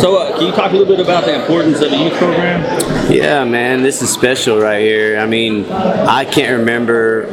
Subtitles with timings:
[0.00, 2.62] So, uh, can you talk a little bit about the importance of the youth program?
[3.10, 5.18] Yeah, man, this is special right here.
[5.18, 7.26] I mean, I can't remember.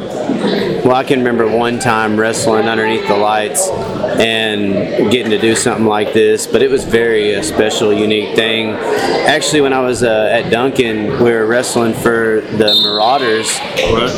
[0.84, 5.86] Well, I can remember one time wrestling underneath the lights and getting to do something
[5.86, 8.70] like this, but it was very a special, unique thing.
[8.70, 13.58] Actually, when I was uh, at Duncan, we were wrestling for the Marauders,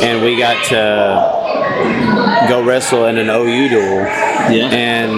[0.02, 1.39] and we got to
[2.50, 4.00] go wrestle in an OU duel.
[4.50, 4.70] Yeah.
[4.72, 5.12] And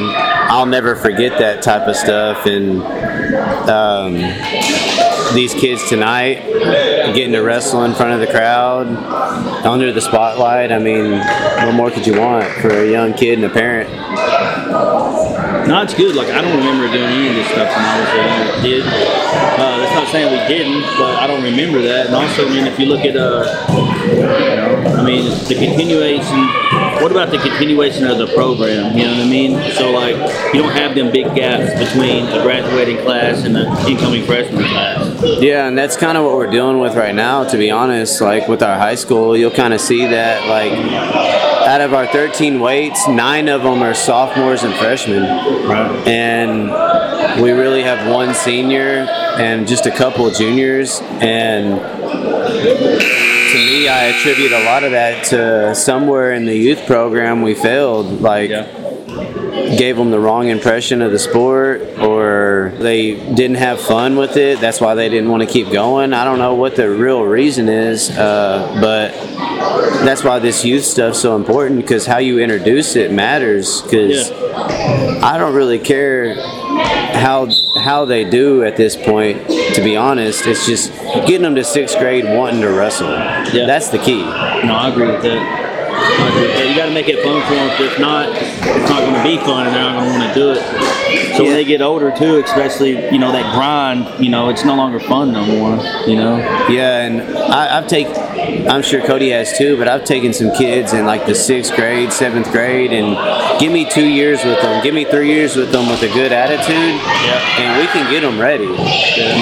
[0.53, 2.45] I'll never forget that type of stuff.
[2.45, 2.83] And
[3.71, 4.15] um,
[5.35, 6.43] these kids tonight
[7.15, 8.87] getting to wrestle in front of the crowd
[9.65, 10.73] under the spotlight.
[10.73, 13.89] I mean, what more could you want for a young kid and a parent?
[15.67, 16.15] No, it's good.
[16.17, 18.83] Like I don't remember doing any of this stuff when I was a kid.
[18.83, 22.07] Uh, that's not saying we didn't, but I don't remember that.
[22.07, 23.45] And also, I mean, if you look at, uh,
[24.09, 26.49] you know, I mean, the continuation.
[27.03, 28.97] What about the continuation of the program?
[28.97, 29.73] You know what I mean?
[29.73, 30.15] So like,
[30.55, 35.23] you don't have them big gaps between a graduating class and an incoming freshman class.
[35.41, 38.21] Yeah, and that's kind of what we're dealing with right now, to be honest.
[38.21, 40.73] Like with our high school, you'll kind of see that, like,
[41.67, 45.25] out of our 13 weights, nine of them are sophomores and freshmen.
[46.07, 46.71] And
[47.43, 49.07] we really have one senior
[49.39, 51.01] and just a couple of juniors.
[51.03, 51.79] And
[53.53, 57.55] to me, I attribute a lot of that to somewhere in the youth program we
[57.55, 58.21] failed.
[58.21, 58.51] Like,
[59.77, 64.61] gave them the wrong impression of the sport or they didn't have fun with it.
[64.61, 66.13] That's why they didn't want to keep going.
[66.13, 69.13] I don't know what the real reason is, uh, but
[70.05, 74.31] that's why this youth stuff's so important because how you introduce it matters because
[75.23, 76.35] I don't really care
[77.15, 80.93] how how they do at this point to be honest it's just
[81.27, 83.67] getting them to sixth grade wanting to wrestle Yeah.
[83.67, 85.72] that's the key No, I agree with that.
[86.73, 87.69] You got to make it fun for them.
[87.81, 90.35] If not, it's not going to be fun, and they're not going to want to
[90.35, 91.32] do it.
[91.37, 94.75] So when they get older too, especially you know that grind, you know, it's no
[94.75, 95.77] longer fun no more.
[96.07, 96.37] You know.
[96.69, 98.15] Yeah, and I, I've taken,
[98.69, 102.13] I'm sure Cody has too, but I've taken some kids in like the sixth grade,
[102.13, 105.89] seventh grade, and give me two years with them, give me three years with them
[105.89, 107.01] with a good attitude,
[107.61, 108.69] and we can get them ready.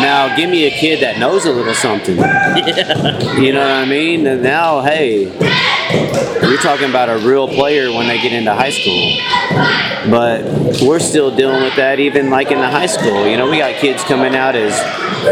[0.01, 2.17] Now, give me a kid that knows a little something.
[3.41, 4.27] You know what I mean?
[4.27, 5.25] And now, hey,
[6.43, 9.17] you're talking about a real player when they get into high school.
[10.11, 13.27] But we're still dealing with that even like in the high school.
[13.27, 14.79] You know, we got kids coming out as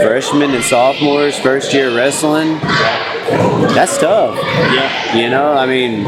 [0.03, 2.59] freshmen and sophomores, first year wrestling.
[3.75, 4.37] That's tough.
[4.43, 5.17] Yeah.
[5.17, 6.07] You know, I mean,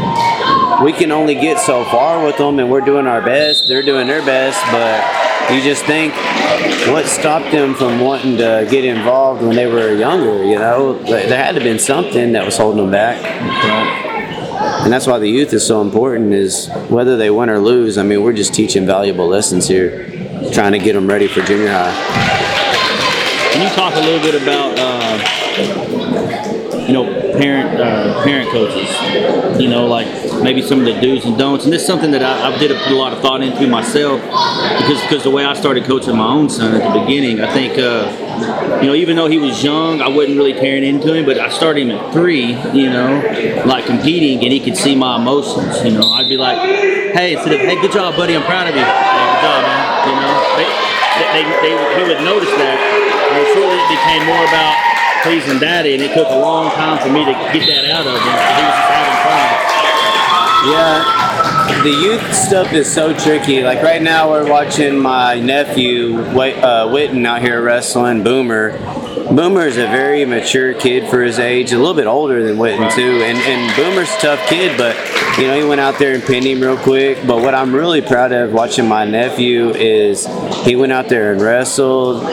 [0.83, 3.69] we can only get so far with them, and we're doing our best.
[3.69, 6.15] They're doing their best, but you just think
[6.89, 10.43] what stopped them from wanting to get involved when they were younger?
[10.43, 13.19] You know, there there had to have been something that was holding them back.
[14.83, 16.33] And that's why the youth is so important.
[16.33, 17.99] Is whether they win or lose.
[17.99, 20.07] I mean, we're just teaching valuable lessons here,
[20.53, 21.93] trying to get them ready for junior high.
[23.53, 25.19] Can you talk a little bit about, uh,
[26.87, 27.05] you know,
[27.39, 28.91] parent uh, parent coaches?
[29.61, 30.07] You know, like
[30.43, 31.65] maybe some of the do's and don'ts.
[31.65, 34.21] And this is something that I, I did put a lot of thought into myself
[34.23, 37.79] because because the way I started coaching my own son at the beginning, I think.
[37.79, 38.29] Uh,
[38.81, 41.51] you know, even though he was young, I wasn't really tearing into him, but I
[41.51, 43.21] started him at three, you know,
[43.67, 45.85] like competing, and he could see my emotions.
[45.85, 48.75] You know, I'd be like, hey, instead of, hey, good job, buddy, I'm proud of
[48.75, 48.81] you.
[48.81, 50.09] Good job, man.
[50.09, 50.30] You know,
[51.21, 52.77] they, they, they, notice that.
[52.77, 54.75] And shortly it became more about
[55.23, 58.17] pleasing daddy, and it took a long time for me to get that out of
[58.17, 58.25] him.
[58.25, 59.71] He was just having fun.
[60.73, 63.63] Yeah, the youth stuff is so tricky.
[63.63, 68.73] Like right now, we're watching my nephew Wait- uh, Witten out here wrestling Boomer.
[69.31, 72.93] Boomer is a very mature kid for his age, a little bit older than Witten
[72.93, 73.23] too.
[73.23, 74.97] And and Boomer's a tough kid, but
[75.39, 77.19] you know he went out there and pinned him real quick.
[77.25, 80.27] But what I'm really proud of watching my nephew is
[80.65, 82.29] he went out there and wrestled.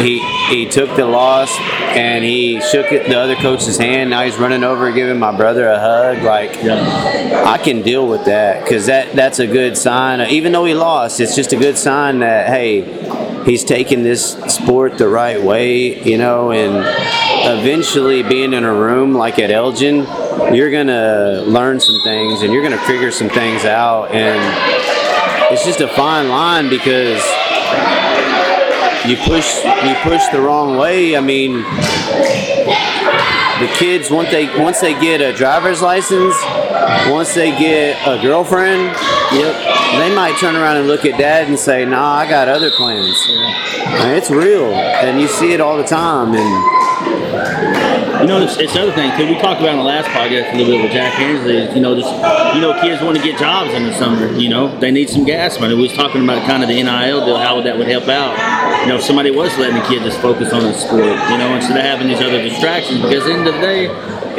[0.00, 0.18] He
[0.50, 1.56] he took the loss
[1.96, 4.10] and he shook it, the other coach's hand.
[4.10, 6.22] Now he's running over giving my brother a hug.
[6.22, 10.20] Like I can deal with that because that that's a good sign.
[10.30, 12.82] Even though he lost, it's just a good sign that hey,
[13.44, 16.50] he's taking this sport the right way, you know.
[16.52, 16.84] And
[17.60, 20.06] eventually, being in a room like at Elgin,
[20.54, 24.10] you're gonna learn some things and you're gonna figure some things out.
[24.12, 24.38] And
[25.52, 27.22] it's just a fine line because
[29.06, 31.16] you push you push the wrong way.
[31.16, 31.62] I mean,
[33.60, 36.34] the kids once they once they get a driver's license,
[37.08, 38.94] once they get a girlfriend,
[39.32, 39.54] yep,
[39.98, 43.16] they might turn around and look at dad and say, "Nah, I got other plans."
[43.28, 46.34] Mean, it's real, and you see it all the time.
[46.34, 46.78] And
[48.20, 49.26] You know, it's, it's the other thing too.
[49.32, 51.72] We talked about in the last podcast a little bit with Jack Hensley.
[51.74, 52.10] You know, just
[52.54, 54.32] you know, kids want to get jobs in the summer.
[54.32, 55.74] You know, they need some gas money.
[55.74, 58.34] We was talking about kind of the NIL deal, how that would help out.
[58.82, 61.54] You know, if somebody was letting the kid just focus on the sport, you know,
[61.54, 63.02] instead of having these other distractions.
[63.02, 63.86] Because at the end of the day,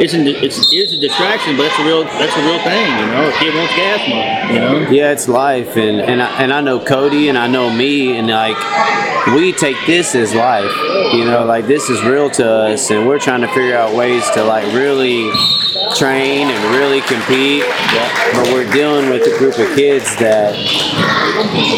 [0.00, 2.88] it's an, it's it is a distraction, but it's a real that's a real thing.
[2.98, 4.54] You know, kid wants gas money.
[4.54, 4.90] You know.
[4.90, 8.28] Yeah, it's life, and and I, and I know Cody, and I know me, and
[8.28, 8.56] like
[9.34, 10.72] we take this as life.
[11.12, 14.28] You know, like this is real to us, and we're trying to figure out ways
[14.30, 15.30] to like really
[15.96, 17.64] train and really compete.
[18.34, 20.54] But we're dealing with a group of kids that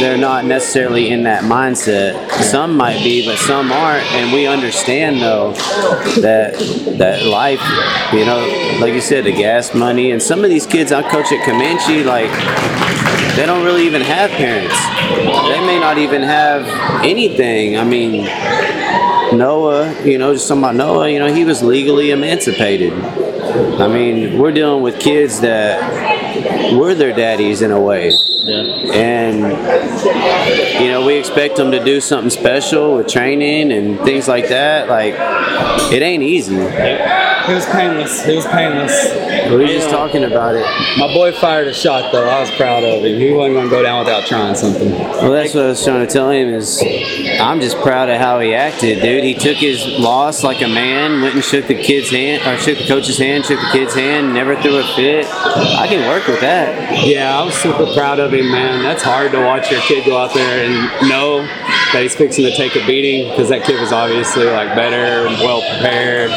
[0.01, 2.31] they're not necessarily in that mindset.
[2.43, 5.53] Some might be, but some aren't, and we understand though
[6.21, 6.55] that
[6.99, 7.63] that life,
[8.13, 8.41] you know,
[8.81, 12.05] like you said, the gas money, and some of these kids I coach at Comanche,
[12.05, 12.31] like
[13.37, 14.77] they don't really even have parents.
[15.09, 16.67] They may not even have
[17.05, 17.79] anything.
[17.79, 18.25] I mean,
[19.37, 22.93] Noah, you know, just talking about Noah, you know, he was legally emancipated.
[23.55, 28.11] I mean, we're dealing with kids that we're their daddies in a way.
[28.45, 28.63] Yeah.
[28.93, 29.39] And,
[30.83, 34.89] you know, we expect them to do something special with training and things like that.
[34.89, 35.15] Like,
[35.93, 36.57] it ain't easy.
[36.57, 38.25] It was painless.
[38.27, 39.51] It was painless.
[39.51, 40.65] We were just talking about it.
[40.97, 42.29] My boy fired a shot though.
[42.29, 43.19] I was proud of him.
[43.19, 44.93] He wasn't gonna go down without trying something.
[44.93, 46.81] Well, that's what I was trying to tell him is
[47.41, 49.25] I'm just proud of how he acted, dude.
[49.25, 52.79] He took his loss like a man, went and shook the kid's hand, or shook
[52.79, 55.27] the coach's hand, shook the kid's hand, never threw a fit.
[55.27, 57.05] I can work with that.
[57.05, 58.83] Yeah, I was super proud of him, man.
[58.83, 61.43] That's hard to watch your kid go out there and know
[61.93, 65.37] that he's fixing to take a beating because that kid was obviously like better and
[65.39, 66.31] well prepared.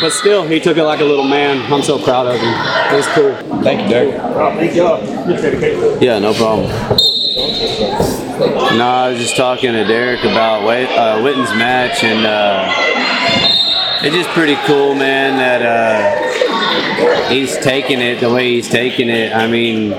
[0.00, 1.72] But still, he took it like a little man.
[1.72, 2.54] I'm so proud of him.
[2.92, 3.62] It was cool.
[3.62, 4.20] Thank you, Derek.
[4.56, 6.70] thank you Yeah, no problem.
[8.78, 12.72] No, I was just talking to Derek about Wait, uh, Witten's match, and uh,
[14.02, 16.49] it's just pretty cool, man, that uh,
[17.28, 19.32] he's taking it the way he's taking it.
[19.34, 19.92] I mean,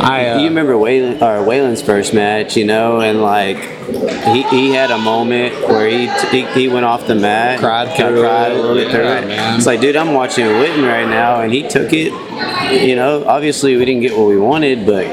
[0.00, 3.56] I uh, you remember Waylon, or Waylon's first match, you know, and like
[4.32, 8.20] he, he had a moment where he, he he went off the mat, Cried through
[8.20, 9.28] cried a little bit through Yeah, it.
[9.28, 9.56] man.
[9.56, 12.12] It's like, dude, I'm watching Witten right now, and he took it.
[12.86, 15.06] You know, obviously we didn't get what we wanted, but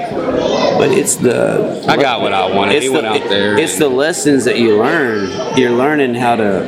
[0.83, 2.75] but it's the I got what I wanted.
[2.75, 3.57] It's He the, went out there.
[3.57, 5.57] It's the lessons that you learn.
[5.57, 6.68] You're learning how to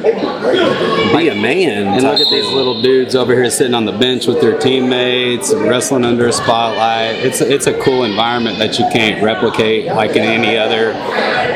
[1.16, 1.88] be a man.
[1.88, 5.54] And look at these little dudes over here sitting on the bench with their teammates,
[5.54, 7.16] wrestling under a spotlight.
[7.16, 10.94] It's it's a cool environment that you can't replicate like in any other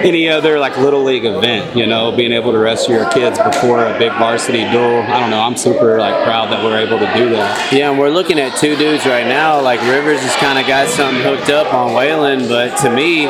[0.04, 1.76] any other like little league event.
[1.76, 5.02] You know, being able to wrestle your kids before a big varsity duel.
[5.02, 5.42] I don't know.
[5.42, 7.72] I'm super like proud that we're able to do that.
[7.72, 9.62] Yeah, and we're looking at two dudes right now.
[9.62, 13.30] Like Rivers has kind of got something hooked up on Waylon, but to me,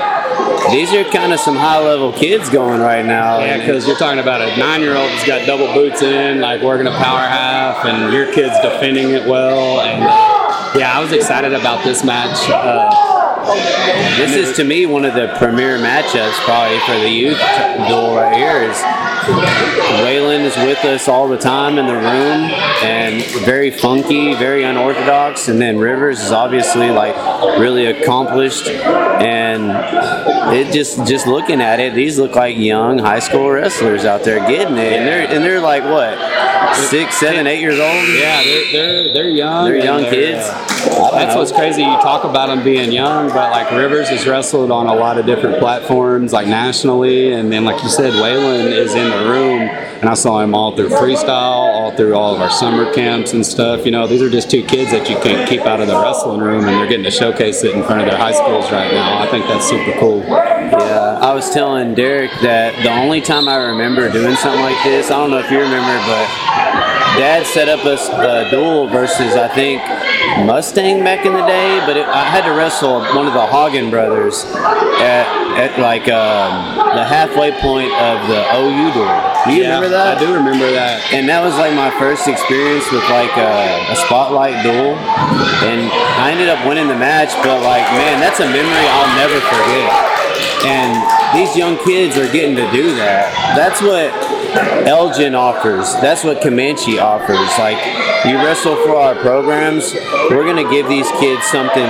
[0.72, 3.40] these are kind of some high level kids going right now.
[3.40, 6.92] Yeah, because you're talking about a nine-year-old who's got double boots in, like working a
[6.92, 9.82] power half, and your kid's defending it well.
[9.82, 10.02] And
[10.80, 12.38] yeah, I was excited about this match.
[12.50, 13.19] Uh,
[14.18, 17.40] This is to me one of the premier matchups probably for the youth
[17.88, 18.78] duel right here is
[20.04, 22.50] Waylon is with us all the time in the room
[22.84, 27.16] and very funky, very unorthodox, and then Rivers is obviously like
[27.60, 29.72] really accomplished and
[30.56, 34.40] it just just looking at it, these look like young high school wrestlers out there
[34.48, 36.18] getting it, and they're and they're like what
[36.76, 38.08] six, seven, eight years old.
[38.10, 39.66] Yeah, they're they're, they're young.
[39.66, 40.40] They're young kids.
[40.42, 41.82] uh, that's what's crazy.
[41.82, 45.26] You talk about him being young, but like Rivers has wrestled on a lot of
[45.26, 50.10] different platforms, like nationally, and then like you said, Waylon is in the room, and
[50.10, 53.86] I saw him all through freestyle, all through all of our summer camps and stuff.
[53.86, 56.40] You know, these are just two kids that you can't keep out of the wrestling
[56.40, 59.20] room, and they're getting to showcase it in front of their high schools right now.
[59.20, 60.20] I think that's super cool.
[60.20, 65.12] Yeah, I was telling Derek that the only time I remember doing something like this,
[65.12, 69.82] I don't know if you remember, but Dad set up a, duel versus I think
[70.46, 73.90] Mustang back in the day, but it, I had to wrestle one of the Hagen
[73.90, 74.46] brothers
[75.04, 75.26] at,
[75.60, 79.20] at like um, the halfway point of the OU duel.
[79.46, 80.16] Do you Yeah, remember that?
[80.16, 81.02] I do remember that.
[81.12, 84.96] and that was like my first experience with like a, a spotlight duel
[85.64, 85.88] and
[86.20, 89.88] i ended up winning the match but like man that's a memory i'll never forget
[90.68, 90.92] and
[91.36, 94.12] these young kids are getting to do that that's what
[94.88, 97.50] elgin offers that's what comanche offers.
[97.58, 97.78] Like
[98.26, 99.94] you wrestle for our programs
[100.30, 101.90] we're going to give these kids something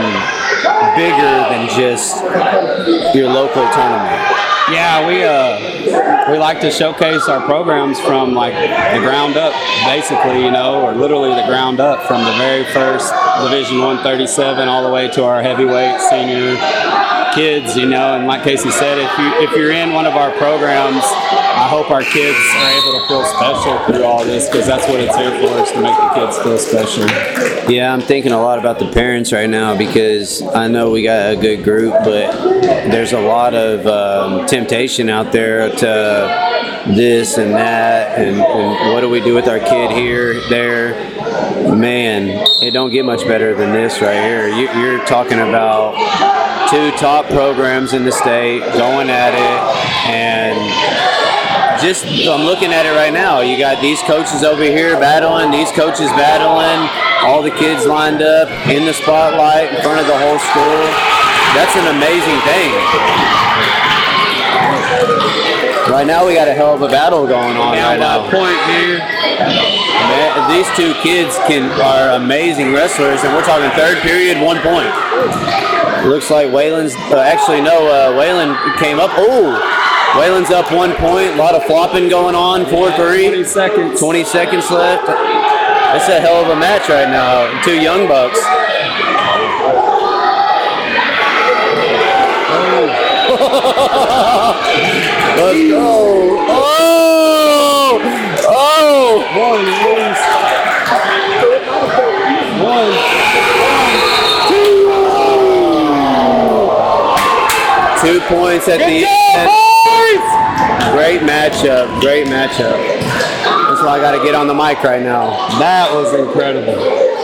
[0.96, 2.24] bigger than just
[3.16, 4.22] your local tournament.
[4.72, 9.54] Yeah, we uh we like to showcase our programs from like the ground up,
[9.86, 13.12] basically, you know, or literally the ground up from the very first
[13.42, 16.56] Division 137 all the way to our heavyweight senior
[17.33, 18.15] kids, you know.
[18.15, 21.91] And like Casey said, if you if you're in one of our programs, I hope
[21.91, 25.31] our kids are able to feel special through all this because that's what it's here
[25.31, 27.05] for, is to make the kids feel special.
[27.71, 31.33] Yeah, I'm thinking a lot about the parents right now because I know we got
[31.33, 32.31] a good group, but
[32.62, 36.50] there's a lot of um, temptation out there to
[36.88, 40.93] this and that, and, and what do we do with our kid here, there?
[41.75, 44.48] Man, it don't get much better than this right here.
[44.48, 45.93] You, you're talking about
[46.70, 49.60] two top programs in the state going at it,
[50.06, 50.54] and
[51.82, 53.42] just I'm looking at it right now.
[53.42, 56.86] You got these coaches over here battling, these coaches battling,
[57.26, 60.82] all the kids lined up in the spotlight in front of the whole school.
[61.58, 63.88] That's an amazing thing.
[65.89, 68.22] Right now we got a hell of a battle going on Down right now.
[68.29, 69.01] point here.
[69.01, 74.86] Man, these two kids can are amazing wrestlers, and we're talking third period, one point.
[76.05, 77.89] Looks like Waylon's uh, actually no.
[77.89, 79.10] Uh, Waylon came up.
[79.17, 79.58] Oh,
[80.13, 81.34] Waylon's up one point.
[81.34, 82.65] A lot of flopping going on.
[82.67, 83.27] Four three.
[83.27, 84.00] 20 seconds.
[84.00, 85.10] 20 seconds left.
[85.10, 87.50] It's a hell of a match right now.
[87.63, 88.39] Two young bucks.
[95.39, 96.36] Let's go.
[96.50, 98.00] Oh!
[98.50, 99.24] Oh!
[99.39, 100.19] One, lose.
[108.01, 109.50] Two points at the end.
[110.91, 112.01] Great matchup.
[112.01, 112.77] Great matchup.
[113.69, 115.48] That's why I got to get on the mic right now.
[115.58, 116.75] That was incredible.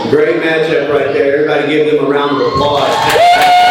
[0.10, 1.34] Great matchup right there.
[1.34, 3.64] Everybody give them a round of applause.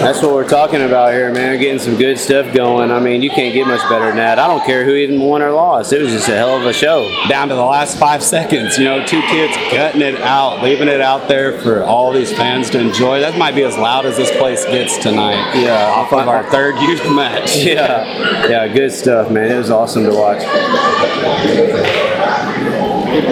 [0.00, 1.50] That's what we're talking about here, man.
[1.50, 2.92] We're getting some good stuff going.
[2.92, 4.38] I mean, you can't get much better than that.
[4.38, 5.92] I don't care who even won or lost.
[5.92, 7.12] It was just a hell of a show.
[7.28, 11.00] Down to the last five seconds, you know, two kids gutting it out, leaving it
[11.00, 13.18] out there for all these fans to enjoy.
[13.20, 15.60] That might be as loud as this place gets tonight.
[15.60, 17.56] Yeah, off of our third youth match.
[17.56, 19.50] Yeah, yeah, good stuff, man.
[19.50, 20.42] It was awesome to watch.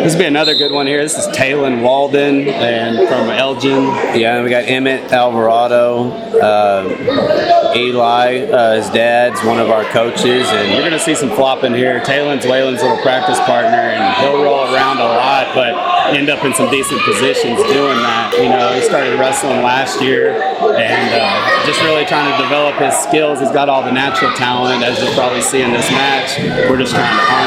[0.07, 1.03] This will be another good one here.
[1.03, 3.83] This is Talon Walden and from Elgin.
[4.15, 10.73] Yeah, we got Emmett Alvarado, uh, Eli, uh, his dad's one of our coaches, and
[10.73, 11.99] You're to see some flopping here.
[12.05, 15.75] Talon's Waylon's little practice partner, and he'll roll around a lot, but
[16.15, 18.31] end up in some decent positions doing that.
[18.39, 22.95] You know, he started wrestling last year and uh, just really trying to develop his
[22.95, 23.41] skills.
[23.41, 26.39] He's got all the natural talent, as you'll probably see in this match.
[26.71, 27.46] We're just trying to harness.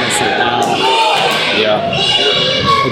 [1.59, 1.95] Yeah.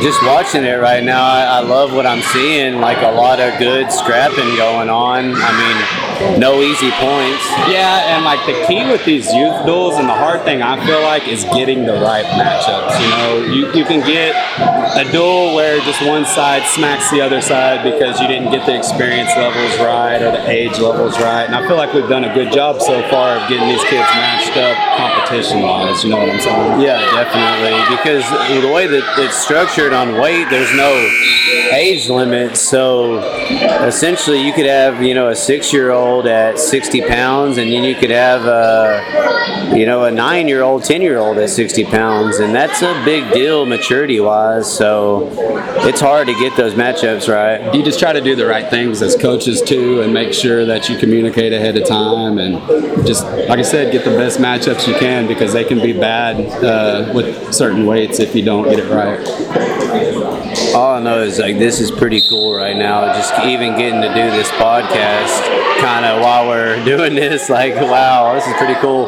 [0.02, 2.80] Just watching it right now, I, I love what I'm seeing.
[2.80, 5.34] Like a lot of good scrapping going on.
[5.34, 5.78] I mean,
[6.40, 7.46] no easy points.
[7.70, 11.02] Yeah, and like the key with these youth duels and the hard thing I feel
[11.02, 13.00] like is getting the right matchups.
[13.02, 14.36] You know, you, you can get
[14.98, 18.78] a duel where just one side smacks the other side because you didn't get the
[18.78, 21.46] experience levels right or the age levels right.
[21.46, 24.08] And I feel like we've done a good job so far of getting these kids
[24.16, 26.04] matched up competition wise.
[26.04, 26.82] You know what I'm saying?
[26.82, 27.78] Yeah, definitely.
[27.96, 28.26] Because
[28.62, 30.92] the way that it's structured on weight, there's no
[31.74, 32.58] age limit.
[32.58, 33.20] So
[33.86, 35.36] essentially, you could have you know a
[36.08, 41.38] six-year-old at 60 pounds, and then you could have a you know a nine-year-old, 10-year-old
[41.38, 44.72] at 60 pounds, and that's a big deal maturity-wise.
[44.72, 45.30] So
[45.88, 47.74] it's hard to get those matchups right.
[47.76, 50.90] You just try to do the right things as coaches too, and make sure that
[50.90, 54.96] you communicate ahead of time, and just like I said, get the best matchups you
[54.96, 58.90] can because they can be bad uh, with certain weights if you don't get it
[58.90, 60.57] right.
[60.78, 63.12] All I know is like this is pretty cool right now.
[63.12, 65.42] Just even getting to do this podcast,
[65.82, 69.08] kind of while we're doing this, like wow, this is pretty cool.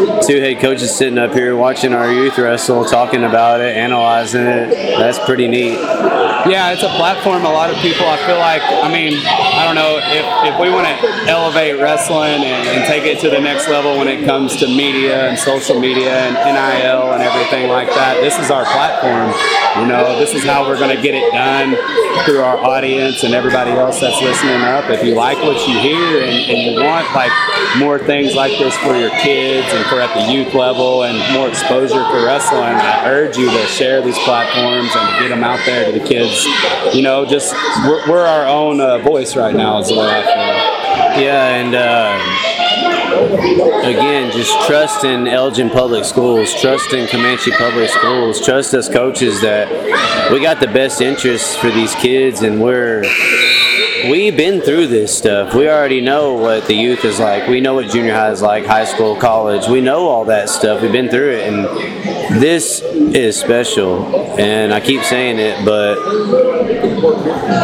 [0.00, 4.70] Two head coaches sitting up here watching our youth wrestle, talking about it, analyzing it.
[4.98, 5.78] That's pretty neat.
[6.48, 7.44] Yeah, it's a platform.
[7.44, 10.70] A lot of people, I feel like, I mean, I don't know if, if we
[10.70, 10.96] want to
[11.28, 15.28] elevate wrestling and, and take it to the next level when it comes to media
[15.28, 18.20] and social media and NIL and everything like that.
[18.22, 19.36] This is our platform.
[19.82, 21.76] You know, this is how we're going to get it done
[22.24, 24.88] through our audience and everybody else that's listening up.
[24.88, 27.32] If you like what you hear and, and you want like
[27.78, 31.48] more things like this for your kids and for at the youth level and more
[31.48, 35.90] exposure for wrestling, I urge you to share these platforms and get them out there
[35.90, 36.46] to the kids.
[36.94, 37.52] You know, just
[37.84, 41.24] we're, we're our own uh, voice right now, is the way I feel.
[41.24, 42.16] Yeah, and uh,
[43.88, 49.40] again, just trust in Elgin Public Schools, trust in Comanche Public Schools, trust us coaches
[49.40, 49.68] that
[50.32, 53.02] we got the best interests for these kids, and we're
[54.08, 55.54] we've been through this stuff.
[55.54, 57.48] We already know what the youth is like.
[57.48, 59.66] We know what junior high is like, high school, college.
[59.68, 60.82] We know all that stuff.
[60.82, 64.04] We've been through it, and this is special.
[64.38, 65.96] And I keep saying it, but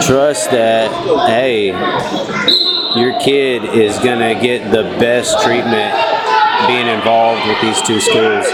[0.02, 0.90] trust that.
[1.28, 1.68] Hey,
[3.00, 5.94] your kid is gonna get the best treatment
[6.66, 8.46] being involved with these two schools.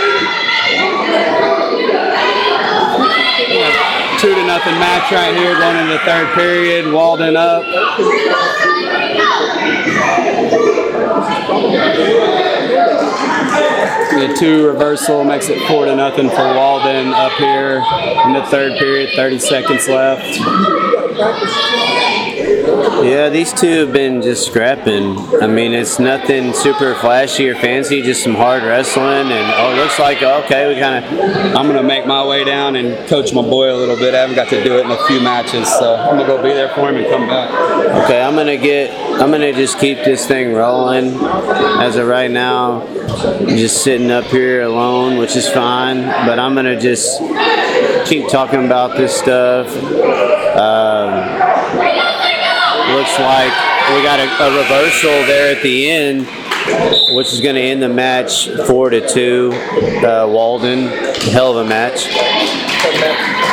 [4.21, 6.93] Two to nothing match right here going into the third period.
[6.93, 7.65] Walden up.
[14.13, 17.83] The two reversal makes it four to nothing for Walden up here
[18.25, 19.11] in the third period.
[19.17, 20.23] 30 seconds left.
[22.63, 25.19] Yeah, these two have been just scrapping.
[25.43, 29.33] I mean, it's nothing super flashy or fancy, just some hard wrestling.
[29.33, 31.57] And oh, it looks like okay, we kind of.
[31.57, 34.15] I'm gonna make my way down and coach my boy a little bit.
[34.15, 36.51] I haven't got to do it in a few matches, so I'm gonna go be
[36.51, 37.51] there for him and come back.
[38.05, 38.93] Okay, I'm gonna get.
[39.21, 41.15] I'm gonna just keep this thing rolling.
[41.81, 42.87] As of right now,
[43.47, 46.03] just sitting up here alone, which is fine.
[46.27, 47.19] But I'm gonna just
[48.07, 49.67] keep talking about this stuff.
[50.57, 51.32] Um,
[53.03, 53.51] looks like
[53.97, 56.25] we got a, a reversal there at the end,
[57.17, 59.51] which is going to end the match four to two.
[60.07, 60.87] Uh, Walden,
[61.33, 62.07] hell of a match.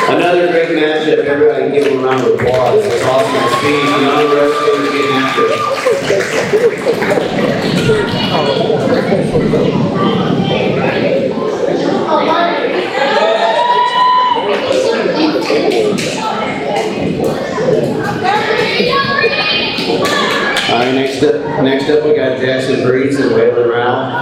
[0.08, 1.24] Another great matchup.
[1.24, 2.84] Everybody give them a round of applause.
[2.86, 5.60] It's awesome to see young wrestlers getting after it.
[20.70, 24.20] All right, next up, next up we got Jackson Breeze and Waylon Rowell.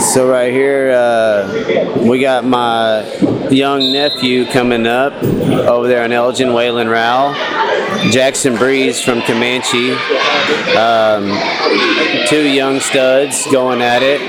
[0.00, 3.02] So right here, uh, we got my
[3.50, 7.34] young nephew coming up over there in Elgin, Waylon Rowell.
[8.10, 9.92] Jackson Breeze from Comanche.
[10.76, 11.30] Um,
[12.26, 14.20] two young studs going at it.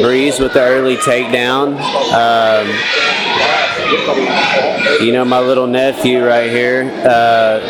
[0.00, 1.78] Breeze with the early takedown.
[2.12, 2.68] Um,
[5.02, 7.60] you know, my little nephew right here, uh,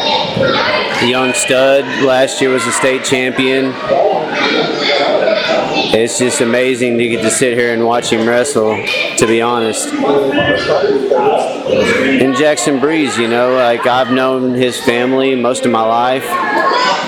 [1.04, 3.72] young stud, last year was a state champion.
[5.94, 8.74] It's just amazing to get to sit here and watch him wrestle,
[9.18, 9.92] to be honest.
[12.22, 16.26] And Jackson Breeze, you know, like I've known his family most of my life.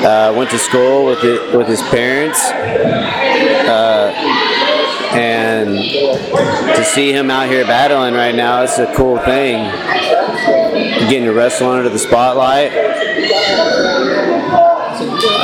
[0.04, 2.38] Uh, went to school with it, with his parents.
[2.44, 4.03] Uh,
[5.90, 9.70] to see him out here battling right now, it's a cool thing.
[11.08, 12.72] Getting to wrestle under the spotlight.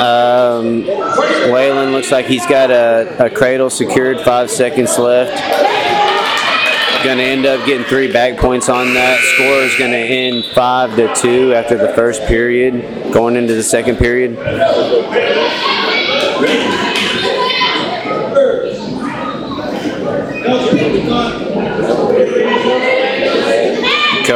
[0.00, 0.84] Um,
[1.50, 5.36] Waylon looks like he's got a, a cradle secured, five seconds left.
[7.04, 9.18] Going to end up getting three back points on that.
[9.34, 13.62] Score is going to end five to two after the first period, going into the
[13.62, 14.36] second period.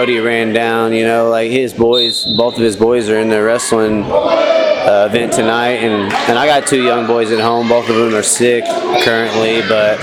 [0.05, 3.43] Cody ran down, you know, like his boys, both of his boys are in the
[3.43, 7.71] wrestling uh, event tonight, and, and I got two young boys at home.
[7.71, 8.64] Both of them are sick
[9.03, 9.97] currently, but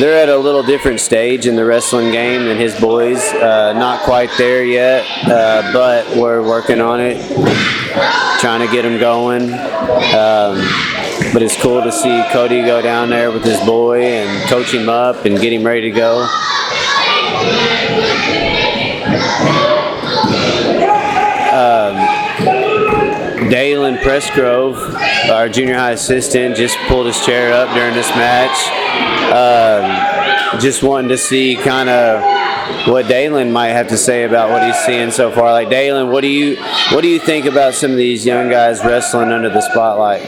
[0.00, 3.18] they're at a little different stage in the wrestling game than his boys.
[3.34, 7.18] Uh, not quite there yet, uh, but we're working on it,
[8.40, 9.52] trying to get them going.
[9.52, 10.56] Um,
[11.34, 14.88] but it's cool to see Cody go down there with his boy and coach him
[14.88, 16.26] up and get him ready to go.
[23.50, 24.76] Dalen Pressgrove,
[25.30, 28.56] our junior high assistant, just pulled his chair up during this match.
[29.32, 30.09] Um,
[30.58, 32.22] just wanting to see kind of
[32.86, 35.52] what Dalen might have to say about what he's seeing so far.
[35.52, 36.56] Like Dalen, what do you
[36.92, 40.22] what do you think about some of these young guys wrestling under the spotlight?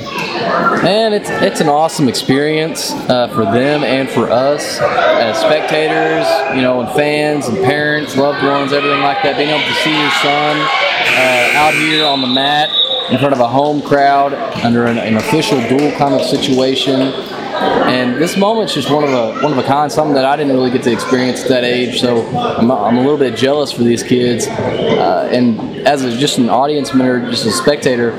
[0.83, 6.63] Man, it's it's an awesome experience uh, for them and for us as spectators, you
[6.63, 9.37] know, and fans and parents, loved ones, everything like that.
[9.37, 12.71] Being able to see your son uh, out here on the mat
[13.11, 17.13] in front of a home crowd under an, an official duel kind of situation.
[17.63, 20.53] And this moment's just one of a one of a kind, something that I didn't
[20.53, 22.01] really get to experience at that age.
[22.01, 24.47] So I'm, I'm a little bit jealous for these kids.
[24.47, 28.13] Uh, and as a, just an audience member, just a spectator,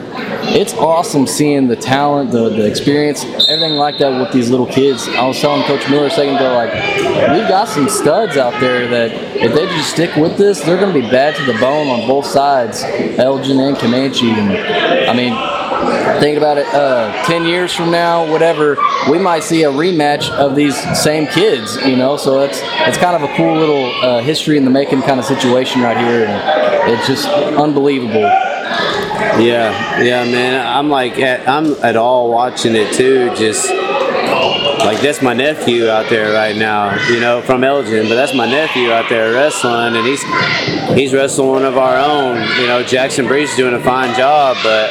[0.46, 5.08] it's awesome seeing the talent, the, the experience, everything like that with these little kids.
[5.08, 6.74] I was telling Coach Miller a second ago, like
[7.32, 10.94] we've got some studs out there that if they just stick with this, they're going
[10.94, 14.30] to be bad to the bone on both sides, Elgin and Comanche.
[14.30, 15.34] And I mean,
[16.20, 18.78] thinking about it, uh, ten years from now, whatever,
[19.10, 21.76] we might see a rematch of these same kids.
[21.86, 25.02] You know, so it's it's kind of a cool little uh, history in the making
[25.02, 28.30] kind of situation right here, and it's just unbelievable.
[29.40, 30.66] Yeah, yeah, man.
[30.66, 33.34] I'm like, at, I'm at all watching it too.
[33.36, 33.68] Just
[34.86, 38.08] like that's my nephew out there right now, you know, from Elgin.
[38.10, 40.24] But that's my nephew out there wrestling, and he's
[40.98, 42.42] he's wrestling one of our own.
[42.60, 44.90] You know, Jackson Breeze doing a fine job, but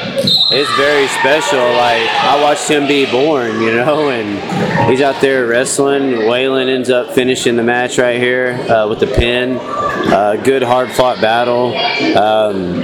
[0.51, 1.59] it's very special.
[1.59, 6.13] Like I watched him be born, you know, and he's out there wrestling.
[6.29, 9.59] Waylon ends up finishing the match right here uh, with the pin.
[10.05, 11.75] Uh, good hard fought battle.
[12.17, 12.81] Um,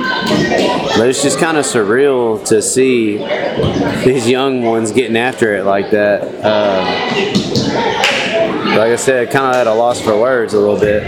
[0.96, 3.18] but it's just kind of surreal to see
[4.04, 6.22] these young ones getting after it like that.
[6.44, 6.86] Um,
[8.76, 11.02] like I said, kind of at a loss for words a little bit.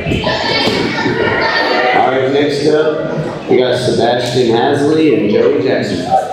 [1.97, 6.30] All right, next up, we got Sebastian Hasley and Joey Jackson.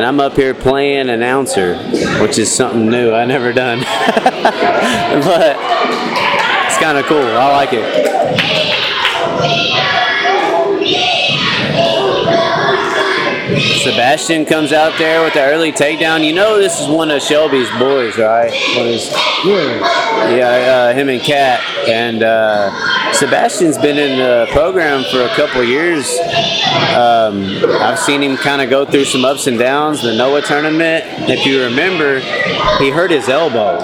[0.00, 1.76] And I'm up here playing announcer,
[2.22, 3.80] which is something new I never done.
[3.84, 5.56] but
[6.64, 7.18] it's kind of cool.
[7.18, 9.99] I like it.
[13.80, 16.22] Sebastian comes out there with the early takedown.
[16.22, 18.52] You know this is one of Shelby's boys, right?
[18.76, 19.10] One of his,
[19.46, 21.60] yeah, uh, him and Kat.
[21.88, 26.06] And uh, Sebastian's been in the program for a couple years.
[26.94, 27.42] Um,
[27.80, 30.02] I've seen him kind of go through some ups and downs.
[30.02, 32.20] The Noah tournament, if you remember,
[32.78, 33.78] he hurt his elbow.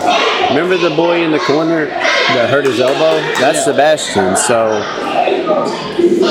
[0.50, 3.18] Remember the boy in the corner that hurt his elbow?
[3.40, 4.36] That's Sebastian.
[4.36, 4.76] So,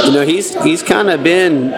[0.04, 1.74] you know, he's he's kind of been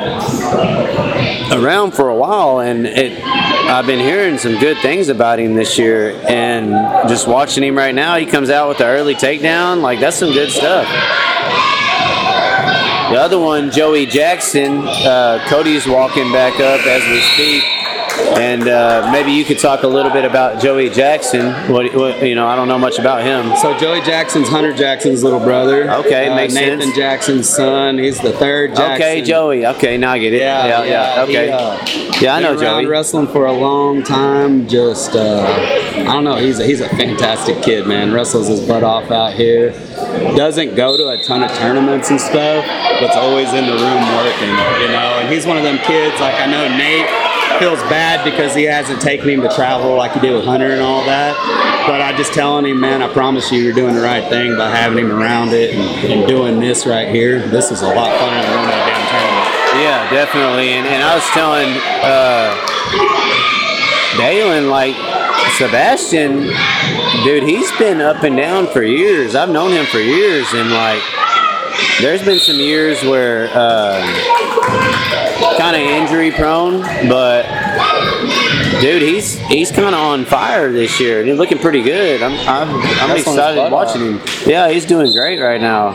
[1.51, 5.77] around for a while, and it, I've been hearing some good things about him this
[5.77, 6.11] year.
[6.27, 6.71] And
[7.07, 9.81] just watching him right now, he comes out with the early takedown.
[9.81, 10.87] Like that's some good stuff.
[13.11, 17.76] The other one, Joey Jackson, uh, Cody's walking back up as we speak.
[18.37, 21.51] And uh, maybe you could talk a little bit about Joey Jackson.
[21.71, 23.55] What, what you know, I don't know much about him.
[23.57, 25.89] So Joey Jackson's Hunter Jackson's little brother.
[25.91, 26.95] Okay, Uh, makes Nathan sense.
[26.95, 27.97] Jackson's son.
[27.97, 28.93] He's the third Jackson.
[28.93, 29.65] Okay, Joey.
[29.65, 30.41] Okay, now I get it.
[30.41, 31.25] Yeah, yeah, yeah.
[31.25, 31.85] he, Okay, uh,
[32.21, 32.85] yeah, I know been Joey.
[32.85, 34.67] wrestling for a long time.
[34.67, 35.43] Just uh,
[35.97, 36.35] I don't know.
[36.35, 38.13] He's a, he's a fantastic kid, man.
[38.13, 39.71] Wrestles his butt off out here.
[40.35, 42.65] Doesn't go to a ton of tournaments and stuff,
[43.01, 44.49] but's always in the room working.
[44.81, 46.19] You know, and he's one of them kids.
[46.19, 47.07] Like I know Nate
[47.59, 50.81] feels bad because he hasn't taken him to travel like he did with Hunter and
[50.81, 51.35] all that.
[51.87, 54.69] But I just telling him, man, I promise you, you're doing the right thing by
[54.69, 57.39] having him around it and, and doing this right here.
[57.47, 59.47] This is a lot funner than running a damn tournament.
[59.83, 60.69] Yeah, definitely.
[60.69, 61.69] And, and I was telling
[62.03, 62.53] uh,
[64.17, 64.95] Dalen, like,
[65.57, 66.49] Sebastian,
[67.23, 69.35] dude, he's been up and down for years.
[69.35, 71.01] I've known him for years, and, like,
[72.01, 74.01] there's been some years where uh,
[75.57, 77.43] kind of injury prone, but
[78.81, 81.23] dude, he's he's kind of on fire this year.
[81.23, 82.21] He's looking pretty good.
[82.21, 84.21] I'm I'm, I'm That's excited watching him.
[84.45, 85.89] Yeah, he's doing great right now.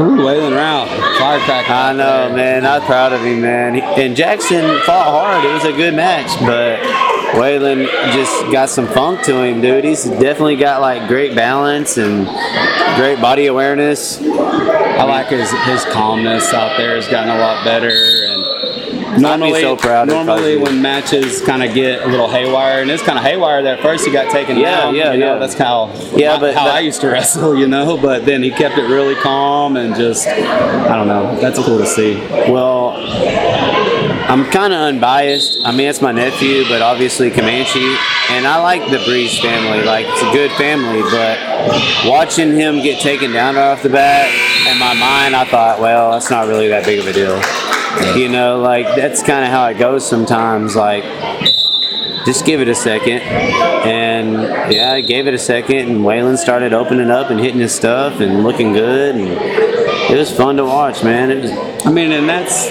[0.00, 1.72] Ooh, Waylon Ralph, firecracker.
[1.72, 2.64] I know, man.
[2.64, 3.76] I'm proud of him, man.
[3.80, 5.44] And Jackson fought hard.
[5.44, 6.78] It was a good match, but
[7.34, 9.84] Waylon just got some funk to him, dude.
[9.84, 12.26] He's definitely got like great balance and
[12.96, 14.20] great body awareness.
[14.60, 18.44] I like his his calmness out there has gotten a lot better and.
[19.16, 22.82] Normally, so proud if I was normally when matches kind of get a little haywire,
[22.82, 24.94] and it's kind of haywire that first he got taken Yeah, down.
[24.96, 25.38] yeah, you know, yeah.
[25.38, 27.96] That's how Yeah, my- but how that- I used to wrestle, you know.
[28.02, 31.38] But then he kept it really calm and just I don't know.
[31.40, 32.16] That's cool to see.
[32.50, 32.96] Well,
[34.26, 35.58] I'm kind of unbiased.
[35.64, 37.84] I mean, it's my nephew, but obviously Comanche,
[38.30, 39.84] and I like the Breeze family.
[39.84, 41.38] Like it's a good family, but
[42.08, 44.28] watching him get taken down right off the bat,
[44.66, 47.38] in my mind, I thought, well, that's not really that big of a deal.
[48.18, 50.74] You know, like that's kind of how it goes sometimes.
[50.74, 51.04] Like
[52.24, 53.20] just give it a second.
[53.20, 57.74] And yeah, I gave it a second, and Waylon started opening up and hitting his
[57.74, 59.28] stuff and looking good, and
[60.10, 61.30] it was fun to watch, man.
[61.30, 61.52] It was,
[61.86, 62.68] I mean, and that's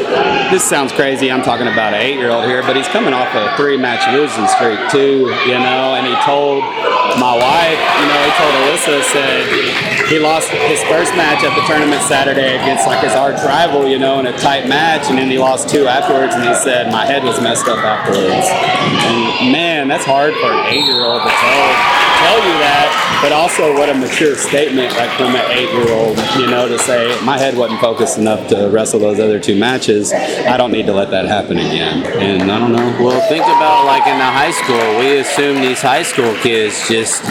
[0.50, 1.32] this sounds crazy.
[1.32, 5.30] I'm talking about an eight-year-old here, but he's coming off a three-match losing streak too,
[5.46, 5.94] you know.
[5.94, 6.66] And he told
[7.22, 11.62] my wife, you know, he told Alyssa said he lost his first match at the
[11.70, 15.30] tournament Saturday against like his arch rival, you know, in a tight match, and then
[15.30, 16.34] he lost two afterwards.
[16.34, 18.50] And he said my head was messed up afterwards.
[18.50, 23.90] And man, that's hard for an eight-year-old to tell tell you that, but also what
[23.90, 28.18] a mature statement like from an eight-year-old, you know, to say my head wasn't focused
[28.18, 30.14] enough to wrestle those other two matches.
[30.14, 32.04] I don't need to let that happen again.
[32.22, 32.98] And I don't know.
[33.04, 35.00] Well, think about like in the high school.
[35.00, 37.24] We assume these high school kids just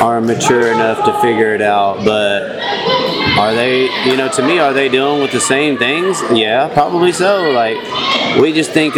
[0.00, 2.58] are mature enough to figure it out, but
[3.38, 6.22] are they, you know, to me, are they dealing with the same things?
[6.32, 7.50] Yeah, probably so.
[7.50, 7.76] Like,
[8.40, 8.94] we just think,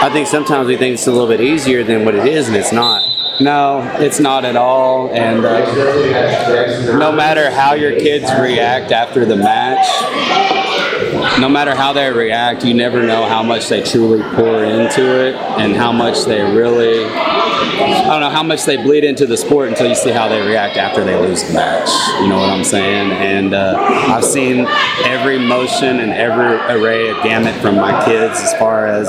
[0.00, 2.56] I think sometimes we think it's a little bit easier than what it is, and
[2.56, 3.02] it's not.
[3.40, 5.10] No, it's not at all.
[5.10, 9.86] And uh, no matter how your kids react after the match,
[11.40, 15.34] no matter how they react, you never know how much they truly pour into it
[15.34, 19.68] and how much they really, I don't know, how much they bleed into the sport
[19.68, 21.88] until you see how they react after they lose the match.
[22.20, 23.12] You know what I'm saying?
[23.12, 24.66] And uh, I've seen
[25.04, 29.08] every motion and every array of gamut from my kids as far as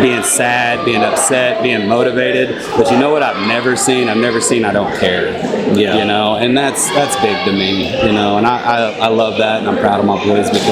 [0.00, 2.62] being sad, being upset, being motivated.
[2.76, 4.08] But you know what I've never seen?
[4.08, 5.30] I've never seen I don't care.
[5.76, 5.98] Yeah.
[5.98, 7.90] You know, and that's that's big to me.
[8.06, 10.69] You know, and I, I, I love that and I'm proud of my boys because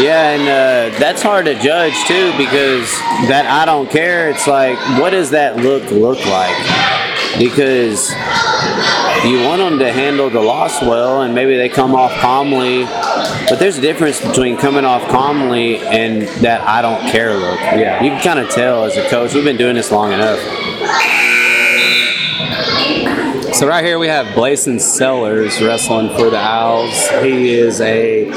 [0.00, 2.90] Yeah, and uh, that's hard to judge too because
[3.28, 4.30] that I don't care.
[4.30, 6.56] It's like, what does that look look like?
[7.38, 8.10] Because
[9.24, 12.84] you want them to handle the loss well, and maybe they come off calmly.
[13.48, 17.60] But there's a difference between coming off calmly and that I don't care look.
[17.60, 18.02] Yeah.
[18.02, 19.34] you can kind of tell as a coach.
[19.34, 20.40] We've been doing this long enough.
[23.54, 27.08] So right here we have Blason Sellers wrestling for the Owls.
[27.22, 28.28] He is a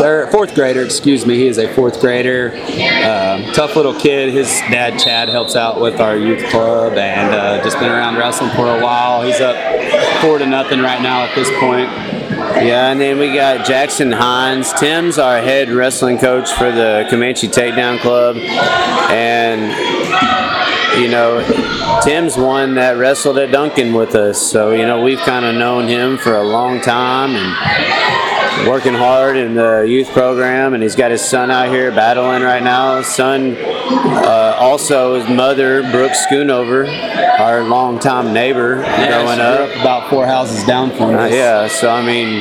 [0.00, 1.36] third, fourth grader, excuse me.
[1.36, 2.50] He is a fourth grader.
[2.52, 4.32] Um, tough little kid.
[4.32, 8.50] His dad Chad helps out with our youth club and uh, just been around wrestling
[8.50, 9.22] for a while.
[9.22, 9.54] He's up
[10.20, 11.88] four to nothing right now at this point.
[12.60, 14.72] Yeah, and then we got Jackson Hines.
[14.72, 18.36] Tim's our head wrestling coach for the Comanche Takedown Club.
[18.36, 19.70] And,
[21.00, 21.42] you know,
[22.04, 24.40] Tim's one that wrestled at Duncan with us.
[24.40, 29.36] So, you know, we've kind of known him for a long time and working hard
[29.36, 30.74] in the youth program.
[30.74, 32.98] And he's got his son out here battling right now.
[32.98, 36.86] His son, uh, also his mother, Brooke Schoonover,
[37.40, 39.60] our longtime neighbor growing up.
[39.70, 41.32] up about four houses down from Uh, us.
[41.32, 42.40] yeah, so I mean,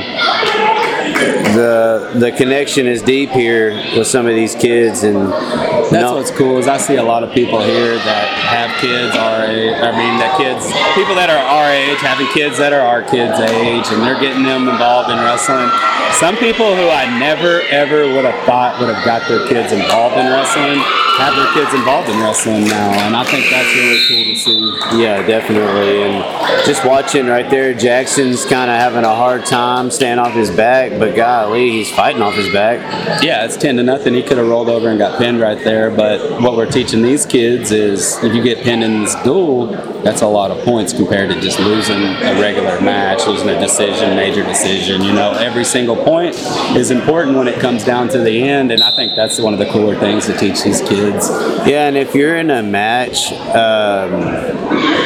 [1.56, 6.32] the the connection is deep here with some of these kids, and That's no- what's
[6.32, 9.74] cool is I see a lot of people here that have kids our age.
[9.74, 13.42] I mean, that kids, people that are our age, having kids that are our kids'
[13.42, 15.74] age, and they're getting them involved in wrestling.
[16.22, 20.16] Some people who I never ever would have thought would have got their kids involved
[20.16, 20.78] in wrestling
[21.18, 25.02] have their kids involved in wrestling now, and I think that's really cool to see.
[25.02, 26.04] Yeah, definitely.
[26.04, 30.50] And just watching right there, Jackson's kind of having a hard time staying off his
[30.50, 33.24] back, but golly, he's fighting off his back.
[33.24, 34.14] Yeah, it's ten to nothing.
[34.14, 35.92] He could have rolled over and got pinned right there.
[35.92, 39.68] But what we're teaching these kids is if you get pinned in this duel,
[40.04, 44.16] that's a lot of points compared to just losing a regular match, losing a decision,
[44.16, 45.02] major decision.
[45.02, 46.36] You know, every single point
[46.76, 49.60] is important when it comes down to the end, and I think that's one of
[49.60, 51.30] the cooler things to teach these kids.
[51.66, 54.12] Yeah, and if you're in a match, um,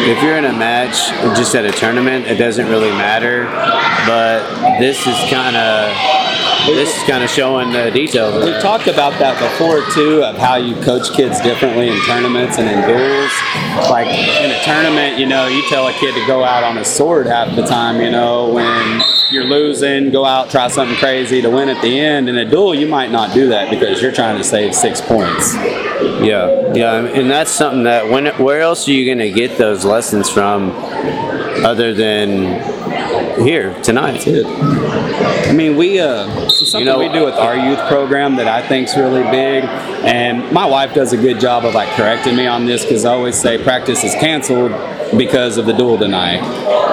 [0.09, 3.45] if you're in a match just at a tournament, it doesn't really matter.
[4.07, 6.26] But this is kind of
[6.75, 8.43] this is kind of showing the details.
[8.43, 12.69] We've talked about that before too, of how you coach kids differently in tournaments and
[12.69, 13.31] in duels.
[13.89, 16.85] Like in a tournament, you know, you tell a kid to go out on a
[16.85, 18.01] sword half the time.
[18.01, 19.01] You know, when
[19.31, 22.29] you're losing, go out, try something crazy to win at the end.
[22.29, 25.53] In a duel, you might not do that because you're trying to save six points.
[25.55, 29.83] Yeah, yeah, and that's something that when where else are you going to get those
[29.85, 30.69] lessons from,
[31.65, 32.61] other than
[33.45, 34.27] here tonight?
[34.27, 38.67] I mean, we uh, something You know- we do with our youth program that I
[38.67, 42.65] think's really big, and my wife does a good job of like correcting me on
[42.65, 44.71] this because I always say practice is canceled
[45.17, 46.41] because of the duel tonight,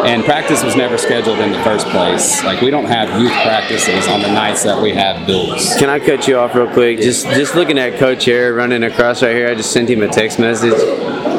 [0.06, 2.42] and practice was never scheduled in the first place.
[2.44, 5.74] Like we don't have youth practices on the nights that we have duels.
[5.78, 7.00] Can I cut you off real quick?
[7.00, 10.08] Just just looking at Coach Air running across right here, I just sent him a
[10.08, 10.72] text message.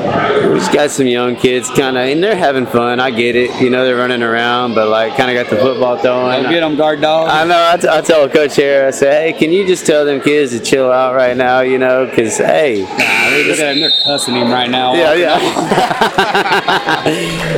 [0.05, 2.99] We just got some young kids, kind of, and they're having fun.
[2.99, 5.97] I get it, you know, they're running around, but like, kind of got the football
[5.97, 6.43] throwing.
[6.43, 7.29] Get them, guard dog.
[7.29, 7.69] I know.
[7.73, 10.51] I, t- I tell Coach here, I say, hey, can you just tell them kids
[10.51, 12.85] to chill out right now, you know, because hey,
[13.31, 14.93] mean, look at they're cussing him right now.
[14.93, 15.39] yeah, yeah.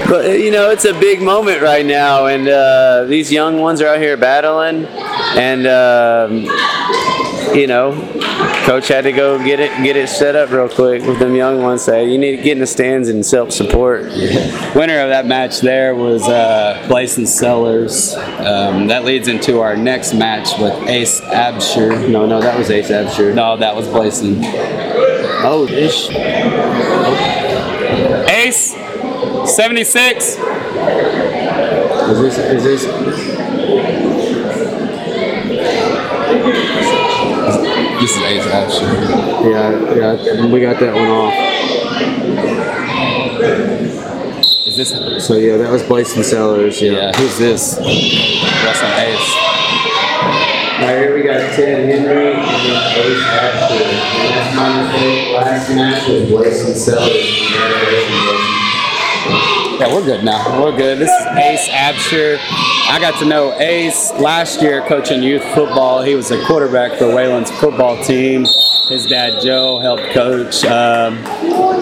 [0.10, 3.88] but you know, it's a big moment right now, and uh, these young ones are
[3.88, 4.86] out here battling,
[5.36, 6.46] and um,
[7.56, 7.94] you know,
[8.66, 11.62] coach had to go get it get it set up real quick with them young
[11.62, 11.84] ones.
[11.84, 14.04] Say, you need to get in the stands and self support.
[14.76, 18.14] Winner of that match there was uh, Sellers.
[18.16, 22.10] Um, that leads into our next match with Ace Absher.
[22.10, 23.34] No, no, that was Ace Absher.
[23.34, 24.42] No, that was Blason.
[25.44, 26.10] Oh, this.
[28.30, 28.74] Ace,
[29.56, 30.38] 76.
[32.08, 32.38] Is this?
[32.38, 33.38] Is this?
[37.48, 38.92] This is Ace Absher.
[39.50, 40.46] Yeah, yeah.
[40.52, 41.34] We got that one off.
[44.68, 45.26] Is Is this?
[45.26, 46.82] So yeah, that was Bryson Sellers.
[46.82, 47.12] Yeah.
[47.16, 47.78] Who's this?
[47.78, 49.36] Russell Ace.
[50.80, 53.82] Now here we got Ted Henry and then Ace Absher.
[53.82, 55.34] And that's my mistake.
[55.34, 57.48] Last match was Bryson Sellers.
[57.48, 59.57] Congratulations, Bryson.
[59.80, 60.64] Yeah, we're good now.
[60.64, 60.98] We're good.
[60.98, 62.40] This is Ace Absher.
[62.90, 66.02] I got to know Ace last year coaching youth football.
[66.02, 68.46] He was a quarterback for Waylon's football team.
[68.90, 71.22] His dad Joe helped coach um,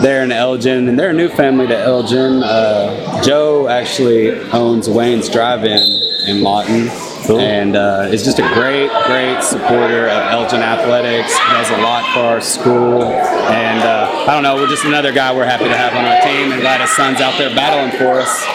[0.02, 2.44] there in Elgin, and they're a new family to Elgin.
[2.44, 5.80] Uh, Joe actually owns Wayne's Drive-In
[6.28, 6.90] in Lawton.
[7.28, 11.36] And uh, is just a great, great supporter of Elgin athletics.
[11.36, 15.32] Does a lot for our school, and uh, I don't know, we're just another guy
[15.36, 18.20] we're happy to have on our team, and glad his son's out there battling for
[18.20, 18.46] us.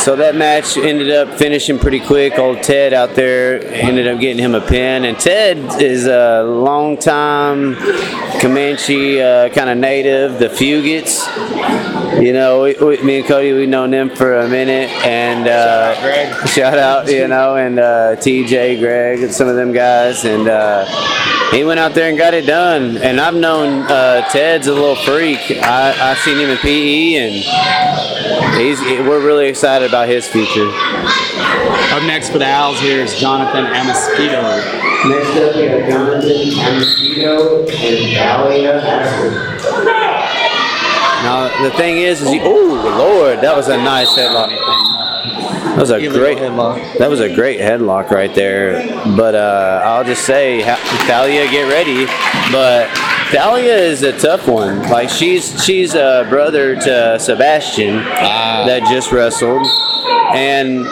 [0.00, 2.38] So that match ended up finishing pretty quick.
[2.38, 7.76] Old Ted out there ended up getting him a pin, and Ted is a long-time
[8.40, 11.20] Comanche uh, kind of native, the Fugits.
[12.18, 15.98] You know, we, we, me and Cody, we've known them for a minute, and uh,
[16.00, 16.48] Greg.
[16.48, 20.84] shout out, you know, and uh, TJ, Greg, and some of them guys, and uh,
[21.52, 22.98] he went out there and got it done.
[22.98, 25.38] And I've known uh, Ted's a little freak.
[25.62, 30.68] I I seen him in PE, and he's we're really excited about his future.
[31.90, 34.42] Up next for the Owls here is Jonathan Amasquito.
[35.08, 39.59] Next up, we have Jonathan Amosquito and Dahlia
[41.30, 44.48] Now the thing is, is oh Lord, that was a nice headlock.
[44.48, 46.98] That was a great headlock.
[46.98, 48.82] That was a great headlock right there.
[49.16, 50.64] But uh, I'll just say,
[51.06, 52.06] Thalia, get ready.
[52.50, 52.88] But
[53.30, 54.82] Thalia is a tough one.
[54.90, 59.64] Like she's she's a brother to Sebastian that just wrestled,
[60.34, 60.86] and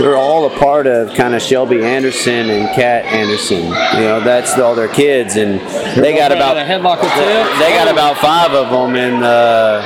[0.00, 3.64] they're all a part of kind of Shelby Anderson and Kat Anderson.
[3.64, 5.60] You know, that's all their kids, and
[6.00, 9.82] they got about a headlock or they got about five of them in uh,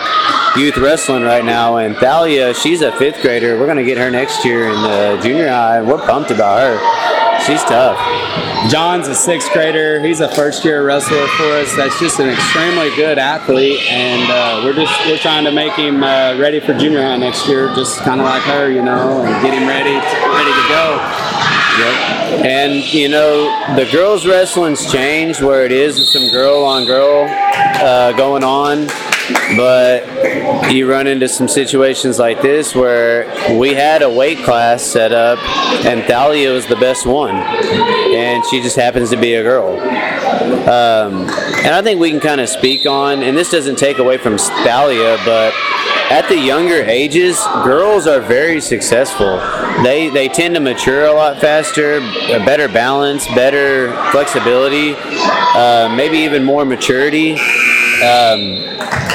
[0.56, 1.76] youth wrestling right now.
[1.76, 3.58] And Thalia, she's a fifth grader.
[3.58, 5.82] We're gonna get her next year in the junior high.
[5.82, 7.29] We're pumped about her.
[7.46, 7.98] She's tough.
[8.70, 10.00] John's a sixth grader.
[10.00, 11.74] He's a first year wrestler for us.
[11.74, 16.02] That's just an extremely good athlete, and uh, we're just we're trying to make him
[16.02, 19.42] uh, ready for junior high next year, just kind of like her, you know, and
[19.42, 21.30] get him ready ready to go.
[22.44, 27.26] And you know, the girls wrestling's changed where it is some girl on girl
[27.80, 28.86] uh, going on,
[29.56, 33.26] but you run into some situations like this where
[33.58, 35.38] we had a weight class set up,
[35.84, 39.78] and Thalia was the best one, and she just happens to be a girl.
[40.68, 41.28] Um,
[41.64, 44.38] and I think we can kind of speak on, and this doesn't take away from
[44.38, 45.52] Thalia, but
[46.10, 49.38] at the younger ages, girls are very successful.
[49.84, 56.18] They they tend to mature a lot faster, a better balance, better flexibility, uh, maybe
[56.18, 57.38] even more maturity.
[58.02, 58.40] Um,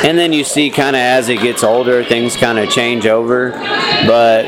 [0.05, 3.51] and then you see kind of as it gets older, things kind of change over.
[4.05, 4.45] But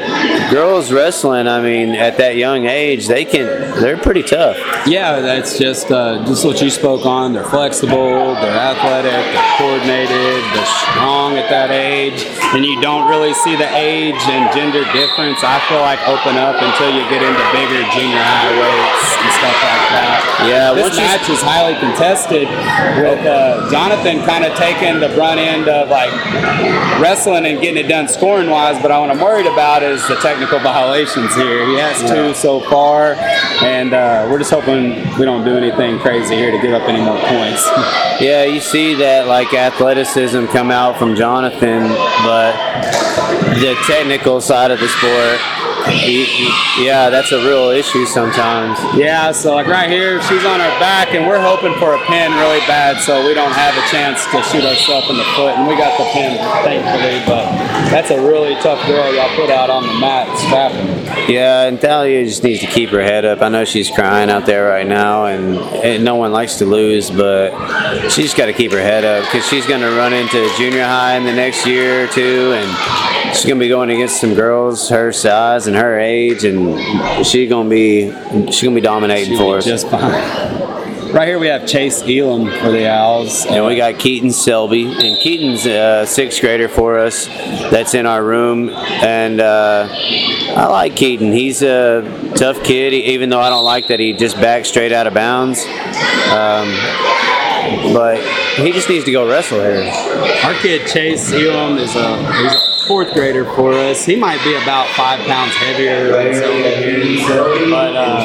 [0.51, 3.45] girls wrestling, I mean, at that young age, they can
[3.81, 4.57] they're pretty tough.
[4.85, 7.33] Yeah, that's just uh, just what you spoke on.
[7.33, 12.21] They're flexible, they're athletic, they're coordinated, they're strong at that age,
[12.53, 15.41] and you don't really see the age and gender difference.
[15.41, 19.57] I feel like open up until you get into bigger junior high weights and stuff
[19.65, 20.19] like that.
[20.45, 22.45] Yeah, this you- match was highly contested
[23.01, 26.11] with uh, Jonathan kind of taking the brunt end of like
[26.99, 28.75] wrestling and getting it done scoring wise.
[28.81, 31.65] But what I'm worried about is the technical violations here.
[31.65, 33.15] He has two so far,
[33.63, 37.03] and uh, we're just hoping we don't do anything crazy here to give up any
[37.03, 37.65] more points.
[38.17, 41.83] Yeah, you see that like athleticism come out from Jonathan,
[42.25, 42.51] but
[43.61, 45.37] the technical side of the sport,
[46.79, 48.79] yeah, that's a real issue sometimes.
[48.97, 52.31] Yeah, so like right here, she's on her back, and we're hoping for a pin
[52.33, 55.55] really bad, so we don't have a chance to shoot ourselves in the foot.
[55.57, 57.45] And we got the pin, thankfully, but
[57.89, 60.87] that's a really tough girl y'all put out on the mat, strapping.
[61.33, 63.41] Yeah, and Thalia just needs to keep her head up.
[63.41, 67.09] I know she's crying out there right now, and, and no one likes to lose,
[67.09, 70.85] but she's got to keep her head up because she's going to run into junior
[70.85, 74.33] high in the next year or two, and she's going to be going against some
[74.33, 78.11] girls her size and her age, and she's going to be
[78.51, 79.65] she's to be dominating for us.
[79.65, 80.67] Just fine.
[81.13, 83.45] Right here we have Chase Elam for the Owls.
[83.45, 87.27] And we got Keaton Selby, and Keaton's a sixth grader for us.
[87.27, 91.31] That's in our room, and uh, I like Keaton.
[91.31, 95.07] He's a tough kid, even though I don't like that he just backed straight out
[95.07, 95.65] of bounds.
[96.29, 96.67] Um,
[97.93, 98.21] but
[98.57, 99.89] he just needs to go wrestle here.
[100.43, 104.05] Our kid Chase Elam is a he's fourth grader for us.
[104.05, 106.57] He might be about five pounds heavier than some
[107.69, 108.21] but uh,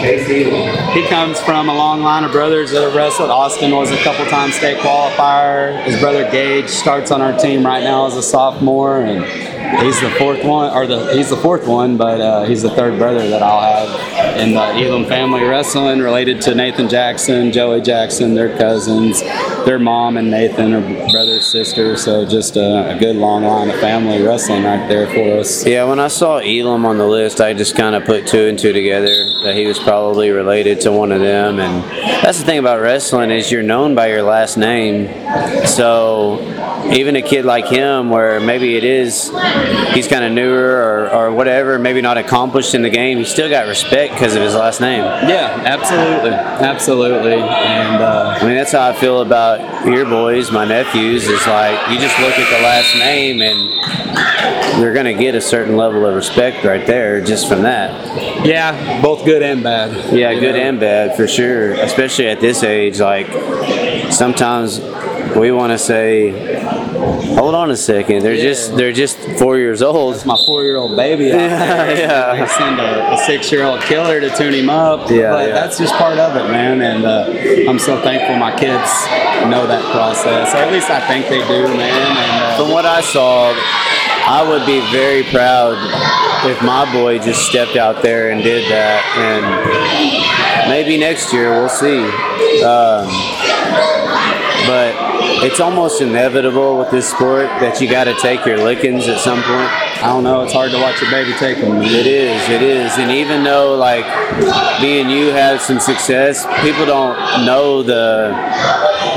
[0.92, 3.30] he comes from a long line of brothers that have wrestled.
[3.30, 5.82] Austin was a couple times state qualifier.
[5.84, 9.24] His brother Gage starts on our team right now as a sophomore, and
[9.84, 12.98] he's the fourth one, or the he's the fourth one, but uh, he's the third
[12.98, 18.34] brother that I'll have in the Elam family wrestling, related to Nathan Jackson, Joey Jackson,
[18.34, 19.22] their cousins,
[19.64, 21.96] their mom and Nathan are brother sister.
[21.96, 25.64] So just a, a good long line of family wrestling right there for us.
[25.64, 28.58] Yeah, when I saw Elam on the list, I just kind of put two and
[28.58, 31.60] two together that he was probably related to one of them.
[31.60, 31.82] And
[32.22, 35.08] that's the thing about wrestling is you're known by your last name.
[35.66, 36.40] So
[36.92, 39.30] even a kid like him, where maybe it is
[39.94, 43.48] he's kind of newer or, or whatever, maybe not accomplished in the game, he still
[43.48, 45.02] got respect because of his last name.
[45.02, 50.64] Yeah, absolutely, absolutely, and uh, I mean that's how I feel about your boys, my
[50.64, 51.28] nephews.
[51.28, 53.70] Is like you just look at the last name and
[54.80, 58.46] they're gonna get a certain level of respect right there just from that.
[58.46, 60.14] yeah, both good and bad.
[60.14, 60.60] Yeah, good know?
[60.60, 61.72] and bad for sure.
[61.72, 63.26] Especially at this age, like
[64.12, 64.80] sometimes
[65.36, 66.30] we want to say,
[67.36, 71.26] "Hold on a second, they're just they're just four years old." It's my four-year-old baby
[71.26, 72.44] Yeah, yeah.
[72.44, 75.10] I send a, a six-year-old killer to tune him up.
[75.10, 75.54] Yeah, but yeah.
[75.54, 76.82] that's just part of it, man.
[76.82, 78.90] And uh, I'm so thankful my kids
[79.48, 82.16] know that process, or at least I think they do, man.
[82.16, 83.52] And From uh, what I saw,
[84.24, 85.76] I would be very proud
[86.48, 89.02] if my boy just stepped out there and did that.
[89.18, 92.02] And maybe next year we'll see.
[92.62, 93.06] Um,
[94.66, 94.94] but
[95.44, 99.42] it's almost inevitable with this sport that you got to take your lickings at some
[99.42, 99.68] point.
[100.02, 100.42] I don't know.
[100.42, 101.82] It's hard to watch a baby take them.
[101.82, 102.98] It is, it is.
[102.98, 104.04] And even though like
[104.80, 108.30] me and you had some success, people don't know the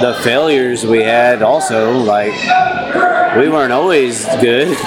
[0.02, 1.98] the failures we had also.
[1.98, 2.34] Like
[3.38, 4.78] we weren't always good.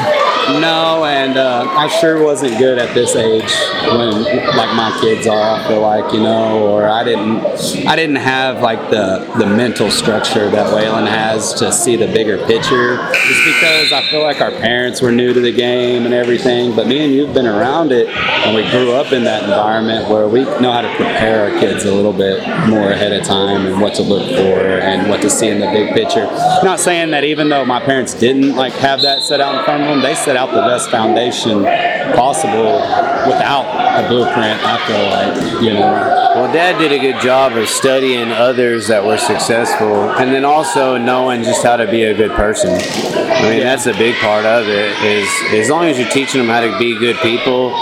[0.48, 4.22] No, and uh, I sure wasn't good at this age when,
[4.56, 5.60] like my kids are.
[5.60, 7.44] I feel like you know, or I didn't,
[7.86, 12.38] I didn't have like the the mental structure that Waylon has to see the bigger
[12.46, 12.96] picture.
[13.12, 16.86] Just because I feel like our parents were new to the game and everything, but
[16.86, 20.44] me and you've been around it, and we grew up in that environment where we
[20.44, 23.94] know how to prepare our kids a little bit more ahead of time and what
[23.96, 26.24] to look for and what to see in the big picture.
[26.62, 29.82] Not saying that even though my parents didn't like have that set out in front
[29.82, 31.64] of them, they set out the best foundation
[32.14, 32.80] possible
[33.26, 33.66] without
[34.02, 34.58] a blueprint.
[34.64, 36.24] I feel like you know.
[36.38, 40.96] Well, Dad did a good job of studying others that were successful, and then also
[40.96, 42.70] knowing just how to be a good person.
[42.70, 44.92] I mean, that's a big part of it.
[45.02, 47.72] Is as long as you're teaching them how to be good people,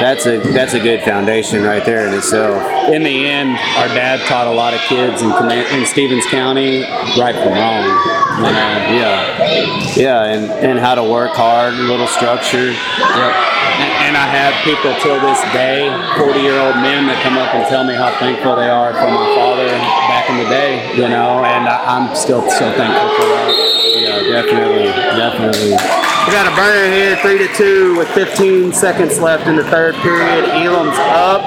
[0.00, 2.62] that's a that's a good foundation right there in itself.
[2.92, 6.82] In the end, our dad taught a lot of kids in, in Stephens County
[7.18, 8.23] right from wrong.
[8.40, 8.50] Know?
[8.50, 12.72] Yeah, yeah, and and how to work hard, a little structure.
[12.72, 13.32] Yep.
[13.74, 17.54] And, and I have people till this day, 40 year old men that come up
[17.54, 19.66] and tell me how thankful they are for my father
[20.06, 23.50] back in the day, you know, and I, I'm still so thankful for that.
[23.98, 25.74] Yeah, definitely, definitely.
[25.74, 29.94] We got a burner here, three to two, with 15 seconds left in the third
[29.96, 30.46] period.
[30.54, 31.42] Elam's up.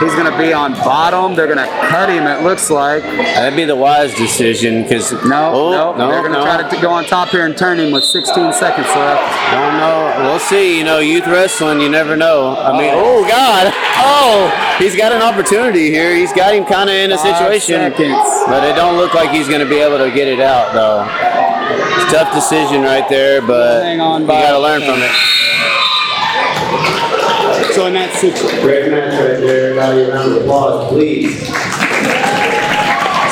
[0.00, 1.34] He's going to be on bottom.
[1.34, 2.26] They're going to cut him.
[2.26, 3.02] It looks like.
[3.02, 6.44] That'd be the wise decision because No, oh, no, no, they're going to no.
[6.44, 9.22] try to go on top here and turn him with 16 seconds left.
[9.22, 10.28] I don't know.
[10.30, 10.78] We'll see.
[10.78, 12.56] You know, youth wrestling, you never know.
[12.56, 16.14] I mean, oh God, oh, he's got an opportunity here.
[16.14, 17.80] He's got him kind of in a situation,
[18.46, 21.06] but it don't look like he's going to be able to get it out though.
[21.70, 25.10] It's a tough decision right there, but you got to learn from it.
[27.78, 29.72] So in that situation, Great match right there.
[29.74, 31.38] Value round of applause, please.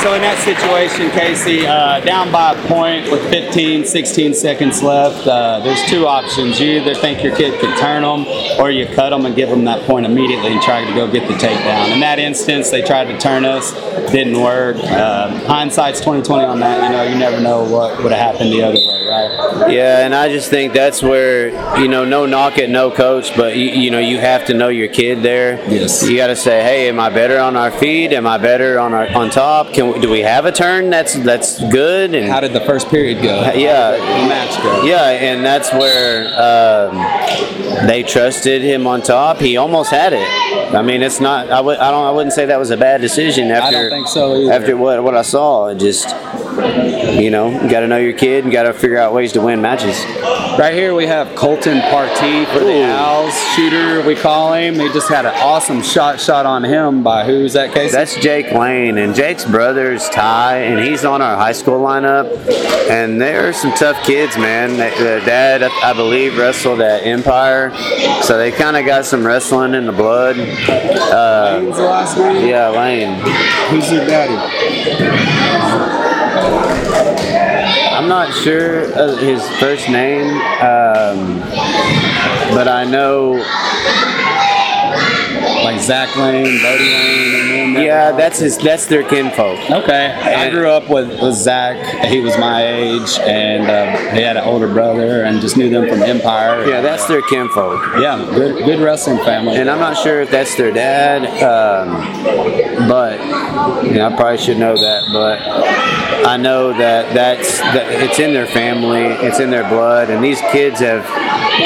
[0.05, 5.27] So in that situation, Casey, uh, down by a point with 15, 16 seconds left,
[5.27, 6.61] uh, there's two options.
[6.61, 8.25] You either think your kid could turn them,
[8.61, 11.27] or you cut them and give them that point immediately and try to go get
[11.27, 11.91] the takedown.
[11.91, 13.73] In that instance, they tried to turn us,
[14.13, 14.77] didn't work.
[14.77, 16.85] Uh, hindsight's 2020 on that.
[16.85, 19.71] You know, you never know what would have happened the other way, right?
[19.71, 21.49] Yeah, and I just think that's where
[21.81, 24.69] you know, no knock at no coach, but you, you know, you have to know
[24.69, 25.57] your kid there.
[25.71, 26.09] Yes.
[26.09, 28.13] You got to say, hey, am I better on our feet?
[28.13, 29.73] Am I better on our on top?
[29.73, 32.15] Can we, do we have a turn that's that's good?
[32.15, 33.53] And How did the first period go?
[33.53, 33.97] yeah,
[34.29, 34.85] match go?
[34.85, 39.39] yeah, and that's where um, they trusted him on top.
[39.39, 40.75] He almost had it.
[40.75, 41.51] I mean, it's not.
[41.51, 41.79] I would.
[41.79, 42.05] I don't.
[42.05, 43.67] I wouldn't say that was a bad decision after.
[43.67, 44.53] I don't think so either.
[44.53, 46.09] After what what I saw, it just
[46.57, 49.41] you know, you got to know your kid and got to figure out ways to
[49.41, 50.03] win matches.
[50.59, 54.01] Right here we have Colton Partee for the Owls shooter.
[54.07, 54.75] We call him.
[54.75, 57.93] He just had an awesome shot shot on him by who's that case?
[57.93, 62.27] That's Jake Lane, and Jake's brother's Ty, and he's on our high school lineup.
[62.89, 64.77] And they're some tough kids, man.
[64.77, 67.75] The dad, I believe, wrestled at Empire,
[68.23, 70.39] so they kind of got some wrestling in the blood.
[70.39, 72.47] Uh, Lane's the last name.
[72.47, 73.15] yeah, Lane.
[73.71, 74.37] Who's your daddy?
[77.97, 78.83] I'm not sure
[79.17, 80.29] his first name,
[80.61, 81.41] um,
[82.53, 83.43] but I know.
[85.65, 88.59] Like Zach Lane, Bodie Lane, Yeah, that's his.
[88.59, 89.59] That's their kinfolk.
[89.71, 92.07] Okay, I grew up with, with Zach.
[92.07, 95.89] He was my age, and uh, he had an older brother, and just knew them
[95.89, 96.67] from Empire.
[96.67, 97.81] Yeah, that's their kinfolk.
[98.01, 99.57] yeah, good good wrestling family.
[99.57, 103.19] And I'm not sure if that's their dad, um, but
[103.85, 105.03] you know, I probably should know that.
[105.13, 105.41] But
[106.27, 110.41] I know that that's that it's in their family, it's in their blood, and these
[110.53, 111.05] kids have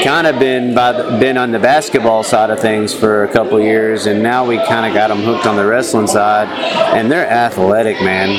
[0.04, 3.60] kind of been by the, been on the basketball side of things for a couple
[3.60, 6.48] years, and now we kind of got them hooked on the wrestling side,
[6.96, 8.30] and they're athletic, man.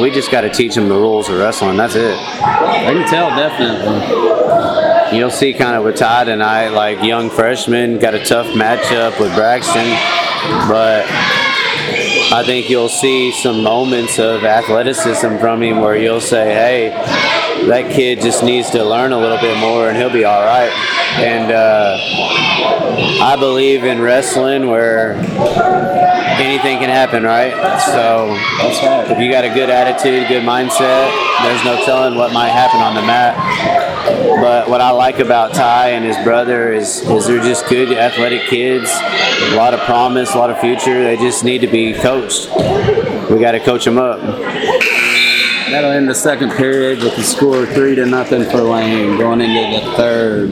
[0.00, 1.76] We just got to teach them the rules of wrestling.
[1.76, 2.16] That's it.
[2.16, 5.18] I can tell definitely.
[5.18, 9.18] You'll see kind of with Todd and I, like young freshmen, got a tough matchup
[9.18, 9.90] with Braxton,
[10.68, 11.04] but
[12.32, 16.90] I think you'll see some moments of athleticism from him where you'll say, hey,
[17.68, 20.70] that kid just needs to learn a little bit more and he'll be all right.
[21.18, 21.98] And uh,
[23.22, 25.14] I believe in wrestling where
[26.40, 27.52] anything can happen, right?
[27.84, 28.34] So
[29.12, 31.10] if you got a good attitude, good mindset,
[31.42, 33.36] there's no telling what might happen on the mat.
[34.40, 38.42] But what I like about Ty and his brother is, is they're just good athletic
[38.42, 41.02] kids, a lot of promise, a lot of future.
[41.02, 42.48] They just need to be coached.
[43.30, 44.20] We got to coach them up.
[45.70, 49.80] That'll end the second period with the score three to nothing for Lane going into
[49.86, 50.50] the third.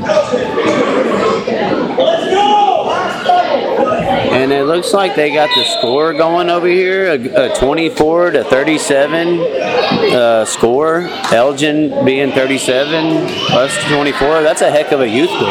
[4.30, 8.44] And it looks like they got the score going over here, a, a 24 to
[8.44, 9.40] 37
[10.14, 11.00] uh, score.
[11.32, 14.42] Elgin being 37 plus 24.
[14.42, 15.48] That's a heck of a youth goal.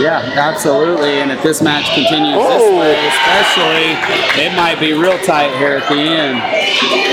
[0.00, 1.20] Yeah, absolutely.
[1.20, 2.48] And if this match continues Oh.
[2.48, 6.38] this way, especially, it might be real tight here at the end.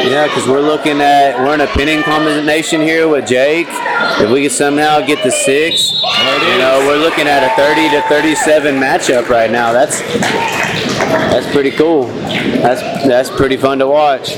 [0.06, 3.68] Yeah, because we're looking at we're in a pinning combination here with Jake.
[3.70, 8.02] If we can somehow get the six, you know, we're looking at a 30 to
[8.08, 9.72] 37 matchup right now.
[9.72, 12.08] That's that's pretty cool.
[12.08, 14.36] That's that's pretty fun to watch.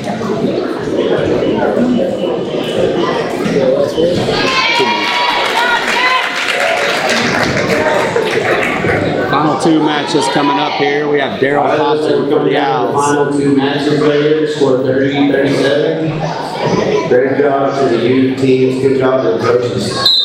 [9.37, 11.07] Final two matches coming up here.
[11.07, 12.95] We have Daryl Thompson for the Owls.
[12.95, 17.07] Final two matches here, score 30, 37.
[17.07, 20.16] Great job to the youth teams, good job to the coaches.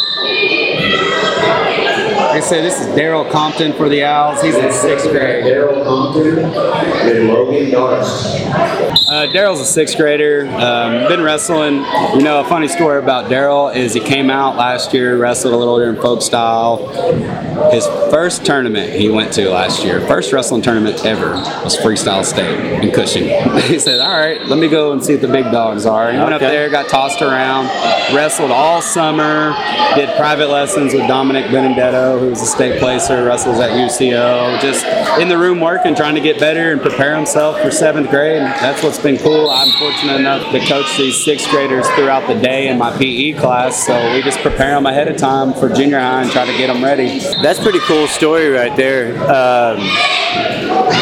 [2.32, 4.40] Like I said, this is Daryl Compton for the Owls.
[4.40, 5.44] He's in sixth grade.
[5.44, 8.46] Daryl Compton and Logan Darst.
[9.12, 10.46] Uh, Daryl's a sixth grader.
[10.48, 11.84] Um, been wrestling.
[12.14, 15.56] You know, a funny story about Daryl is he came out last year, wrestled a
[15.58, 16.88] little during folk style.
[17.70, 22.82] His first tournament he went to last year, first wrestling tournament ever, was Freestyle State
[22.82, 23.24] in Cushing.
[23.60, 26.16] he said, "All right, let me go and see what the big dogs are." He
[26.16, 27.66] went up there, got tossed around,
[28.14, 29.54] wrestled all summer,
[29.94, 34.84] did private lessons with Dominic Benedetto, who was a state placer, wrestles at UCO, just
[35.20, 38.42] in the room working, trying to get better and prepare himself for seventh grade.
[38.42, 39.50] That's what's been cool.
[39.50, 43.86] I'm fortunate enough to coach these sixth graders throughout the day in my PE class,
[43.86, 46.68] so we just prepare them ahead of time for junior high and try to get
[46.68, 47.18] them ready.
[47.42, 49.14] That's pretty cool story right there.
[49.22, 49.78] Um,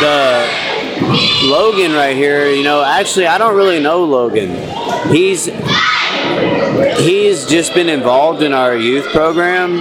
[0.00, 0.48] the
[1.44, 4.50] Logan right here, you know, actually I don't really know Logan.
[5.12, 5.48] He's
[6.98, 9.78] he's just been involved in our youth program,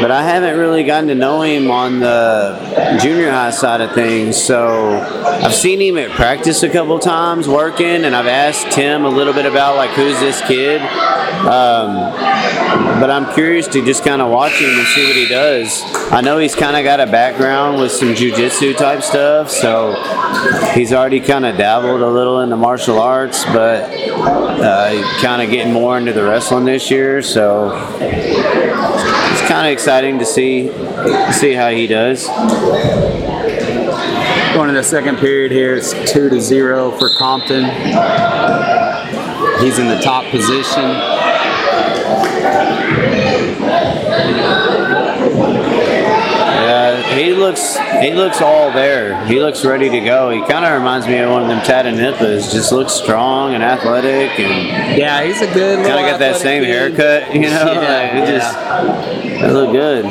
[0.00, 4.42] but I haven't really gotten to know him on the junior high side of things.
[4.42, 9.08] So I've seen him at practice a couple times working, and I've asked Tim a
[9.08, 10.80] little bit about like who's this kid.
[10.80, 11.94] Um,
[13.00, 15.82] but I'm curious to just kind of watch him and see what he does.
[16.10, 19.94] I know he's kind of got a background with some jujitsu type stuff, so
[20.74, 25.50] he's already kind of dabbled a little in the martial arts, but uh, kind of
[25.50, 27.22] getting more into the wrestling this year.
[27.22, 27.70] So
[28.00, 30.66] it's kind of exciting to see
[31.30, 32.26] see how he does.
[34.52, 37.66] Going to the second period here, it's two to zero for Compton.
[39.60, 41.23] He's in the top position.
[47.14, 49.24] He looks he looks all there.
[49.26, 50.30] He looks ready to go.
[50.30, 52.52] He kind of reminds me of one of them Tatanippas.
[52.52, 55.84] Just looks strong and athletic, and Yeah, he's a good.
[55.86, 57.34] kind of got that same haircut.
[57.34, 58.38] You know, Yeah, like, it yeah.
[58.38, 60.04] just they look good.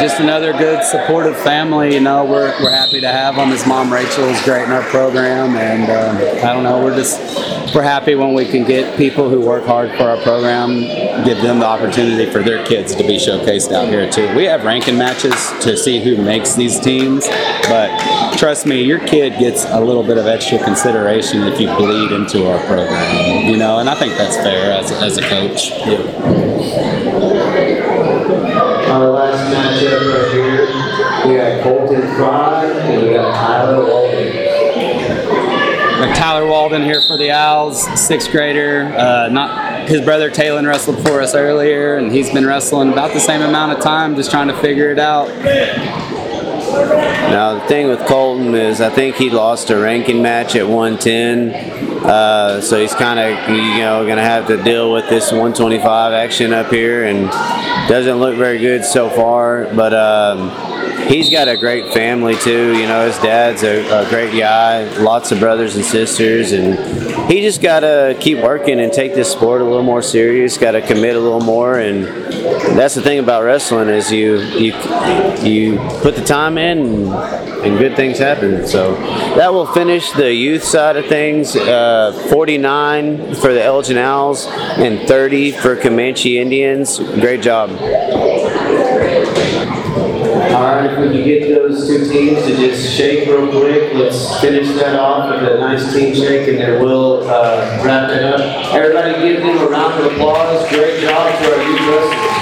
[0.00, 1.94] Just another good supportive family.
[1.94, 3.50] You know, we're, we're happy to have them.
[3.50, 7.20] His mom Rachel is great in our program, and um, I don't know, we're just
[7.74, 10.80] we're happy when we can get people who work hard for our program,
[11.24, 14.34] give them the opportunity for their kids to be showcased out here too.
[14.36, 17.26] We have ranking matches to see who makes these teams,
[17.68, 22.12] but trust me, your kid gets a little bit of extra consideration if you bleed
[22.12, 23.48] into our program.
[23.48, 25.70] You know, and I think that's fair as, as a coach.
[27.22, 27.51] Last
[29.52, 30.66] matchup right here,
[31.28, 34.52] we got Colton Fry and we got Tyler Walden.
[36.14, 38.92] Tyler Walden here for the Owls, sixth grader.
[38.96, 43.20] Uh, not his brother Taylon wrestled for us earlier, and he's been wrestling about the
[43.20, 45.28] same amount of time, just trying to figure it out.
[46.72, 52.04] Now the thing with Colton is, I think he lost a ranking match at 110,
[52.04, 56.12] uh, so he's kind of you know going to have to deal with this 125
[56.12, 57.28] action up here, and
[57.88, 59.66] doesn't look very good so far.
[59.74, 60.48] But um,
[61.08, 62.76] he's got a great family too.
[62.76, 67.40] You know, his dad's a, a great guy, lots of brothers and sisters, and he
[67.40, 70.58] just got to keep working and take this sport a little more serious.
[70.58, 72.04] Got to commit a little more, and
[72.76, 74.72] that's the thing about wrestling is you you
[75.42, 77.08] you put the time in and,
[77.64, 78.66] and good things happen.
[78.66, 78.94] So
[79.36, 81.56] that will finish the youth side of things.
[81.56, 86.98] Uh, 49 for the Elgin Owls and 30 for Comanche Indians.
[86.98, 87.70] Great job.
[90.52, 94.38] All right, if we can get those two teams to just shake real quick, let's
[94.38, 98.74] finish that off with a nice team shake and then we'll uh, wrap it up.
[98.74, 100.68] Everybody give them a round of applause.
[100.68, 102.32] Great job to our youth wrestlers.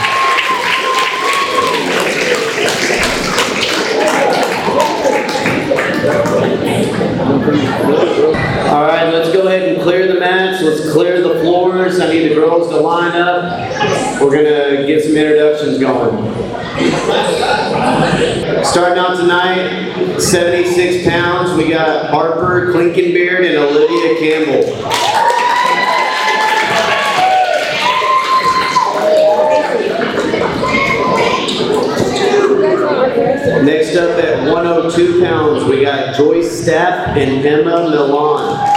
[8.71, 10.65] All right, let's go ahead and clear the mats.
[10.65, 12.01] Let's clear the floors.
[12.01, 14.21] I need the girls to line up.
[14.21, 16.60] We're gonna get some introductions going.
[18.65, 24.65] Starting out tonight, 76 pounds, we got Harper Klinkenbeard and Olivia Campbell.
[33.63, 38.71] Next up at 102 pounds, we got Joyce Stapp and Emma Milan.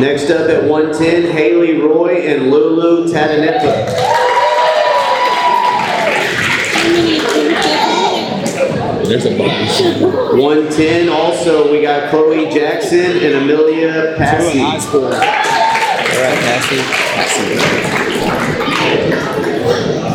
[0.00, 3.86] Next up at 110, Haley Roy and Lulu Tataneta.
[9.06, 9.80] There's a bunch.
[10.40, 14.60] 110, also we got Chloe Jackson and Amelia Two in high Passy.
[15.04, 15.10] All
[16.22, 16.82] right, Cassie.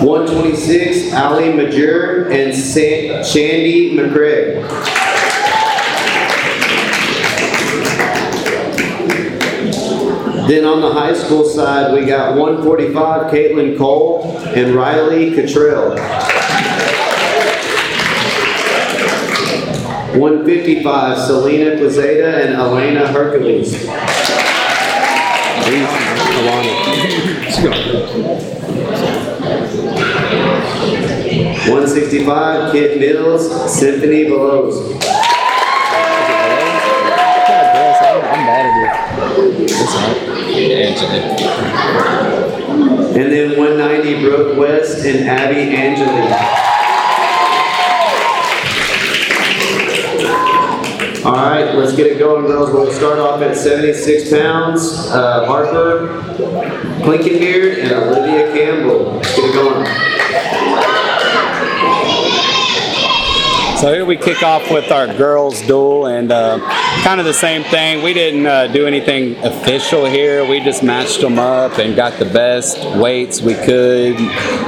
[0.06, 3.96] 126, Ali Majur and Sa- Shandy
[10.50, 15.92] Then on the high school side, we got 145, Caitlin Cole and Riley Cottrell.
[20.18, 23.86] 155, Selena Quezada and Elena Hercules.
[31.70, 35.09] 165, Kid Mills, Symphony Belows.
[40.80, 40.98] Right.
[40.98, 42.50] Angela.
[43.10, 46.60] And then 190, Brooke West and Abby Angeli.
[51.26, 52.72] All right, let's get it going, girls.
[52.72, 55.08] We'll start off at 76 pounds.
[55.08, 56.08] Uh, Harper
[57.04, 59.16] Klinkenbeard and Olivia Campbell.
[59.16, 59.86] Let's get it going.
[63.80, 66.58] So here we kick off with our girls' duel, and uh,
[67.04, 68.04] kind of the same thing.
[68.04, 70.46] We didn't uh, do anything official here.
[70.46, 74.18] We just matched them up and got the best weights we could,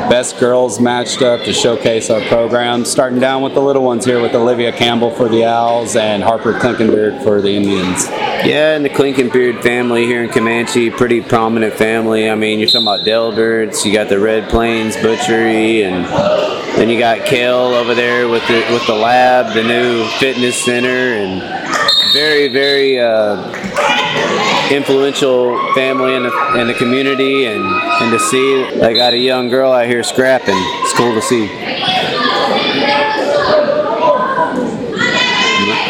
[0.09, 2.85] best girls matched up to showcase our program.
[2.85, 6.53] Starting down with the little ones here with Olivia Campbell for the Owls and Harper
[6.53, 8.07] Klinkenbeard for the Indians.
[8.09, 12.29] Yeah, and the Klinkenbeard family here in Comanche, pretty prominent family.
[12.29, 16.05] I mean, you're talking about Delberts, you got the Red Plains Butchery, and
[16.75, 20.87] then you got Kale over there with the with the lab, the new fitness center,
[20.87, 23.51] and very very uh,
[24.71, 27.45] influential family in the in the community.
[27.45, 31.21] And and to see they got a young girl out here scrapping, it's cool to
[31.21, 31.49] see.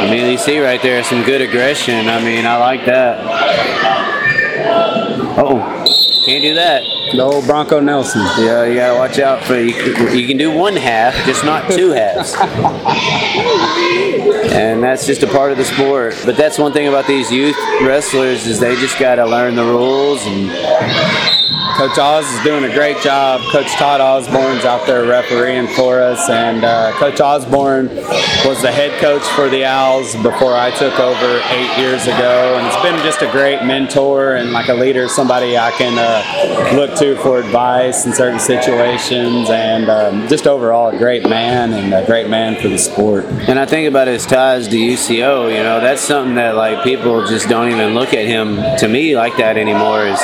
[0.02, 2.10] I mean, you see right there some good aggression.
[2.10, 3.20] I mean, I like that.
[5.38, 5.62] Oh,
[6.26, 6.84] can't do that.
[7.12, 8.22] The old Bronco Nelson.
[8.38, 9.74] Yeah, you gotta watch out for you.
[10.12, 12.36] You can do one half, just not two halves.
[14.54, 16.16] and that's just a part of the sport.
[16.26, 20.26] But that's one thing about these youth wrestlers is they just gotta learn the rules
[20.26, 20.50] and
[21.82, 23.42] Coach Oz is doing a great job.
[23.52, 27.88] Coach Todd Osborne's out there refereeing for us, and uh, Coach Osborne
[28.46, 32.68] was the head coach for the Owls before I took over eight years ago, and
[32.68, 36.96] it's been just a great mentor and like a leader, somebody I can uh, look
[37.00, 42.06] to for advice in certain situations, and um, just overall a great man and a
[42.06, 43.26] great man for the sport.
[43.26, 45.52] And I think about his ties to UCO.
[45.52, 49.18] You know, that's something that like people just don't even look at him to me
[49.18, 50.06] like that anymore.
[50.06, 50.20] Is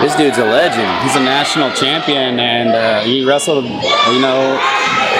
[0.00, 0.88] this dude's a legend.
[1.02, 4.58] He's a national champion, and uh, he wrestled, you know,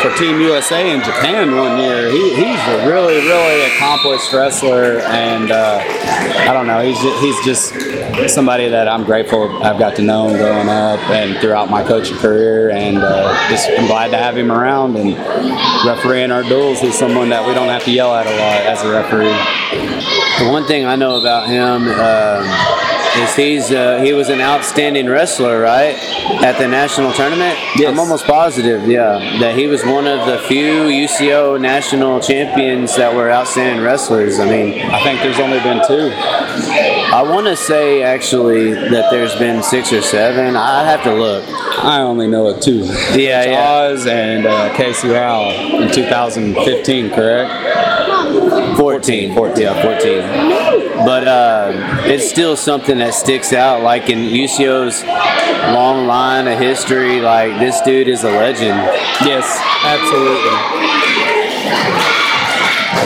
[0.00, 2.10] for Team USA in Japan one year.
[2.10, 6.80] He, he's a really, really accomplished wrestler, and uh, I don't know.
[6.80, 11.00] He's just, he's just somebody that I'm grateful I've got to know him growing up
[11.10, 15.14] and throughout my coaching career, and uh, just I'm glad to have him around and
[15.86, 16.80] refereeing our duels.
[16.80, 20.44] He's someone that we don't have to yell at a lot as a referee.
[20.44, 21.88] The one thing I know about him.
[21.88, 25.96] Um, is he's uh, he was an outstanding wrestler, right,
[26.42, 27.58] at the national tournament?
[27.76, 27.90] Yes.
[27.90, 33.14] I'm almost positive, yeah, that he was one of the few UCO national champions that
[33.14, 34.38] were outstanding wrestlers.
[34.38, 36.12] I mean, I think there's only been two.
[37.12, 40.56] I want to say actually that there's been six or seven.
[40.56, 41.44] I'd have to look.
[41.82, 42.84] I only know of two.
[43.14, 43.70] Yeah, yeah.
[43.70, 47.50] Oz and uh, Casey Rowell in 2015, correct?
[49.00, 49.34] 14.
[49.34, 49.62] 14.
[49.62, 51.06] Yeah, 14.
[51.06, 53.82] But uh, it's still something that sticks out.
[53.82, 55.02] Like in UCO's
[55.74, 58.76] long line of history, like this dude is a legend.
[59.24, 59.46] Yes,
[59.84, 60.50] absolutely.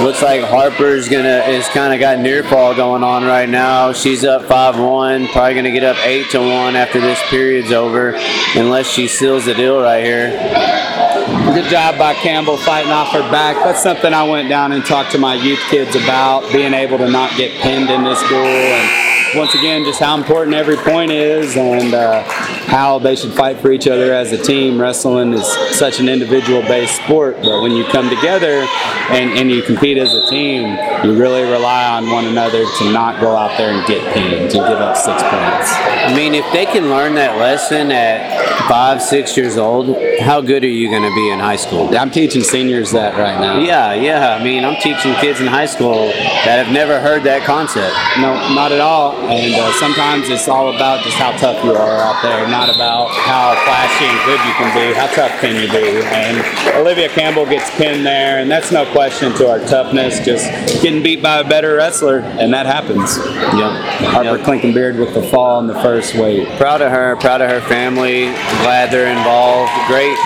[0.04, 3.92] Looks like Harper's gonna is kind of got near fall going on right now.
[3.92, 8.14] She's up five one, probably gonna get up eight to one after this period's over,
[8.56, 11.03] unless she seals the deal right here.
[11.24, 13.56] Good job by Campbell fighting off her back.
[13.64, 17.10] That's something I went down and talked to my youth kids about, being able to
[17.10, 18.44] not get pinned in this duel.
[18.44, 22.22] And once again, just how important every point is and uh,
[22.66, 24.80] how they should fight for each other as a team.
[24.80, 25.46] Wrestling is
[25.76, 28.66] such an individual based sport, but when you come together
[29.10, 33.20] and, and you compete as a team, you really rely on one another to not
[33.20, 35.70] go out there and get pinned, to give up six points.
[36.04, 40.64] I mean, if they can learn that lesson at five, six years old, how good
[40.64, 41.94] are you going to be in high school?
[41.96, 43.58] I'm teaching seniors that right now.
[43.58, 44.36] Yeah, yeah.
[44.36, 46.08] I mean, I'm teaching kids in high school
[46.44, 47.94] that have never heard that concept.
[48.18, 49.12] No, not at all.
[49.28, 53.08] And uh, sometimes it's all about just how tough you are out there, not about
[53.10, 54.94] how flashy and good you can be.
[54.94, 56.04] How tough can you be?
[56.06, 60.24] And Olivia Campbell gets pinned there, and that's no question to our toughness.
[60.24, 60.48] Just
[60.82, 63.16] getting beat by a better wrestler, and that happens.
[63.18, 64.10] Yep.
[64.10, 64.46] Harper Yep.
[64.46, 66.48] Klinkenbeard with the fall in the first weight.
[66.58, 68.26] Proud of her, proud of her family.
[68.62, 69.70] Glad they're involved.
[69.88, 70.16] Great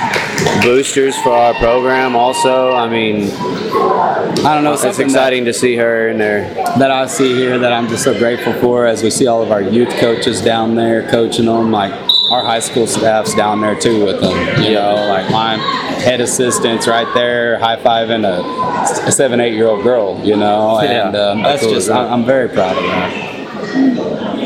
[0.63, 2.73] boosters for our program, also.
[2.73, 4.75] I mean, I don't know.
[4.75, 6.53] it's exciting to see her in there.
[6.55, 9.43] That, that I see here that I'm just so grateful for as we see all
[9.43, 11.71] of our youth coaches down there coaching them.
[11.71, 11.93] Like
[12.31, 14.63] our high school staff's down there too with them.
[14.63, 19.67] You know, like my head assistants right there high fiving a, a seven, eight year
[19.69, 20.21] old girl.
[20.25, 21.09] You know, Yeah.
[21.09, 21.91] and um, that's cool just?
[21.91, 23.35] I'm, I'm very proud of that.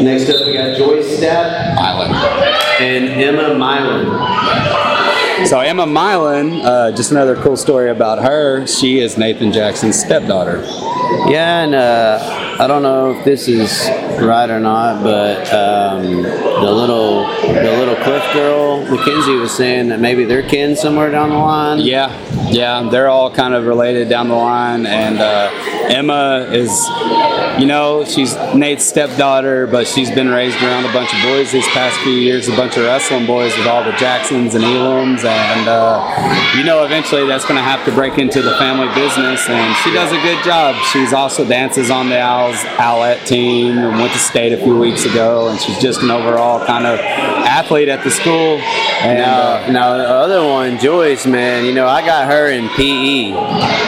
[0.02, 2.14] Next up, we got Joyce Stapp Island.
[2.80, 5.46] and Emma Mylan.
[5.46, 8.66] So Emma Mylan, uh, just another cool story about her.
[8.66, 10.62] She is Nathan Jackson's stepdaughter.
[11.28, 13.88] Yeah, and uh, I don't know if this is
[14.22, 19.98] right or not, but um, the little the little Cliff girl, Mackenzie was saying that
[19.98, 21.80] maybe they're kin somewhere down the line.
[21.80, 22.16] Yeah,
[22.52, 25.50] yeah, they're all kind of related down the line, and uh,
[25.90, 26.70] Emma is,
[27.60, 31.66] you know, she's Nate's stepdaughter, but she's been raised around a bunch of boys these
[31.68, 35.68] past few years, a bunch of wrestling boys with all the Jacksons and Elams, and
[35.68, 39.76] uh, you know, eventually that's going to have to break into the family business, and
[39.78, 40.76] she does a good job.
[40.92, 42.18] She's also dances on the
[42.52, 46.10] Owls Owlette team and went to state a few weeks ago, and she's just an
[46.10, 48.58] overall kind of athlete at the school.
[49.02, 52.68] And, uh, Now, now the other one, Joyce, man, you know, I got her in
[52.70, 53.32] PE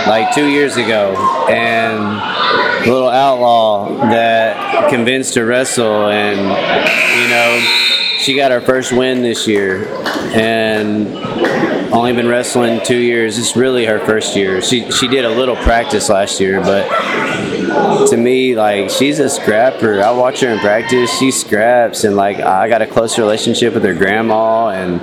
[0.07, 1.15] like two years ago,
[1.49, 2.03] and
[2.87, 7.61] little outlaw that convinced to wrestle, and you know,
[8.19, 9.87] she got her first win this year,
[10.35, 11.09] and
[11.93, 13.39] only been wrestling two years.
[13.39, 14.61] It's really her first year.
[14.61, 16.87] She she did a little practice last year, but
[18.09, 20.01] to me, like she's a scrapper.
[20.03, 21.11] I watch her in practice.
[21.19, 25.01] She scraps, and like I got a close relationship with her grandma, and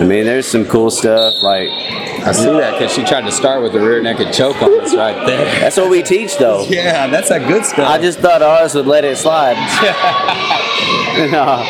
[0.00, 1.42] I mean, there's some cool stuff.
[1.42, 4.80] Like I see that because she tried to start with the rear naked choke on
[4.80, 5.44] us right there.
[5.60, 6.64] that's what we teach, though.
[6.70, 7.88] Yeah, that's that good stuff.
[7.88, 9.56] I just thought ours would let it slide.
[11.30, 11.64] no,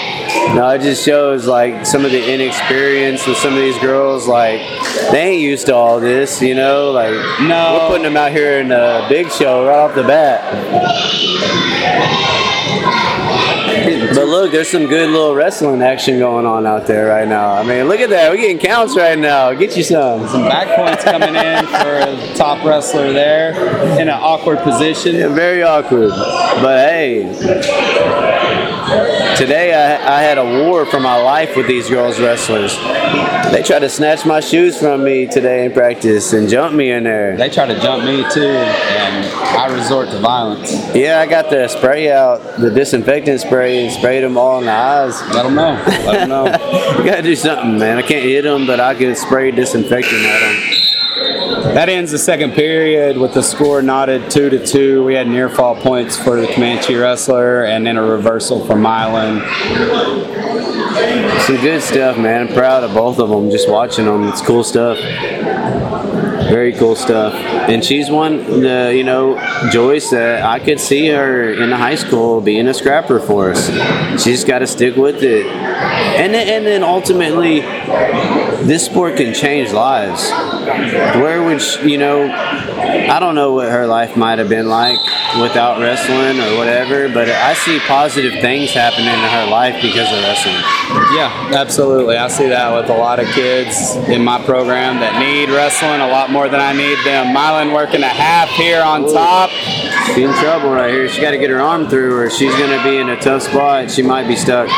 [0.54, 4.26] no, it just shows like some of the inexperience with some of these girls.
[4.26, 4.60] Like
[5.10, 6.90] they ain't used to all this, you know.
[6.90, 7.78] Like No.
[7.82, 10.40] we're putting them out here in a big show right off the bat.
[14.14, 17.52] But look, there's some good little wrestling action going on out there right now.
[17.54, 18.30] I mean, look at that.
[18.30, 19.52] We're getting counts right now.
[19.54, 20.26] Get you some.
[20.28, 23.52] Some back points coming in for a top wrestler there
[23.98, 25.14] in an awkward position.
[25.14, 26.10] Yeah, very awkward.
[26.10, 27.22] But hey,
[29.36, 32.76] today I, I had a war for my life with these girls wrestlers.
[33.52, 37.02] They tried to snatch my shoes from me today in practice and jump me in
[37.04, 37.36] there.
[37.36, 40.72] They tried to jump me too, and I resort to violence.
[40.94, 44.72] Yeah, I got the spray out, the disinfectant spray, and sprayed them all in the
[44.72, 45.20] eyes.
[45.32, 45.72] Let them know.
[45.86, 46.44] Let them know.
[47.00, 47.96] You gotta do something, man.
[47.96, 50.80] I can't hit them, but I can spray disinfectant at them.
[51.74, 55.04] That ends the second period with the score knotted two to two.
[55.04, 59.40] We had near fall points for the Comanche wrestler, and then a reversal for Milan.
[61.46, 62.48] Some good stuff, man.
[62.48, 63.50] I'm proud of both of them.
[63.50, 64.98] Just watching them, it's cool stuff.
[66.48, 67.32] Very cool stuff.
[67.70, 69.38] And she's one, the you know,
[69.70, 70.12] Joyce.
[70.12, 73.70] Uh, I could see her in the high school being a scrapper for us.
[74.22, 75.46] She's got to stick with it.
[75.46, 77.60] And and then ultimately,
[78.66, 80.30] this sport can change lives.
[81.20, 82.30] Where would she, you know?
[82.30, 84.98] I don't know what her life might have been like
[85.40, 90.18] without wrestling or whatever, but I see positive things happening in her life because of
[90.22, 90.54] wrestling.
[91.14, 92.16] Yeah, absolutely.
[92.16, 96.08] I see that with a lot of kids in my program that need wrestling a
[96.08, 97.32] lot more than I need them.
[97.32, 99.50] Milan working a half here on top.
[100.14, 101.08] She's in trouble right here.
[101.08, 103.42] She got to get her arm through, or she's going to be in a tough
[103.42, 103.90] spot.
[103.90, 104.68] She might be stuck.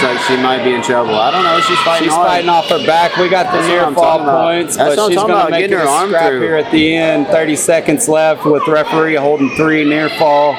[0.00, 1.14] Looks like she might be in trouble.
[1.14, 1.60] I don't know.
[1.60, 2.28] She's fighting She's hard.
[2.28, 3.16] fighting off her back.
[3.16, 5.70] We got the That's near fall points, That's but she's going to about, make it
[5.72, 6.40] her a arm scrap through.
[6.40, 7.26] here at the end.
[7.26, 10.54] 30 seconds left with referee holding three near fall.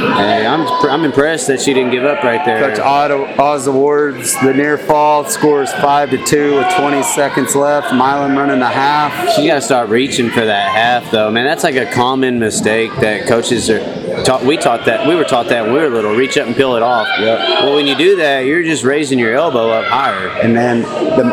[0.00, 2.60] Hey, I'm I'm impressed that she didn't give up right there.
[2.60, 5.24] Coach Oz Oz awards the near fall.
[5.24, 7.92] Scores five to two with 20 seconds left.
[7.92, 9.34] Milan running a half.
[9.34, 11.30] She got to start reaching for that half, though.
[11.30, 14.44] Man, that's like a common mistake that coaches are taught.
[14.44, 15.06] We taught that.
[15.06, 16.14] We were taught that when we were little.
[16.14, 17.08] Reach up and peel it off.
[17.18, 17.38] Yep.
[17.62, 20.28] Well, when you do that, you're just raising your elbow up higher.
[20.28, 21.24] And then the,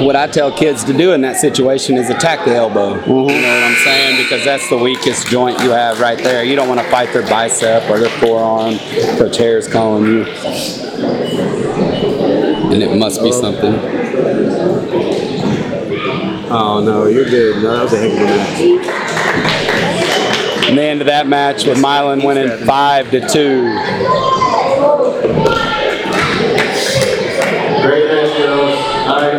[0.00, 2.94] what I tell kids to do in that situation is attack the elbow.
[2.94, 4.22] You know what I'm saying?
[4.22, 6.44] Because that's the weakest joint you have right there.
[6.44, 8.78] You don't want to fight their bicep or their forearm.
[9.18, 10.24] Coach Hare's calling you.
[12.70, 13.74] And it must be something.
[16.50, 17.62] Oh no, you're good.
[17.62, 18.60] No, that was a heck of a match.
[20.68, 23.64] And the end of that match with Milan winning five to two.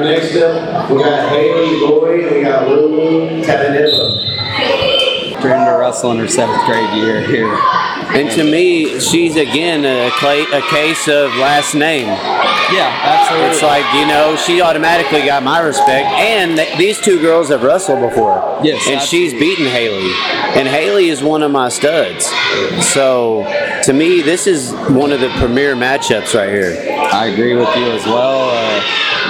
[0.09, 5.41] Next up, we got Haley Lloyd, and we got Lulu Tataneva.
[5.41, 7.57] Turned to wrestle in her seventh grade year here.
[8.11, 12.07] And to me, she's again a, cla- a case of last name.
[12.07, 13.51] Yeah, absolutely.
[13.51, 16.07] It's like you know, she automatically got my respect.
[16.09, 18.59] And th- these two girls have wrestled before.
[18.63, 20.11] Yes, and she's beaten Haley,
[20.59, 22.25] and Haley is one of my studs.
[22.85, 23.43] So
[23.83, 26.75] to me, this is one of the premier matchups right here.
[27.11, 28.49] I agree with you as well.
[28.51, 28.81] Uh,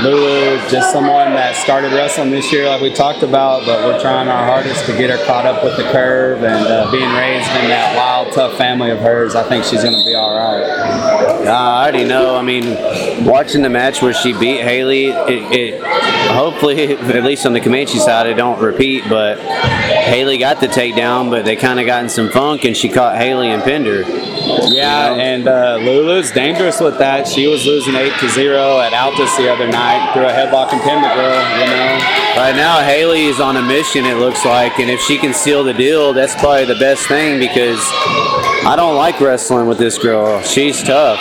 [0.03, 4.27] Lulu, just someone that started wrestling this year, like we talked about, but we're trying
[4.29, 7.67] our hardest to get her caught up with the curve and uh, being raised in
[7.67, 9.35] that wild, tough family of hers.
[9.35, 11.38] I think she's going to be all right.
[11.47, 12.35] I already know.
[12.35, 15.83] I mean, watching the match where she beat Haley, it, it
[16.31, 19.03] hopefully, at least on the Comanche side, it don't repeat.
[19.07, 22.89] But Haley got the takedown, but they kind of got in some funk, and she
[22.89, 24.03] caught Haley and pinned her.
[24.71, 27.27] Yeah, and uh, Lulu's dangerous with that.
[27.27, 30.81] She was losing eight to zero at Altus the other night through a headlock and
[30.81, 31.59] pin the girl.
[31.59, 35.17] You know, Right now, Haley is on a mission, it looks like, and if she
[35.17, 37.79] can seal the deal, that's probably the best thing because
[38.65, 40.41] I don't like wrestling with this girl.
[40.41, 41.19] She's tough.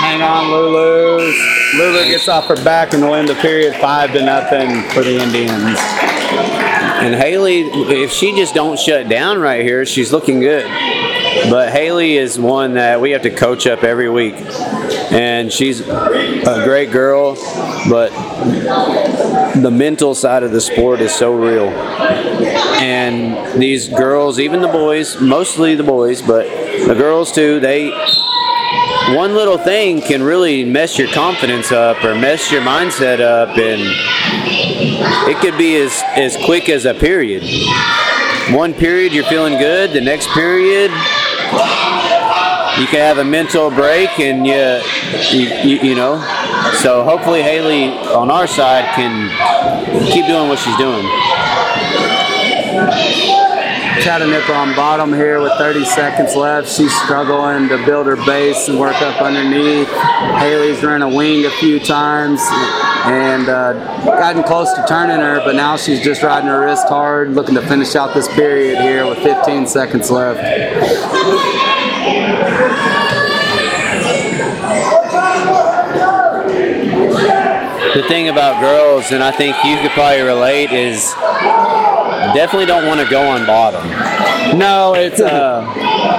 [0.00, 1.32] hang on, Lulu.
[1.76, 5.18] Lulu gets off her back and will end the period five to nothing for the
[5.18, 5.78] Indians.
[7.00, 10.66] And Haley, if she just don't shut down right here, she's looking good.
[11.50, 14.34] But Haley is one that we have to coach up every week.
[15.10, 17.34] And she's a great girl,
[17.88, 18.10] but
[19.60, 21.68] the mental side of the sport is so real.
[22.80, 26.46] And these girls, even the boys, mostly the boys, but
[26.86, 27.90] the girls too, they
[29.14, 33.80] one little thing can really mess your confidence up or mess your mindset up and
[35.30, 37.42] it could be as, as quick as a period.
[38.50, 40.90] One period you're feeling good, the next period
[42.80, 44.80] you can have a mental break and you,
[45.32, 46.18] you, you, know.
[46.80, 49.28] So hopefully Haley on our side can
[50.06, 51.04] keep doing what she's doing.
[54.00, 56.68] Chattanooga on bottom here with 30 seconds left.
[56.68, 59.88] She's struggling to build her base and work up underneath.
[60.38, 62.40] Haley's run a wing a few times
[63.06, 63.72] and uh,
[64.04, 67.62] gotten close to turning her, but now she's just riding her wrist hard, looking to
[67.62, 70.38] finish out this period here with 15 seconds left.
[77.94, 81.12] The thing about girls, and I think you could probably relate, is
[82.34, 83.86] definitely don't want to go on bottom.
[84.58, 85.64] No, it's uh,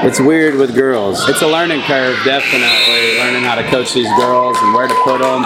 [0.03, 1.27] It's weird with girls.
[1.27, 3.19] it's a learning curve, definitely.
[3.19, 5.43] Learning how to coach these girls and where to put them.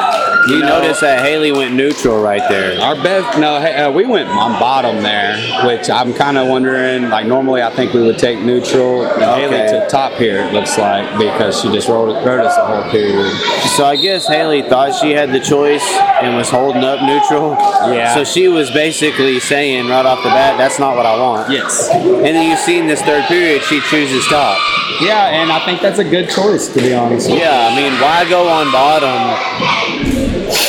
[0.50, 2.80] You notice that Haley went neutral right there.
[2.80, 7.10] Our best, no, hey, uh, we went on bottom there, which I'm kind of wondering.
[7.10, 9.06] Like normally, I think we would take neutral.
[9.08, 9.72] And Haley Okay.
[9.80, 10.42] took top here.
[10.46, 13.32] It looks like because she just rode, rode us the whole period.
[13.78, 15.84] So I guess Haley thought she had the choice
[16.24, 17.52] and was holding up neutral.
[17.94, 18.14] Yeah.
[18.16, 21.90] So she was basically saying right off the bat, "That's not what I want." Yes.
[21.92, 24.58] And then you see in this third period, she chooses top.
[25.02, 27.30] Yeah, and I think that's a good choice to be honest.
[27.30, 29.20] Yeah, I mean, why go on bottom?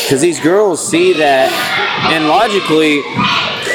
[0.03, 1.51] Because these girls see that,
[2.13, 3.01] and logically,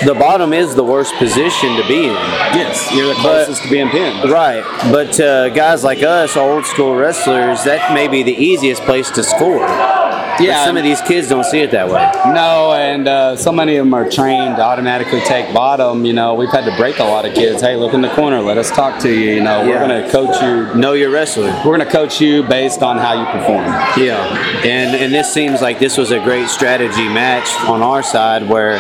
[0.05, 2.13] the bottom is the worst position to be in.
[2.55, 4.29] Yes, you're the But- closest to being pinned.
[4.29, 9.09] Right, but uh, guys like us, old school wrestlers, that may be the easiest place
[9.11, 9.65] to score.
[10.39, 12.11] Yeah, But some of these kids don't see it that way.
[12.33, 16.05] No, and uh, so many of them are trained to automatically take bottom.
[16.05, 17.61] You know, we've had to break a lot of kids.
[17.61, 18.39] Hey, look in the corner.
[18.39, 19.35] Let us talk to you.
[19.35, 20.73] You know, we're going to coach you.
[20.79, 21.51] Know your wrestler.
[21.65, 23.65] We're going to coach you based on how you perform.
[23.97, 28.47] Yeah, and and this seems like this was a great strategy match on our side
[28.47, 28.79] where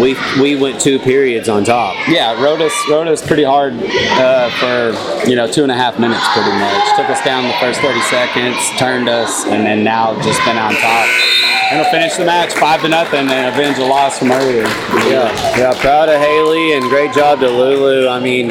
[0.00, 1.96] we we went two periods on top.
[2.08, 5.98] Yeah, rode us, rode us pretty hard uh, for you know two and a half
[5.98, 6.96] minutes, pretty much.
[6.96, 10.72] Took us down the first 30 seconds, turned us, and then now just been on
[10.74, 10.99] top.
[11.02, 14.62] And we'll finish the match five to nothing and avenge a loss from earlier.
[15.08, 15.80] Yeah, yeah.
[15.80, 18.08] Proud of Haley and great job to Lulu.
[18.08, 18.50] I mean,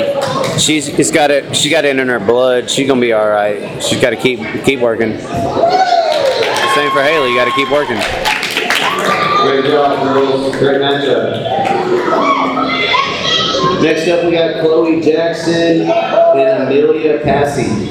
[0.58, 1.56] she's it's got it.
[1.56, 2.70] She got it in her blood.
[2.70, 3.84] She's gonna be all right.
[3.84, 5.18] She's got to keep keep working.
[5.20, 7.32] Same for Haley.
[7.32, 7.98] You got to keep working.
[9.42, 10.56] Great job, girls.
[10.58, 11.60] Great matchup.
[13.82, 17.90] Next up, we got Chloe Jackson and Amelia Passy.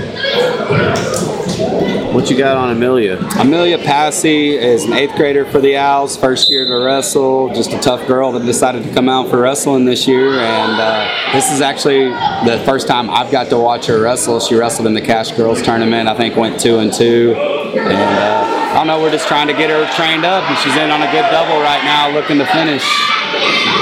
[2.19, 3.17] What you got on Amelia?
[3.39, 7.55] Amelia Passy is an eighth grader for the Owls, first year to wrestle.
[7.55, 10.31] Just a tough girl that decided to come out for wrestling this year.
[10.33, 14.41] And uh, this is actually the first time I've got to watch her wrestle.
[14.41, 17.37] She wrestled in the Cache Girls tournament, I think went two and two.
[17.37, 20.43] And uh, I don't know, we're just trying to get her trained up.
[20.43, 22.83] And she's in on a good double right now, looking to finish.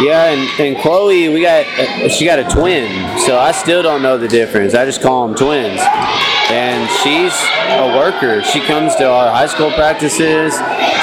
[0.04, 4.02] Yeah, and, and Chloe, we got uh, she got a twin, so I still don't
[4.02, 4.74] know the difference.
[4.74, 5.80] I just call them twins.
[6.48, 7.34] And she's
[7.74, 8.42] a worker.
[8.42, 10.54] She comes to our high school practices.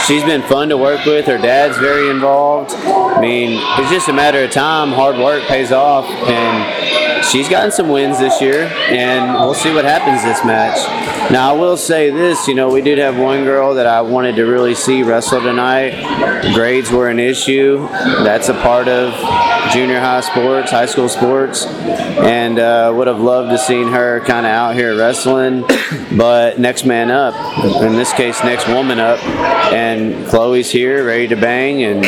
[0.08, 1.26] She's been fun to work with.
[1.26, 2.72] Her dad's very involved.
[2.74, 4.92] I mean, it's just a matter of time.
[4.92, 8.64] Hard work pays off, and she's gotten some wins this year.
[8.90, 10.78] And we'll see what happens this match.
[11.32, 12.48] Now, I will say this.
[12.48, 16.54] You know, we did have one girl that I wanted to really see wrestle tonight.
[16.54, 17.88] Grades were an issue.
[18.24, 19.14] That's a part of
[19.72, 24.46] junior high sports, high school sports, and uh, would have loved to seen her kind
[24.46, 25.64] of out here wrestling.
[26.18, 27.34] But next man up,
[27.82, 29.24] in this case, next woman up,
[29.74, 32.06] and Chloe's here, ready to bang, and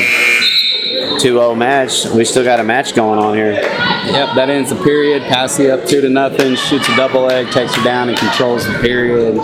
[1.26, 2.06] 2-0 match.
[2.06, 3.54] We still got a match going on here.
[3.54, 5.24] Yep, that ends the period.
[5.24, 8.78] Passy up two to nothing, shoots a double leg, takes her down, and controls the
[8.78, 9.36] period.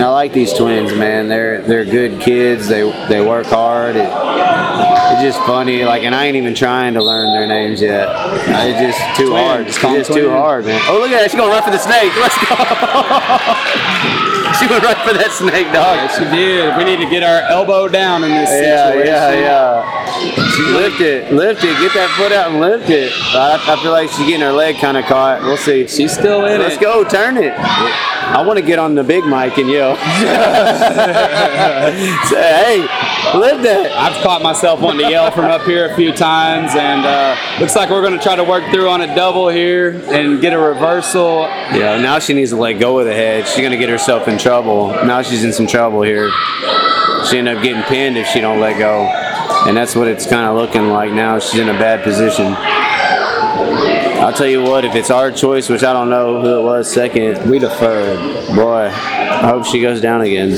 [0.00, 1.28] I like these twins, man.
[1.28, 2.68] They're they're good kids.
[2.68, 3.96] They they work hard.
[3.96, 5.84] It, it's just funny.
[5.84, 8.08] Like, and I ain't even trying to learn their names yet.
[8.48, 9.44] It's just too Twin.
[9.44, 9.66] hard.
[9.66, 10.80] It's just too hard, man.
[10.88, 11.30] Oh, look at that.
[11.30, 12.16] She's going right for the snake.
[12.16, 12.38] Let's
[14.24, 14.28] go.
[14.58, 15.96] she went right for that snake, dog.
[15.96, 16.76] Yes, she did.
[16.76, 19.06] We need to get our elbow down in this Yeah, situation.
[19.06, 19.42] yeah, yeah.
[19.42, 20.76] Yeah.
[20.76, 21.78] Lift it, lift it.
[21.80, 23.10] Get that foot out and lift it.
[23.34, 25.42] I, I feel like she's getting her leg kind of caught.
[25.42, 25.86] We'll see.
[25.86, 26.64] She's still in it.
[26.64, 27.52] Let's go, turn it.
[27.58, 29.96] I want to get on the big mic and yell.
[32.28, 32.78] Say, hey,
[33.38, 33.90] lift that.
[33.92, 37.74] I've caught myself wanting to yell from up here a few times, and uh, looks
[37.76, 40.58] like we're going to try to work through on a double here and get a
[40.58, 41.42] reversal.
[41.72, 43.46] Yeah, now she needs to let go of the head.
[43.48, 44.88] She's gonna get herself in trouble.
[45.04, 46.30] Now she's in some trouble here.
[47.28, 49.04] She end up getting pinned if she don't let go,
[49.68, 51.38] and that's what it's kind of looking like now.
[51.38, 52.54] She's in a bad position.
[54.22, 56.92] I'll tell you what, if it's our choice, which I don't know who it was
[56.92, 58.18] second, We deferred.
[58.54, 60.50] boy, I hope she goes down again.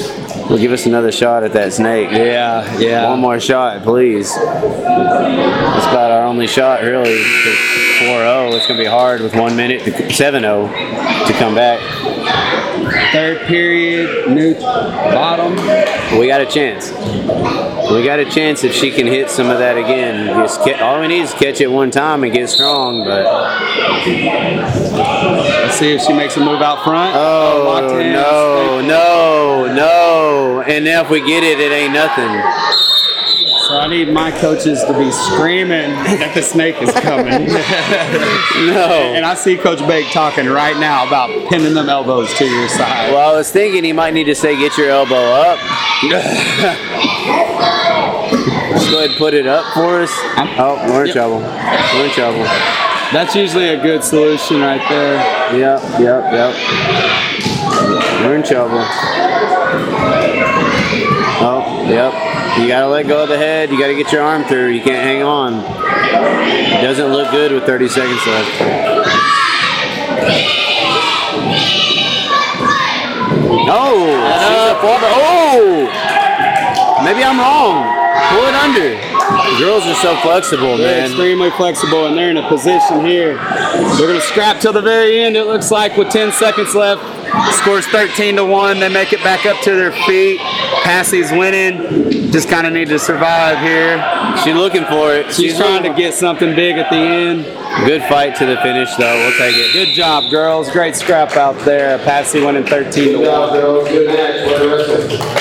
[0.49, 2.11] Well, give us another shot at that snake.
[2.11, 3.09] Yeah, yeah.
[3.09, 4.35] One more shot, please.
[4.35, 7.23] That's about our only shot, really.
[7.23, 8.49] 4 0.
[8.53, 11.81] It's going to be hard with one minute, to 7 0 to come back.
[13.15, 15.55] Third period, new bottom.
[16.19, 16.91] We got a chance.
[16.91, 20.27] We got a chance if she can hit some of that again.
[20.27, 23.05] Just all we need is catch it one time and get strong.
[23.05, 23.25] But
[25.63, 27.15] Let's see if she makes a move out front.
[27.17, 30.65] oh no, no, no!
[30.67, 33.14] And if we get it, it ain't nothing.
[33.75, 37.49] So I need my coaches to be screaming that the snake is coming.
[38.73, 39.13] No.
[39.17, 43.11] and I see Coach Bake talking right now about pinning them elbows to your side.
[43.13, 45.59] Well, I was thinking he might need to say, "Get your elbow up."
[46.03, 46.13] Just
[48.91, 50.11] go ahead and put it up for us.
[50.57, 51.15] Oh, we're in Yep.
[51.17, 51.39] trouble.
[51.41, 52.45] We're in trouble.
[53.13, 55.17] That's usually a good solution right there.
[55.59, 56.55] Yep, yep, yep.
[58.23, 58.79] We're in trouble.
[61.47, 62.13] Oh, yep.
[62.59, 63.71] You gotta let go of the head.
[63.71, 64.69] You gotta get your arm through.
[64.69, 65.55] You can't hang on.
[65.55, 68.51] It doesn't look good with 30 seconds left.
[73.67, 74.07] Oh,
[74.39, 74.75] she's.
[75.17, 76.14] Oh,
[77.05, 77.85] maybe I'm wrong.
[78.31, 79.59] Pull it under.
[79.59, 81.07] Girls are so flexible, They're man.
[81.11, 83.35] extremely flexible and they're in a position here.
[83.37, 87.03] They're going to scrap till the very end, it looks like, with 10 seconds left.
[87.57, 88.79] Scores 13 to 1.
[88.79, 90.39] They make it back up to their feet.
[90.85, 92.31] Passy's winning.
[92.31, 93.99] Just kind of need to survive here.
[94.45, 95.33] She's looking for it.
[95.33, 97.45] She's trying to get something big at the end.
[97.87, 99.15] Good fight to the finish, though.
[99.17, 99.73] We'll take it.
[99.73, 100.71] Good job, girls.
[100.71, 101.99] Great scrap out there.
[101.99, 103.25] Passy winning 13 to Good 1.
[103.25, 103.89] job, girls.
[103.89, 105.41] Good match.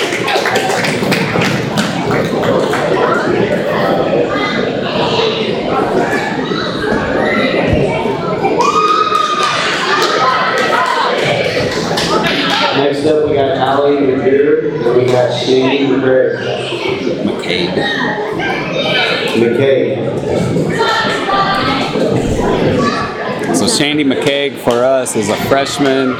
[13.03, 16.39] Next up, we got Allie McGear, and we got Shane McGregor.
[17.25, 17.75] McCabe.
[19.43, 19.97] McKay.
[23.57, 26.17] So Shandy McCaig for us is a freshman.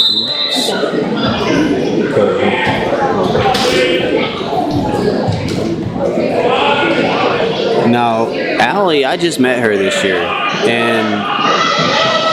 [7.90, 8.28] Now,
[8.60, 11.63] Allie, I just met her this year, and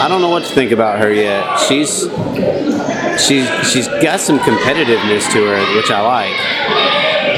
[0.01, 1.59] I don't know what to think about her yet.
[1.61, 2.09] She's
[3.21, 6.37] she's she's got some competitiveness to her, which I like,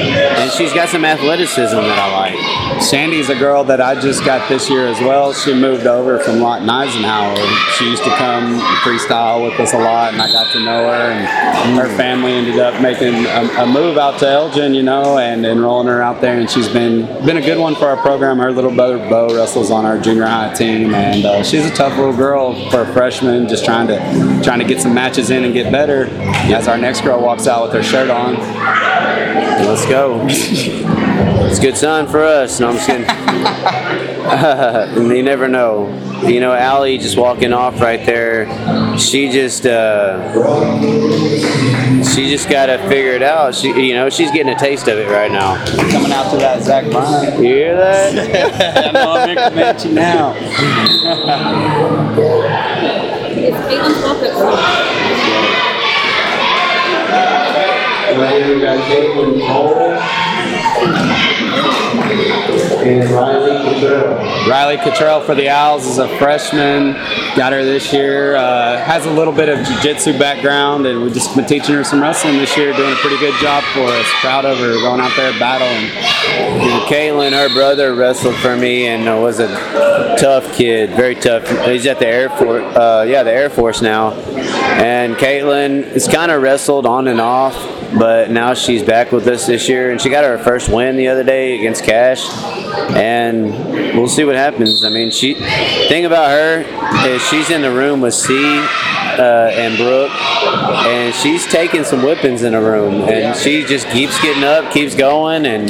[0.03, 2.81] and she's got some athleticism that I like.
[2.81, 5.33] Sandy's a girl that I just got this year as well.
[5.33, 7.35] She moved over from Lawton Eisenhower.
[7.77, 11.11] She used to come freestyle with us a lot, and I got to know her.
[11.11, 15.45] And her family ended up making a, a move out to Elgin, you know, and
[15.45, 16.39] enrolling her out there.
[16.39, 18.37] And she's been been a good one for our program.
[18.39, 21.97] Her little brother Bo wrestles on our junior high team, and uh, she's a tough
[21.97, 25.53] little girl for a freshman, just trying to trying to get some matches in and
[25.53, 26.07] get better.
[26.53, 28.92] As our next girl walks out with her shirt on.
[29.73, 30.23] Let's go.
[30.29, 32.59] it's a good sign for us.
[32.59, 33.07] No, I'm just kidding.
[33.09, 35.87] and you never know.
[36.27, 38.45] You know, Allie just walking off right there.
[38.99, 40.31] She just, uh,
[42.03, 43.55] she just got to figure it out.
[43.55, 45.65] She, you know, she's getting a taste of it right now.
[45.89, 47.43] Coming out to that Zach Bryan.
[47.43, 48.85] You hear that?
[48.85, 50.35] I know I'm implementing now.
[53.35, 54.82] It's Caitlin's welcome.
[58.13, 59.73] Caitlin Cole.
[62.83, 64.49] And Riley Cottrell.
[64.49, 66.93] Riley Cottrell for the Owls is a freshman.
[67.35, 68.35] Got her this year.
[68.35, 72.01] Uh, has a little bit of jiu-jitsu background, and we've just been teaching her some
[72.01, 72.73] wrestling this year.
[72.73, 74.05] Doing a pretty good job for us.
[74.19, 75.89] Proud of her going out there battling.
[76.25, 79.47] And Caitlin, her brother, wrestled for me and uh, was a
[80.17, 81.47] tough kid, very tough.
[81.65, 84.11] He's at the Air Force, uh, yeah, the Air Force now.
[84.11, 87.55] And Caitlin has kind of wrestled on and off,
[87.97, 91.07] but now she's back with us this year, and she got her first win the
[91.07, 92.27] other day against Cache.
[92.95, 93.51] And
[93.95, 94.83] we'll see what happens.
[94.83, 96.61] I mean, she thing about her
[97.07, 100.11] is she's in the room with C uh, and Brooke,
[100.85, 104.95] and she's taking some whippings in the room, and she just keeps getting up, keeps
[104.95, 105.69] going, and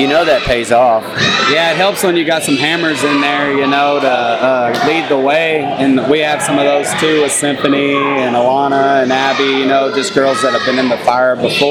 [0.00, 1.04] you know that pays off.
[1.50, 5.08] Yeah, it helps when you got some hammers in there, you know, to uh, lead
[5.08, 5.62] the way.
[5.62, 9.94] And we have some of those too with Symphony and Alana and Abby, you know,
[9.94, 11.61] just girls that have been in the fire before.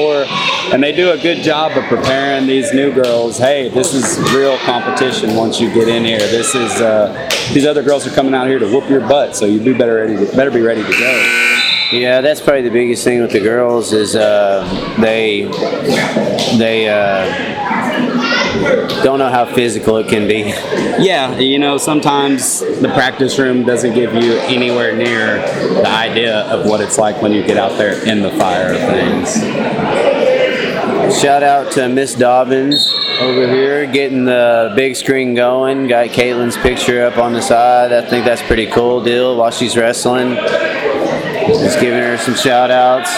[0.72, 3.36] And they do a good job of preparing these new girls.
[3.36, 6.18] Hey, this is real competition once you get in here.
[6.18, 9.44] This is, uh, these other girls are coming out here to whoop your butt, so
[9.44, 11.88] you be better ready to, better be ready to go.
[11.92, 14.64] Yeah, that's probably the biggest thing with the girls is uh,
[14.98, 15.42] they
[16.56, 17.61] they uh,
[19.02, 20.40] don't know how physical it can be.
[21.02, 25.38] Yeah, you know, sometimes the practice room doesn't give you anywhere near
[25.74, 28.80] the idea of what it's like when you get out there in the fire of
[28.80, 29.34] things.
[31.20, 35.86] Shout out to Miss Dobbins over here getting the big screen going.
[35.86, 37.92] Got Caitlin's picture up on the side.
[37.92, 40.36] I think that's pretty cool deal while she's wrestling.
[41.46, 43.10] Just giving her some shout outs.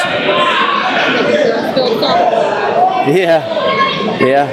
[3.07, 3.45] Yeah,
[4.25, 4.49] yeah,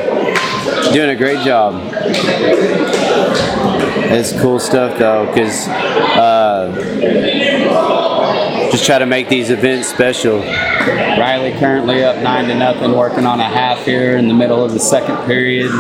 [0.94, 1.76] doing a great job.
[4.14, 6.72] It's cool stuff though, because uh,
[8.72, 10.40] just try to make these events special.
[10.40, 14.74] Riley currently up nine to nothing, working on a half here in the middle of
[14.74, 15.72] the second period.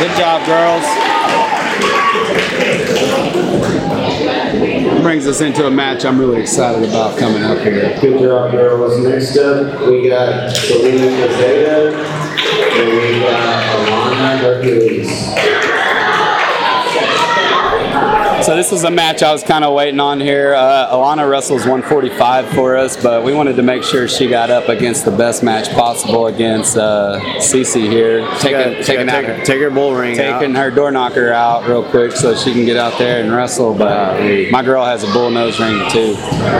[0.00, 1.11] Good job, girls.
[5.02, 7.98] Brings us into a match I'm really excited about coming up here.
[8.00, 8.98] Job, girls.
[9.04, 15.51] Next up, we got Selena Quezada, and we got Alana Hercules.
[18.42, 20.52] So this is a match I was kind of waiting on here.
[20.54, 24.68] Uh, Alana wrestles 145 for us, but we wanted to make sure she got up
[24.68, 29.60] against the best match possible against uh, Cece here, taking Gotta- taking out take, take
[29.60, 30.62] her bull ring taking out.
[30.64, 33.74] her door knocker out real quick so she can get out there and wrestle.
[33.74, 34.50] But Golly.
[34.50, 36.14] my girl has a bull nose ring too.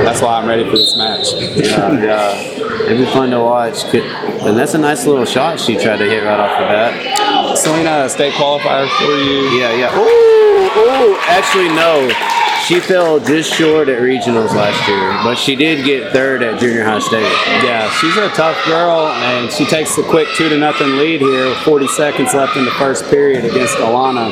[0.04, 1.32] That's why I'm ready for this match.
[1.34, 2.40] Yeah, yeah.
[2.86, 3.82] It'd be fun to watch.
[3.92, 7.58] And that's a nice little shot she tried to hit right off the bat.
[7.58, 9.58] Selena, state qualifier for you.
[9.60, 9.98] Yeah, yeah.
[9.98, 10.41] Ooh,
[11.02, 12.51] Actually, no.
[12.72, 16.82] She fell just short at regionals last year, but she did get third at junior
[16.84, 17.20] high state.
[17.62, 21.50] Yeah, she's a tough girl, and she takes the quick two to nothing lead here
[21.50, 24.30] with 40 seconds left in the first period against Alana.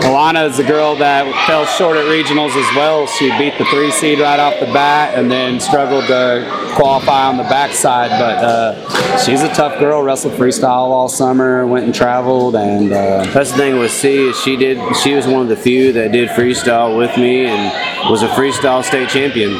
[0.00, 3.06] Alana is the girl that fell short at regionals as well.
[3.06, 7.36] She beat the three seed right off the bat, and then struggled to qualify on
[7.36, 8.10] the backside.
[8.10, 10.02] But uh, she's a tough girl.
[10.02, 14.40] Wrestled freestyle all summer, went and traveled, and uh, That's the thing with C is
[14.40, 14.78] she did.
[14.96, 18.84] She was one of the few that did freestyle with me and was a freestyle
[18.84, 19.52] state champion.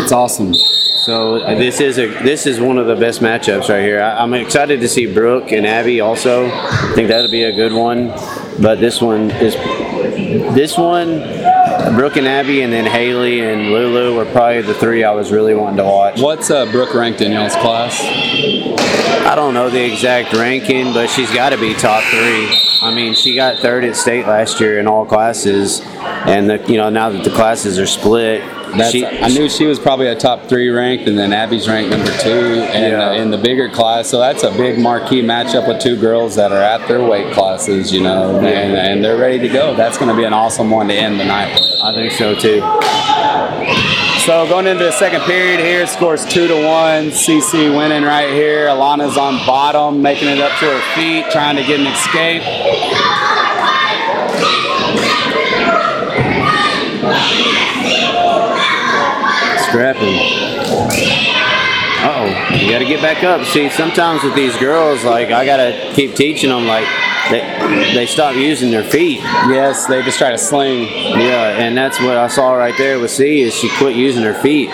[0.00, 0.54] it's awesome.
[0.54, 4.00] So uh, this is a this is one of the best matchups right here.
[4.00, 6.46] I, I'm excited to see Brooke and Abby also.
[6.46, 8.08] I think that'll be a good one.
[8.60, 9.54] But this one is
[10.54, 11.18] this one.
[11.96, 15.54] Brooke and Abby, and then Haley and Lulu were probably the three I was really
[15.54, 16.20] wanting to watch.
[16.20, 18.00] What's uh, Brooke ranked in y'all's class?
[19.26, 22.48] I don't know the exact ranking, but she's got to be top three.
[22.82, 25.80] I mean, she got third at state last year in all classes,
[26.26, 28.42] and the, you know now that the classes are split,
[28.76, 31.90] That's, she, I knew she was probably a top three ranked, and then Abby's ranked
[31.90, 32.28] number two
[32.74, 33.12] in, Yeah.
[33.12, 34.08] in the bigger class.
[34.08, 37.90] So that's a big marquee matchup with two girls that are at their weight classes,
[37.92, 39.74] you know, and, and they're ready to go.
[39.74, 41.80] That's going to be an awesome one to end the night with.
[41.82, 42.60] I think so too.
[44.24, 47.10] So going into the second period here, scores two to one.
[47.10, 48.68] CC winning right here.
[48.68, 52.42] Alana's on bottom, making it up to her feet, trying to get an escape.
[59.68, 60.16] Scrapping.
[62.00, 63.44] Uh oh, you got to get back up.
[63.44, 66.88] See, sometimes with these girls, like I gotta keep teaching them, like
[67.30, 69.20] they they stop using their feet.
[69.20, 70.84] Yes, they just try to sling.
[70.84, 74.34] Yeah, and that's what I saw right there with C is she quit using her
[74.34, 74.70] feet.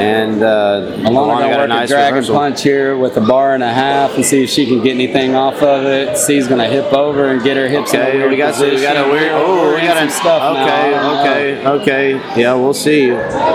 [0.00, 2.34] And uh, Alana got a nice a dragon reversal.
[2.36, 5.34] punch here with a bar and a half and see if she can get anything
[5.34, 6.16] off of it.
[6.16, 9.08] C's gonna hip over and get her hips Okay, we got some, we got a
[9.10, 9.30] weird.
[9.32, 11.20] Oh, We're we got some stuff now.
[11.20, 12.40] Okay, Uh, okay, okay.
[12.40, 13.08] Yeah, we'll see.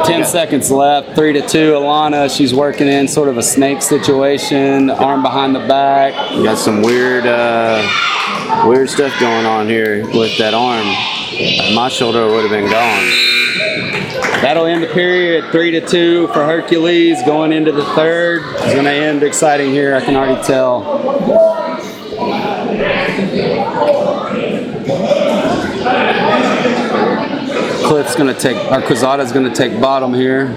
[0.06, 1.16] Ten seconds left.
[1.16, 1.74] Three to two.
[1.74, 4.90] Alana, she's working in sort of a snake situation.
[4.90, 6.14] Arm behind the back.
[6.38, 7.82] We got some weird, uh,
[8.68, 10.86] weird stuff going on here with that arm.
[11.76, 13.39] My shoulder would have been gone.
[14.42, 15.52] That'll end the period.
[15.52, 17.22] Three to two for Hercules.
[17.26, 18.42] Going into the third.
[18.56, 19.96] It's gonna end exciting here.
[19.96, 20.82] I can already tell.
[27.86, 30.48] Cliff's gonna take, or Quezada's gonna take bottom here.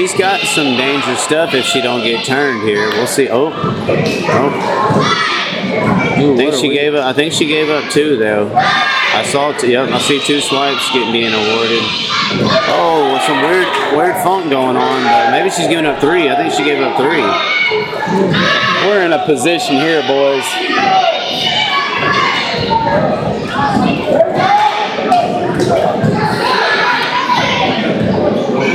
[0.00, 2.88] She's got some dangerous stuff if she don't get turned here.
[2.88, 3.28] We'll see.
[3.28, 3.84] Oh, oh.
[6.22, 7.04] Ooh, I think she weird- gave up.
[7.04, 8.50] I think she gave up two though.
[8.54, 9.52] I saw.
[9.52, 11.82] T- yep, I see two swipes getting being awarded.
[12.72, 15.02] Oh, with some weird, weird funk going on.
[15.04, 16.30] But maybe she's giving up three.
[16.30, 17.20] I think she gave up three.
[18.88, 20.46] We're in a position here, boys.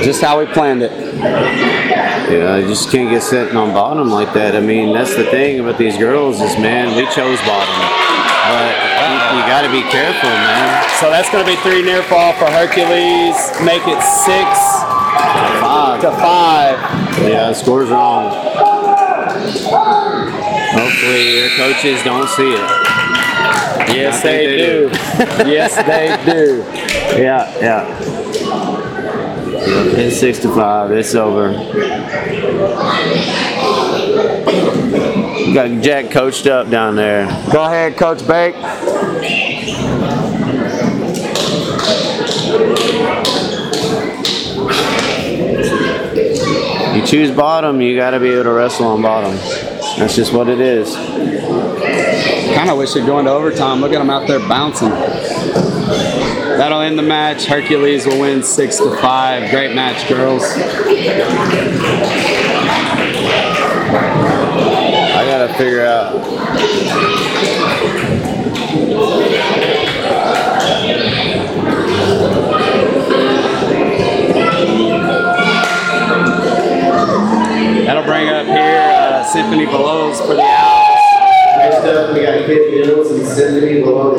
[0.06, 0.91] Just how we planned it.
[1.18, 4.56] Yeah, I just can't get sitting on bottom like that.
[4.56, 7.73] I mean, that's the thing about these girls is, man, we chose bottom,
[8.45, 8.69] but
[9.02, 10.86] you, you got to be careful, man.
[11.02, 13.34] So that's going to be three near fall for Hercules.
[13.65, 14.45] Make it six
[15.65, 16.02] Five.
[16.02, 16.77] to five.
[17.26, 18.30] Yeah, the score's wrong.
[20.69, 22.69] Hopefully, your coaches don't see it.
[23.90, 25.49] Yes, I they, think do.
[25.49, 26.64] yes, they do.
[27.15, 28.15] Yeah, yeah.
[29.68, 30.92] It's six to five.
[30.92, 31.54] It's over.
[35.54, 37.26] Got Jack coached up down there.
[37.52, 38.56] Go ahead, Coach Bake.
[46.96, 49.36] You choose bottom, you got to be able to wrestle on bottom.
[49.98, 50.96] That's just what it is.
[52.56, 53.82] Kind of wish they'd go into overtime.
[53.82, 54.92] Look at them out there bouncing.
[56.57, 57.45] That'll end the match.
[57.45, 59.52] Hercules will win six to five.
[59.52, 60.41] Great match, girls.
[65.15, 66.14] I got to figure out.
[77.86, 80.86] That'll bring up here uh, Symphony Belows for the Owls.
[81.57, 84.15] Next up, we got Kit Mills and Symphony below.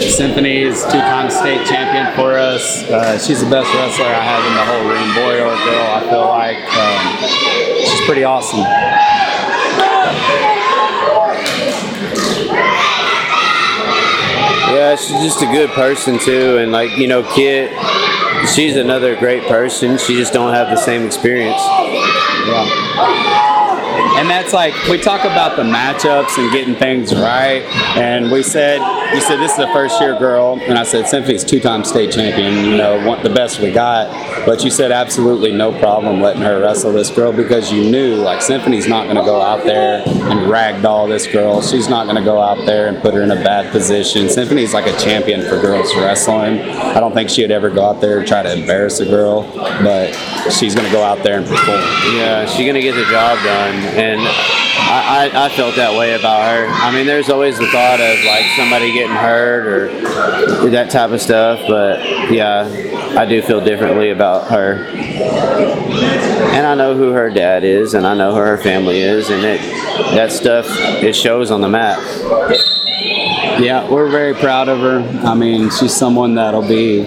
[0.00, 2.82] Symphony is two-time state champion for us.
[2.84, 5.86] Uh, she's the best wrestler I have in the whole room, boy or girl.
[5.94, 8.64] I feel like um, she's pretty awesome.
[14.74, 17.70] Yeah, she's just a good person too, and like you know, Kit,
[18.54, 19.98] she's another great person.
[19.98, 21.62] She just don't have the same experience.
[22.46, 23.37] Yeah.
[24.18, 27.62] And that's like we talk about the matchups and getting things right.
[27.96, 28.80] And we said,
[29.14, 32.12] you said this is a first year girl, and I said Symphony's two time state
[32.12, 32.64] champion.
[32.64, 34.08] You know, one, the best we got.
[34.48, 38.40] But you said absolutely no problem letting her wrestle this girl because you knew like
[38.40, 41.60] Symphony's not going to go out there and ragdoll this girl.
[41.60, 44.30] She's not going to go out there and put her in a bad position.
[44.30, 46.60] Symphony's like a champion for girls wrestling.
[46.60, 50.14] I don't think she'd ever go out there and try to embarrass a girl, but
[50.50, 51.82] she's going to go out there and perform.
[52.16, 56.50] Yeah, she's gonna get the job done, and I, I, I felt that way about
[56.50, 56.66] her.
[56.68, 61.20] I mean, there's always the thought of like somebody getting hurt or that type of
[61.20, 62.00] stuff, but
[62.32, 62.64] yeah,
[63.16, 64.84] I do feel differently about her.
[64.84, 69.44] And I know who her dad is, and I know who her family is, and
[69.44, 69.60] it
[70.14, 71.98] that stuff it shows on the mat.
[73.58, 75.00] Yeah, we're very proud of her.
[75.26, 77.04] I mean, she's someone that'll be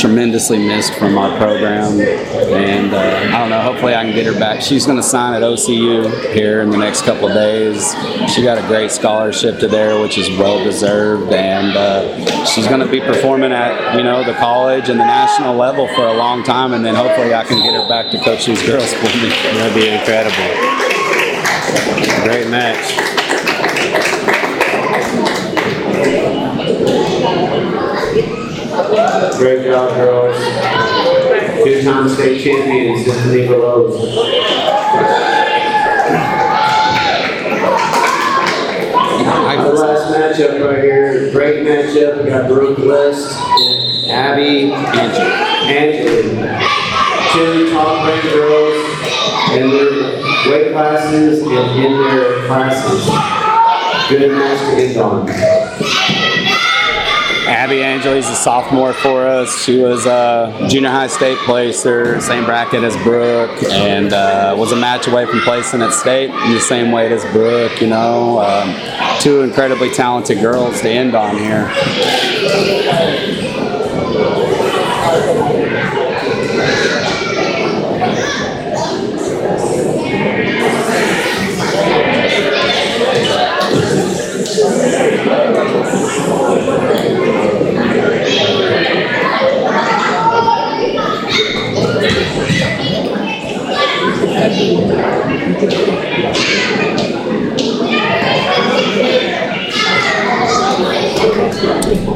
[0.00, 2.00] tremendously missed from our program.
[2.00, 4.62] And uh, I don't know, hopefully I can get her back.
[4.62, 7.94] She's going to sign at OCU here in the next couple of days.
[8.34, 11.32] She got a great scholarship to there, which is well deserved.
[11.32, 15.54] And uh, she's going to be performing at, you know, the college and the national
[15.54, 16.72] level for a long time.
[16.72, 19.28] And then hopefully I can get her back to coach these girls for me.
[19.54, 20.34] That'd be incredible.
[22.24, 23.19] Great match.
[29.38, 30.36] Great job, girls.
[31.64, 33.90] Two-time state champions, Symphony below.
[39.60, 42.24] The last matchup right here, great matchup.
[42.24, 43.36] We got Brooke West
[44.10, 46.58] Abby, and Abby Angela.
[47.32, 48.74] Two top ranked girls
[49.52, 53.06] in their weight classes and in their classes.
[54.08, 55.69] Good match to end on.
[57.48, 59.64] Abby Angeli's a sophomore for us.
[59.64, 64.76] She was a junior high state placer, same bracket as Brooke, and uh, was a
[64.76, 67.80] match away from placing at state in the same weight as Brooke.
[67.80, 71.68] You know, um, two incredibly talented girls to end on here.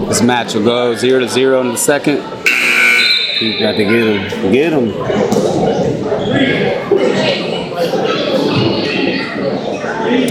[0.09, 2.19] This match will go zero to zero in the second.
[3.41, 4.53] You got to get him.
[4.53, 4.91] Get him.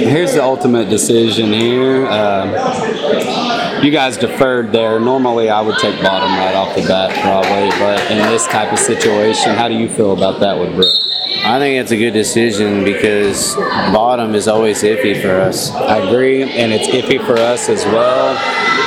[0.07, 2.07] Here's the ultimate decision here.
[2.07, 4.97] Um, you guys deferred there.
[5.01, 8.79] Normally, I would take bottom right off the bat, probably, but in this type of
[8.79, 11.12] situation, how do you feel about that with Brooke?
[11.45, 13.55] I think it's a good decision because
[13.91, 15.71] bottom is always iffy for us.
[15.71, 18.33] I agree, and it's iffy for us as well.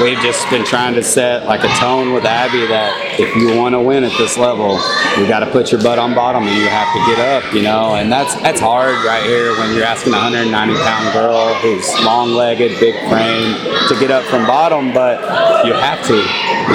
[0.00, 3.74] We've just been trying to set like a tone with Abby that if you want
[3.74, 4.76] to win at this level,
[5.16, 7.62] you got to put your butt on bottom and you have to get up, you
[7.62, 7.94] know.
[7.94, 12.32] And that's that's hard right here when you're asking a 190 pound girl who's long
[12.32, 13.56] legged, big frame
[13.88, 15.16] to get up from bottom, but
[15.64, 16.16] you have to.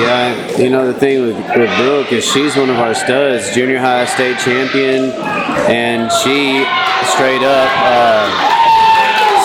[0.02, 3.78] Yeah, you know the thing with, with Brooke is she's one of our studs, junior
[3.78, 5.12] high state champion,
[5.70, 6.66] and she
[7.06, 8.51] straight up uh,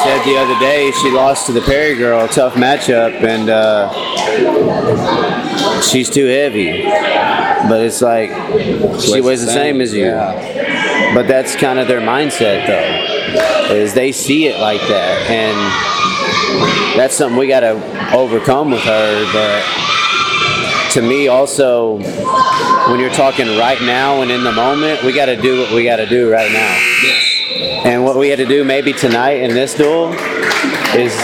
[0.07, 3.91] said the other day she lost to the Perry girl, tough matchup, and uh,
[5.81, 6.85] she's too heavy.
[7.69, 8.31] But it's like
[9.01, 10.05] she weighs the same as you.
[10.05, 11.13] Yeah.
[11.13, 15.57] But that's kind of their mindset, though, is they see it like that, and
[16.97, 17.73] that's something we got to
[18.15, 19.33] overcome with her.
[19.33, 19.65] But
[20.93, 21.99] to me, also,
[22.91, 25.83] when you're talking right now and in the moment, we got to do what we
[25.83, 26.79] got to do right now.
[27.11, 27.26] And
[28.17, 30.15] what we had to do maybe tonight in this duel
[30.97, 31.15] is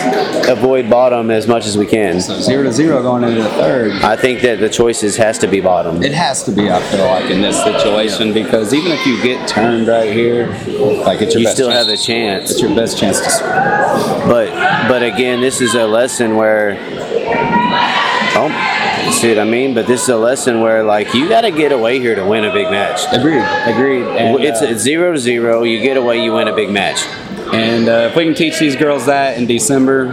[0.46, 2.20] avoid bottom as much as we can.
[2.20, 3.92] So zero to zero going into the third.
[4.02, 6.02] I think that the choices has to be bottom.
[6.02, 9.48] It has to be, I feel like, in this situation because even if you get
[9.48, 10.48] turned right here,
[11.06, 12.50] like it's your You best still chance have a chance.
[12.50, 13.48] It's your best chance to score.
[14.28, 14.50] But
[14.86, 16.76] but again, this is a lesson where
[18.36, 18.71] oh,
[19.12, 19.74] see what I mean?
[19.74, 22.44] But this is a lesson where like you got to get away here to win
[22.44, 23.00] a big match.
[23.12, 23.42] Agreed.
[23.66, 24.04] Agreed.
[24.04, 25.62] And, It's, uh, it's zero to zero.
[25.62, 27.04] You get away, you win a big match.
[27.52, 30.08] and uh, if we can teach these girls that in December,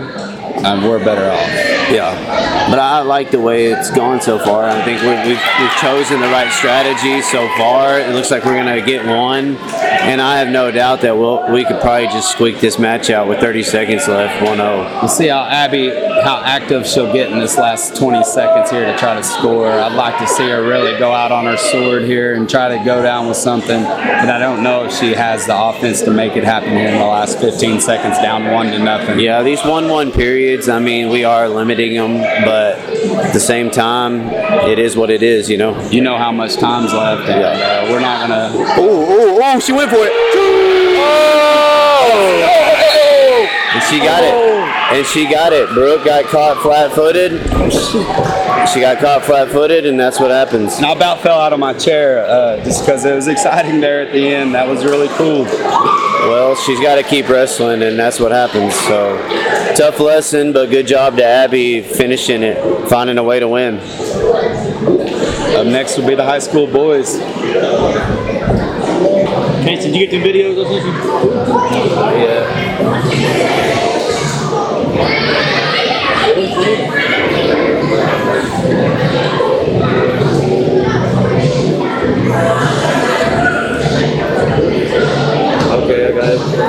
[0.66, 1.79] um, we're better off.
[1.92, 4.66] Yeah, but I like the way it's gone so far.
[4.66, 8.00] I think we, we've, we've chosen the right strategy so far.
[8.00, 11.66] It looks like we're gonna get one, and I have no doubt that we'll we
[11.66, 15.02] could probably just squeak this match out with 30 seconds left, 1-0.
[15.02, 18.98] We'll see how Abby, how active she'll get in this last 20 seconds here to
[18.98, 19.72] try to score.
[19.72, 22.84] I'd like to see her really go out on her sword here and try to
[22.84, 26.36] go down with something, but I don't know if she has the offense to make
[26.36, 29.20] it happen here in the last 15 seconds, down one to nothing.
[29.20, 30.70] Yeah, these 1-1 periods.
[30.70, 31.48] I mean, we are
[31.80, 32.78] limiting them, but
[33.26, 34.30] at the same time,
[34.70, 35.50] it is what it is.
[35.50, 35.90] You know.
[35.90, 38.52] You know how much time's left, and uh, we're not gonna.
[38.78, 39.60] Oh, oh, oh!
[39.60, 40.12] She went for it.
[41.02, 41.26] Oh!
[43.72, 44.34] And she got it.
[44.92, 45.70] And she got it.
[45.70, 47.40] Brooke got caught flat-footed.
[48.74, 50.78] She got caught flat-footed, and that's what happens.
[50.78, 54.02] And I about fell out of my chair uh, just because it was exciting there
[54.02, 54.56] at the end.
[54.56, 55.46] That was really cool.
[56.20, 58.76] Well, she's got to keep wrestling, and that's what happens.
[58.76, 59.18] So,
[59.76, 63.80] tough lesson, but good job to Abby finishing it, finding a way to win.
[65.56, 67.18] Up next will be the high school boys.
[69.64, 70.56] Casy, did you get the videos?
[76.36, 76.99] Yeah.
[86.32, 86.60] Oh.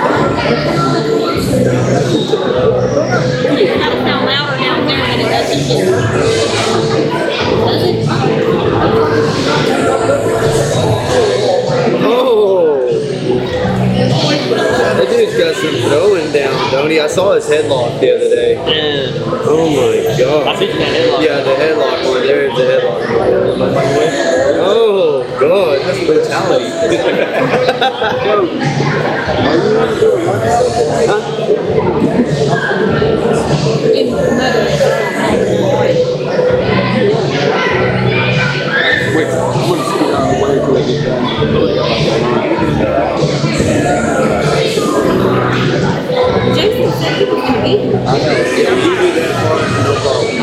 [17.00, 18.54] I saw his headlock the other day.
[18.54, 19.12] Yeah.
[19.46, 20.46] Oh my god.
[20.48, 21.24] I think that headlock.
[21.24, 22.26] Yeah, the headlock one.
[22.26, 24.09] There's the headlock.
[24.72, 26.70] Oh god, that's brutality.
[33.98, 34.30] In mother.
[46.54, 47.96] Jason said he was gonna be here.
[47.96, 48.32] I know.
[48.32, 50.36] If you do that far, no problem.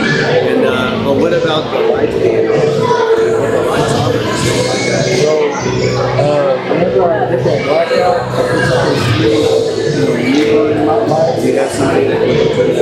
[0.48, 2.47] And uh, but what about the lights being
[7.28, 10.96] I that blackout, I something you in my.
[11.36, 12.24] Do you have somebody that
[12.56, 12.78] turn it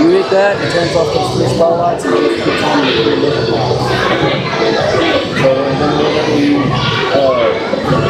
[0.00, 3.20] you hit that, it turns off those three spotlights and it puts on the three
[3.20, 3.52] different.
[5.36, 6.64] So then whenever you,
[7.12, 7.52] uh,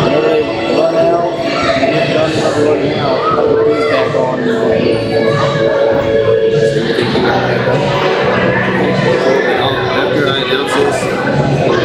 [0.05, 0.39] whenever
[0.79, 4.39] run out, you get done with running out, put these back on.
[4.39, 4.55] and
[9.99, 11.84] After I announce this,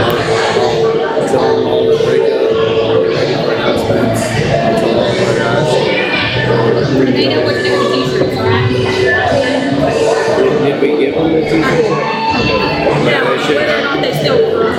[2.18, 3.04] them all to break up.
[3.04, 4.22] Get ready for announcements.
[4.24, 5.70] I'll tell all my guys.
[7.14, 8.70] They know what to do with t-shirts, right?
[10.64, 11.86] Did we give them the t-shirt?
[13.06, 14.74] Yeah, whether or not they still hold on.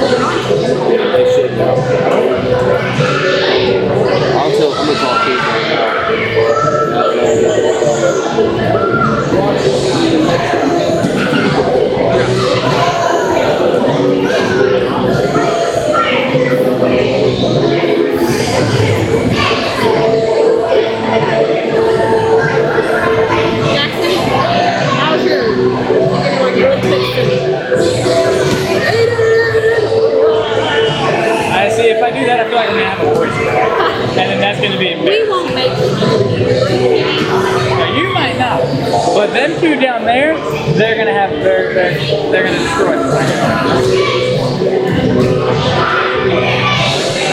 [0.92, 1.74] Yeah, they should know.
[4.38, 5.80] I'll tell, I'm gonna call Keith right now.
[16.32, 16.59] Jackson,
[24.98, 25.44] how's your,
[26.36, 26.80] your, your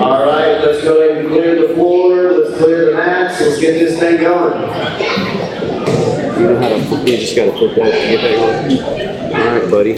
[0.00, 2.32] All right, let's go ahead and clear the floor.
[2.32, 3.40] Let's clear the mats.
[3.40, 4.60] Let's get this thing going.
[7.06, 8.82] You just gotta put that to get that going.
[9.34, 9.94] All right, buddy.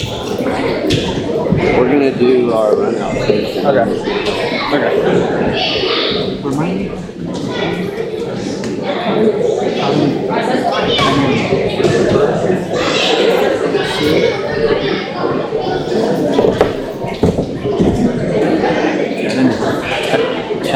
[1.77, 3.15] We're gonna do our run out.
[3.15, 3.59] Okay.
[4.73, 4.95] Okay.
[6.43, 7.12] Remind me.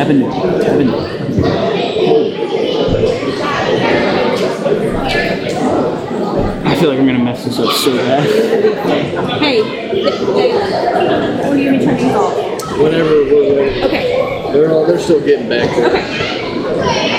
[0.08, 0.32] Cabinet.
[0.64, 2.08] Cabinet.
[6.66, 8.24] I feel like I'm gonna mess this up so bad.
[9.42, 10.54] Hey, hey,
[11.44, 12.78] when are you gonna turn these off?
[12.78, 13.84] Whenever we're ready.
[13.84, 15.88] Okay, They're all, they're still getting back there.
[15.90, 17.18] okay.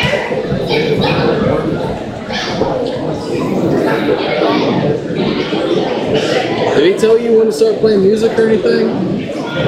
[6.74, 8.86] Did he tell you when to start playing music or anything?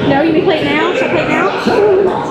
[0.09, 0.93] No, you can play it now?
[0.95, 2.30] Should I play it now?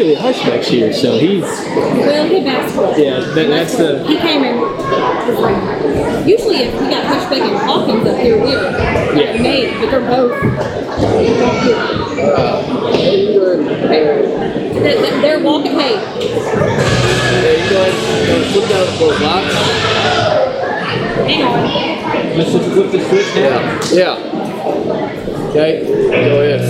[0.00, 2.98] Well, usually Hushback's here, so he's Well, he basketball.
[2.98, 3.20] yeah.
[3.20, 4.58] That, that's the He came in.
[4.62, 9.12] like- Usually, if we got Hushback and Hawkins up here, we Yeah.
[9.34, 9.42] yeah.
[9.42, 10.32] made, but they're both.
[10.32, 10.38] Uh,
[13.88, 14.22] they're,
[14.80, 15.78] they're- they're walking.
[15.78, 17.94] Hey, yeah, you go ahead,
[18.26, 19.54] go flip down those locks.
[21.26, 21.60] hang on.
[22.38, 23.60] let's just flip the switch now.
[23.92, 24.16] Yeah.
[25.50, 25.50] Yeah.
[25.50, 25.72] Okay,
[26.10, 26.62] go ahead.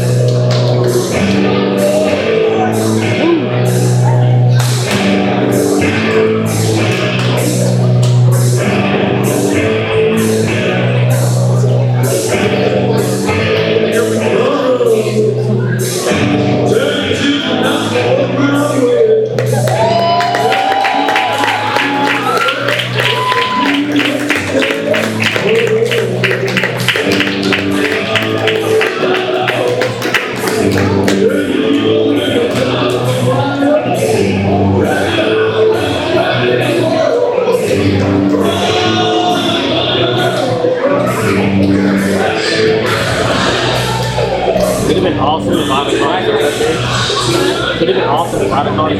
[47.90, 47.94] It.
[47.94, 48.96] Could have been awesome if I'd have caught it.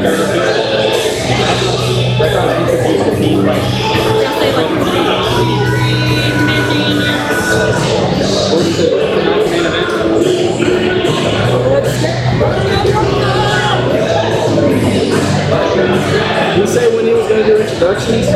[16.51, 18.27] Did he say when he was going to do introductions?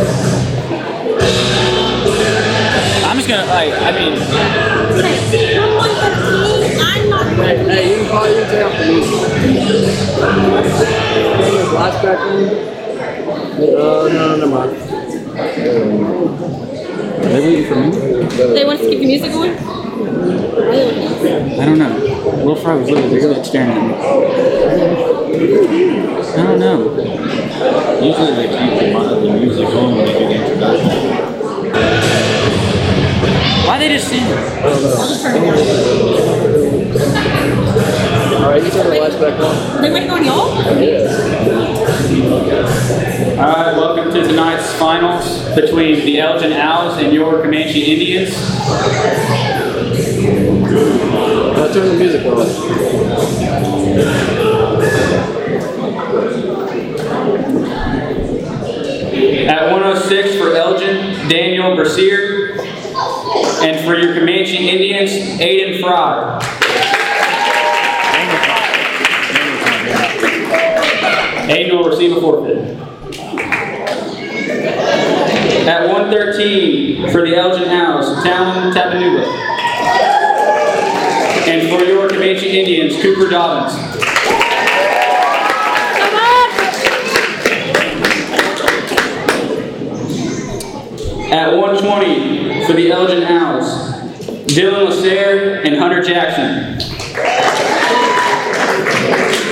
[3.05, 3.73] I'm just gonna like.
[3.75, 4.15] I mean,
[8.21, 8.85] hey, you can call down for
[9.47, 9.91] music.
[10.19, 10.35] Turn
[11.53, 12.19] his lights back.
[13.55, 14.71] Uh, no, never mind.
[17.19, 17.89] are they waiting for me?
[18.55, 19.55] They want us to keep the music going?
[21.61, 21.93] I don't know.
[22.45, 23.95] Will Fry was literally just staring at me.
[26.35, 26.79] I don't know.
[28.03, 28.87] Usually they keep the,
[29.21, 30.89] the music on when they do the introduction.
[33.67, 34.25] Why they just sing?
[37.25, 37.34] All
[38.49, 39.77] right, you turn the lights back on.
[39.77, 40.51] Are they waiting on y'all?
[43.35, 48.37] All right, welcome to tonight's finals between the Elgin Owls and your Comanche Indians.
[51.55, 52.41] Now turn the music on.
[59.49, 62.59] At 106 for Elgin, Daniel Brasier.
[63.63, 65.11] And for your Comanche Indians,
[65.41, 66.34] Aiden Fry.
[71.49, 72.57] Aiden will receive a forfeit.
[75.69, 79.25] At 113 for the Elgin Owls, Talon Tapanuga.
[81.47, 83.75] And for your Comanche Indians, Cooper Dobbins.
[91.31, 93.67] At 120 for the Elgin Owls,
[94.47, 96.84] Dylan Lasser and Hunter Jackson.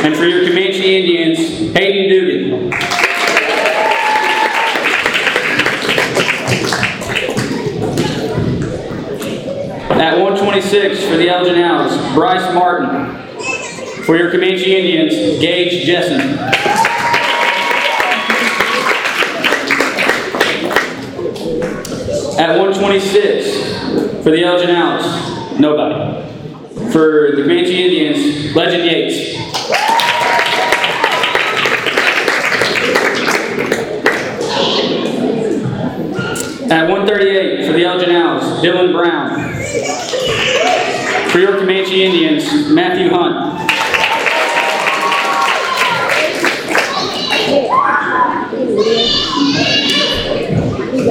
[0.05, 1.39] And for your Comanche Indians,
[1.77, 2.73] Hayden Dugan.
[9.93, 13.16] At 126 for the Elgin Owls, Bryce Martin.
[14.03, 16.37] For your Comanche Indians, Gage Jessen.
[22.41, 26.29] At 126 for the Elgin Owls, nobody.
[26.91, 29.32] For the Comanche Indians, Legend Yates.
[38.62, 39.52] Dylan Brown.
[41.30, 43.59] For your Comanche Indians, Matthew Hunt.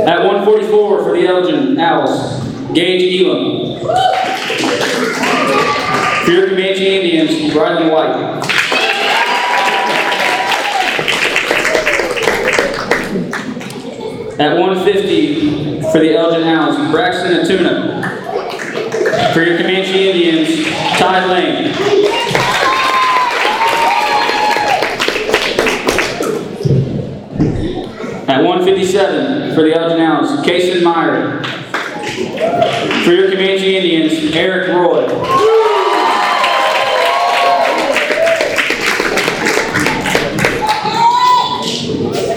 [0.07, 2.41] At 144 for the Elgin Owls,
[2.73, 3.79] Gage Elam.
[6.23, 8.30] For your Comanche Indians, Riley White.
[14.41, 18.01] At 150 for the Elgin Owls, Braxton Atuna.
[19.35, 20.65] For your Comanche Indians,
[20.97, 21.67] Ty Lane.
[28.27, 31.43] At 157 for the Elgin Owls, Kason Meyer.
[33.03, 35.20] For your Comanche Indians, Eric Roy.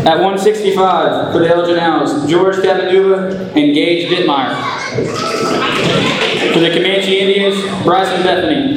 [0.07, 4.55] At 165 for the Elgin Owls, George Cabanuba and Gage Dittmeyer.
[6.53, 8.77] For the Comanche Indians, Bryson Bethany.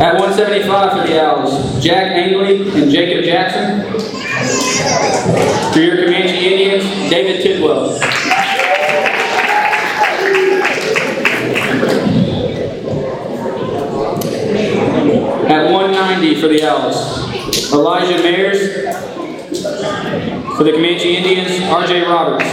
[0.00, 3.84] At 175 for the Owls, Jack Angley and Jacob Jackson.
[5.72, 8.00] For your Comanche Indians, David Tidwell.
[16.00, 16.96] 190 for the Owls,
[17.74, 18.58] Elijah Mayers.
[20.56, 22.44] For the Comanche Indians, RJ Roberts.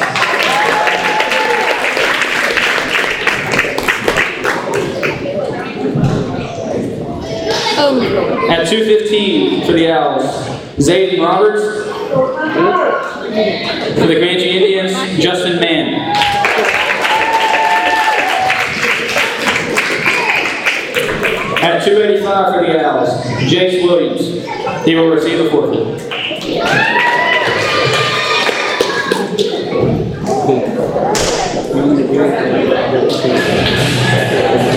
[8.50, 10.26] At 215 for the Owls,
[10.78, 11.64] Zayden Roberts.
[13.98, 14.94] For the Comanche Indians,
[15.24, 15.87] Justin Mann.
[21.88, 23.10] 285 for the Owls,
[23.50, 24.44] Jace Williams.
[24.86, 25.88] He will receive a forfeit.
[34.50, 34.77] It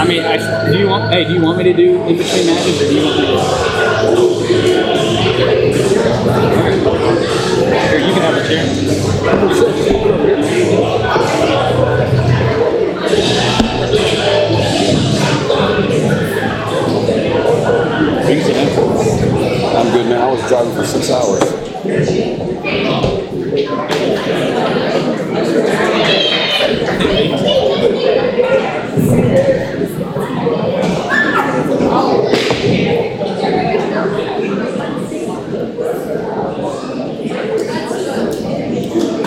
[0.00, 0.38] I mean, I,
[0.72, 1.12] do you want?
[1.12, 3.26] Hey, do you want me to do in between matches, or do you want me
[3.26, 3.32] to?
[7.90, 8.64] Here, you can have a chair.
[19.76, 20.22] I'm good, man.
[20.22, 21.44] I was driving for six hours.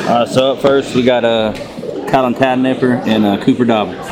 [0.05, 1.51] Uh, so up first, we got uh,
[2.09, 4.07] Colin Tadnipper and uh, Cooper Dobbins.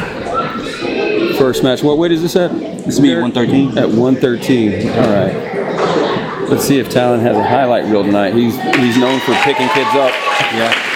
[1.37, 1.83] First match.
[1.83, 2.51] What weight is this at?
[2.51, 3.77] This will be at 113.
[3.77, 4.89] At 113.
[4.89, 6.49] All right.
[6.49, 8.33] Let's see if Talon has a highlight reel tonight.
[8.33, 10.11] He's he's known for picking kids up.
[10.53, 10.90] Yeah.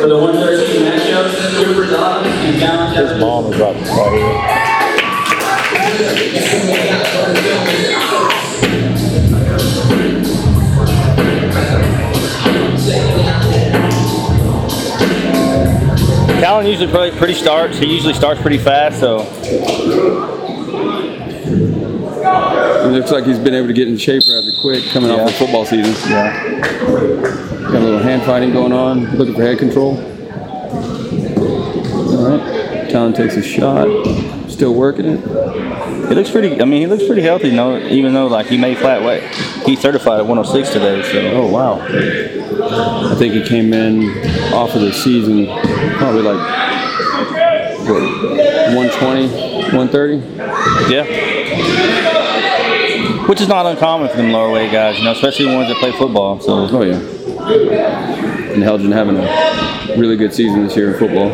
[0.00, 1.28] For the 113 matchup,
[1.62, 3.20] Cooper Dobbins and Calvin Kevin.
[3.20, 5.50] Mom is up right here.
[16.40, 17.76] Callan usually pretty, pretty starts.
[17.76, 19.20] He usually starts pretty fast, so
[22.82, 25.32] It looks like he's been able to get in shape rather quick coming off the
[25.34, 25.94] football season.
[26.10, 27.49] yeah.
[27.72, 29.96] Got a little hand fighting going on, looking for head control.
[32.16, 32.90] All right.
[32.90, 33.86] Talon takes a shot,
[34.50, 35.20] still working it.
[36.08, 36.60] He looks pretty.
[36.60, 37.50] I mean, he looks pretty healthy.
[37.50, 39.22] You know, even though like he made flat weight.
[39.64, 41.02] He's certified at 106 today.
[41.04, 41.30] So.
[41.30, 41.80] Oh wow!
[43.08, 44.02] I think he came in
[44.52, 45.46] off of the season
[45.96, 46.40] probably like
[47.88, 48.02] what
[48.74, 49.28] 120,
[49.76, 50.16] 130.
[50.92, 51.04] Yeah.
[53.28, 55.76] which is not uncommon for them lower weight guys, you know, especially the ones that
[55.76, 56.40] play football.
[56.40, 57.19] So Oh yeah.
[57.50, 61.30] And Elgin having a really good season this year in football.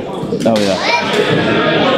[0.47, 1.97] oh yeah.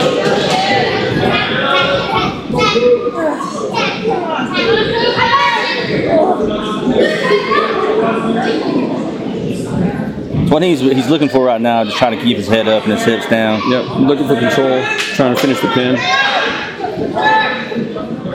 [10.51, 12.93] What he's he's looking for right now, just trying to keep his head up and
[12.93, 13.61] his hips down.
[13.71, 14.83] Yep, looking for control,
[15.15, 15.97] trying to finish the pin.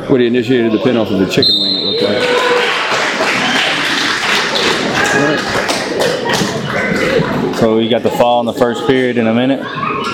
[0.09, 1.72] What he initiated the pin off of the chicken wing,
[7.63, 9.61] So we got the fall in the first period in a minute,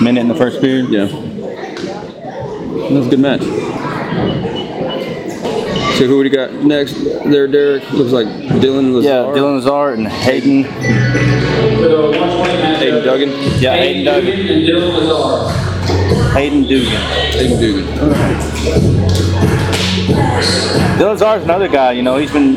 [0.00, 0.88] minute in the first period.
[0.88, 1.06] Yeah.
[1.06, 3.40] That was a good match.
[5.98, 6.94] So who do we got next?
[7.24, 7.90] There, Derek.
[7.90, 9.08] Looks like Dylan Lazar.
[9.08, 10.62] Yeah, Dylan Lazar and Hayden.
[10.62, 10.70] For
[11.88, 12.76] the 120 matchup.
[12.76, 13.30] Hayden Duggan.
[13.60, 14.38] Yeah, Hayden Duggan.
[14.38, 16.32] and Dylan Lazar.
[16.34, 17.00] Hayden Dugan.
[17.32, 19.49] Hayden Dugan.
[20.14, 21.92] Dylan Lazar's another guy.
[21.92, 22.56] You know, he's been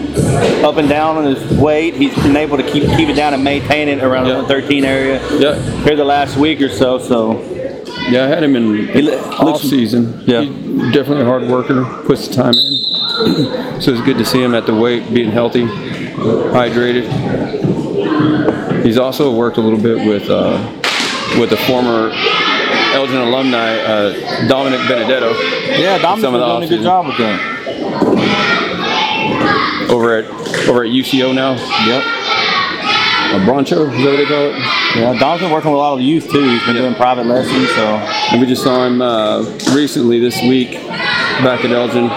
[0.66, 1.94] up and down on his weight.
[1.96, 4.34] He's been able to keep keep it down and maintain it around Yeah.
[4.34, 6.98] the 113 area Yeah, here the last week or so.
[7.00, 7.42] So
[8.10, 8.24] yeah.
[8.26, 10.22] I had him in He li- off season.
[10.26, 10.42] Yeah.
[10.42, 11.84] He's definitely a hard worker.
[12.06, 12.84] Puts the time in.
[13.82, 17.06] so it's good to see him at the weight, being healthy, hydrated.
[18.84, 20.58] He's also worked a little bit with uh,
[21.40, 22.10] with the former
[22.94, 25.34] Elgin alumni uh, Dominic Benedetto
[25.80, 27.40] yeah, Dominic's been doing a good job with that.
[29.90, 30.26] over at
[30.70, 31.54] over at UCO now.
[31.86, 32.04] Yep.
[33.34, 34.60] A Broncho, is that what they call it?
[34.96, 36.44] Yeah, Dom's been working with a lot of the youth too.
[36.48, 37.70] He's been doing private lessons.
[37.72, 37.84] So
[38.32, 39.42] And we just saw him uh,
[39.74, 40.74] recently this week
[41.42, 42.10] back at Elgin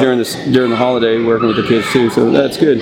[0.00, 2.08] during this during the holiday working with the kids too.
[2.10, 2.80] So that's good.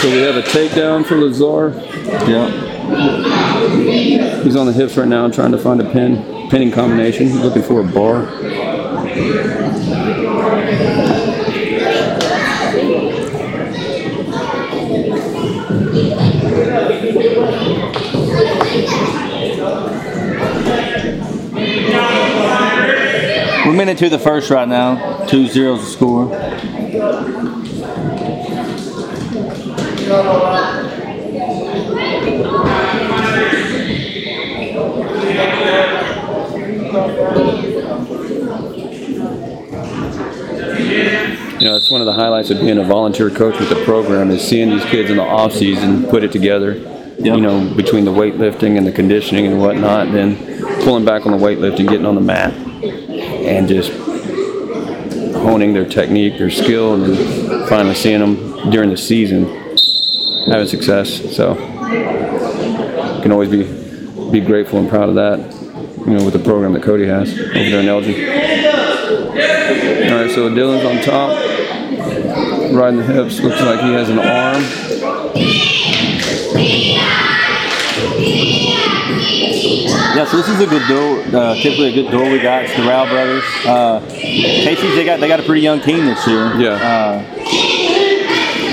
[0.00, 1.72] So we have a takedown for Lazar.
[2.28, 2.50] yeah.
[4.46, 7.26] He's on the hips right now trying to find a pin pinning combination.
[7.26, 8.26] He's looking for a bar.
[23.66, 25.26] We're minute to the first right now.
[25.26, 26.26] Two zeros the score.
[41.58, 44.30] You know, it's one of the highlights of being a volunteer coach with the program
[44.30, 46.74] is seeing these kids in the off season put it together.
[47.18, 50.36] You know, between the weightlifting and the conditioning and whatnot, then
[50.82, 53.90] pulling back on the weightlifting, getting on the mat, and just
[55.32, 59.46] honing their technique, their skill, and then finally seeing them during the season
[60.50, 61.34] having success.
[61.34, 63.64] So, you can always be
[64.30, 65.38] be grateful and proud of that.
[66.06, 68.75] You know, with the program that Cody has over there in Elgin.
[69.06, 71.30] All right, so Dylan's on top,
[72.74, 73.40] riding the hips.
[73.40, 74.62] Looks like he has an arm.
[80.16, 81.36] Yeah, so this is a good duel.
[81.36, 82.64] Uh, typically a good duel we got.
[82.64, 83.44] It's the Rowell brothers.
[83.66, 86.54] Uh, Casy's they got they got a pretty young team this year.
[86.56, 86.70] Yeah.
[86.74, 87.22] Uh,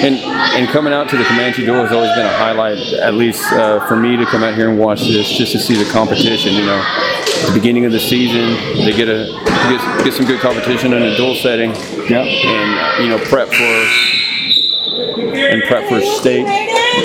[0.04, 3.42] And and coming out to the Comanche Duel has always been a highlight, at least
[3.54, 6.54] uh, for me to come out here and watch this, just to see the competition.
[6.56, 6.82] You know,
[7.48, 8.54] the beginning of the season,
[8.86, 9.26] they get a
[9.70, 11.72] get, get some good competition in a dual setting,
[12.10, 12.26] yep.
[12.26, 14.14] and you know prep for
[15.16, 16.48] and prep for state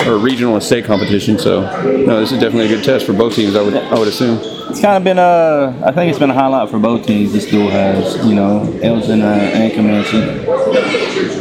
[0.07, 1.37] or regional and state competition.
[1.39, 3.55] So no, this is definitely a good test for both teams.
[3.55, 4.39] I would I would assume.
[4.69, 5.75] It's kind of been a.
[5.83, 7.33] I think it's been a highlight for both teams.
[7.33, 10.17] This duel has, you know, Elgin uh, and Comanche.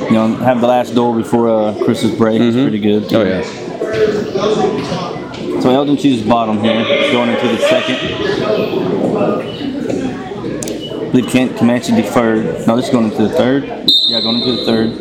[0.07, 2.41] You know, have the last duel before uh, Christmas break.
[2.41, 3.13] It's pretty good.
[3.13, 4.78] Oh yeah.
[5.69, 6.83] So Elgin chooses bottom here,
[7.13, 7.97] going into the second.
[10.97, 12.67] I believe Kent Comanche deferred.
[12.67, 13.65] No, this is going into the third.
[13.65, 14.99] Yeah, going into the third.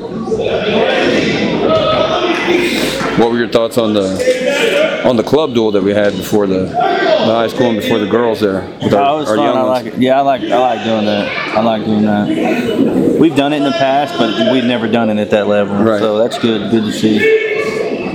[3.18, 6.66] What were your thoughts on the on the club duel that we had before the,
[6.66, 9.86] the high school and before the girls there with our, I was our I like
[9.86, 9.98] it.
[9.98, 11.56] Yeah, I like I like doing that.
[11.56, 13.18] I like doing that.
[13.22, 15.78] We've done it in the past, but we've never done it at that level.
[15.78, 16.02] Right.
[16.02, 16.72] So that's good.
[16.72, 17.47] Good to see.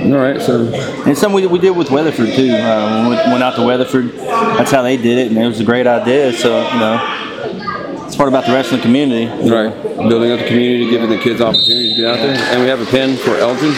[0.03, 0.65] All right, so
[1.05, 2.51] And some we, we did with Weatherford too.
[2.51, 5.63] Uh, we went out to Weatherford, that's how they did it, and it was a
[5.63, 6.33] great idea.
[6.33, 9.27] So you know, it's part about the wrestling community.
[9.49, 9.73] right,
[10.09, 12.81] building up the community, giving the kids opportunities to get out there, and we have
[12.81, 13.71] a pin for Elgin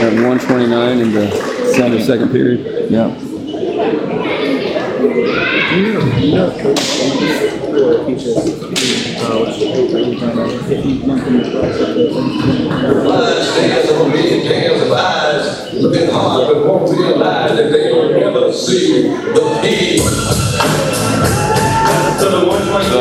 [0.00, 2.90] at 129 in the second period.
[2.90, 4.13] Yeah.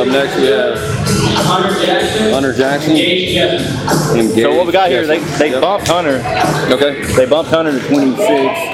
[0.04, 0.78] Up next we have
[1.46, 2.32] Hunter Jackson.
[2.34, 2.96] Hunter Jackson.
[2.96, 3.38] Gage
[4.36, 5.62] So what we got here, they, they Yep.
[5.62, 6.18] bumped Hunter.
[6.74, 7.04] Okay.
[7.16, 8.74] They bumped Hunter to 26.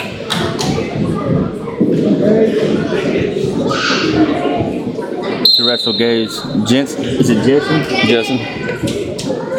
[5.57, 6.32] To wrestle Gage.
[6.68, 7.84] Jens, is it Jensen?
[8.08, 9.50] Jessen.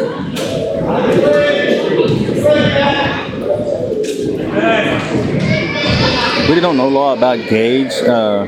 [6.41, 8.45] We really don't know a lot about Gage, uh,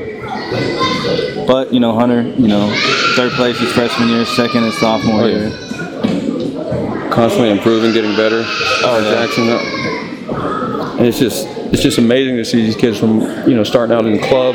[1.46, 2.22] but you know Hunter.
[2.22, 2.68] You know,
[3.16, 5.48] third place his freshman year, second his sophomore Oh, year.
[5.48, 7.10] yeah.
[7.10, 8.42] Constantly improving, getting better.
[8.44, 9.26] Hunter yeah.
[9.26, 9.48] Jackson.
[9.48, 13.94] uh, And it's just it's just amazing to see these kids from you know starting
[13.96, 14.54] out in the club,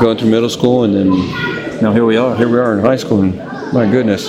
[0.00, 1.12] going through middle school, and then
[1.82, 2.36] Now here we are.
[2.36, 3.22] here we are in high school.
[3.22, 3.36] And
[3.72, 4.28] my goodness.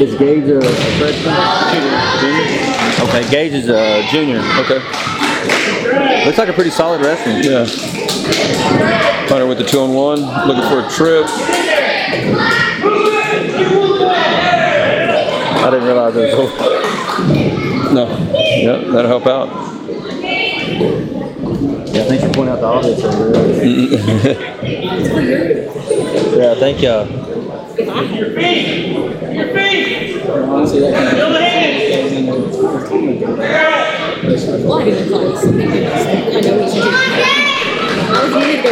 [0.00, 1.34] Is Gage a freshman?
[2.20, 2.46] Junior.
[3.02, 4.38] Okay, Gage is a junior.
[4.60, 4.78] Okay.
[6.24, 7.42] Looks like a pretty solid wrestling.
[7.42, 7.66] Yeah.
[9.26, 11.26] Hunter with the two on one, looking for a trip.
[15.58, 17.92] I didn't realize it was.
[17.92, 18.06] No.
[18.06, 21.21] Yeah, that'll help out.
[21.62, 23.54] Yeah, thanks for pointing out the obvious over there.
[26.36, 26.88] yeah, thank you.
[34.64, 35.60] Well, I didn't call you something.
[35.62, 35.64] I
[36.40, 36.94] know he's doing.
[36.94, 36.96] I
[38.24, 38.70] was gonna go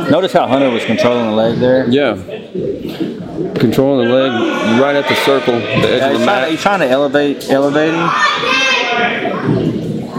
[0.00, 1.88] with Notice how Hunter was controlling the leg there.
[1.90, 2.14] Yeah.
[3.36, 6.50] Controlling the leg right at the circle, the edge Yeah, of he's, the trying, mat.
[6.50, 8.08] he's trying to elevate, elevate him.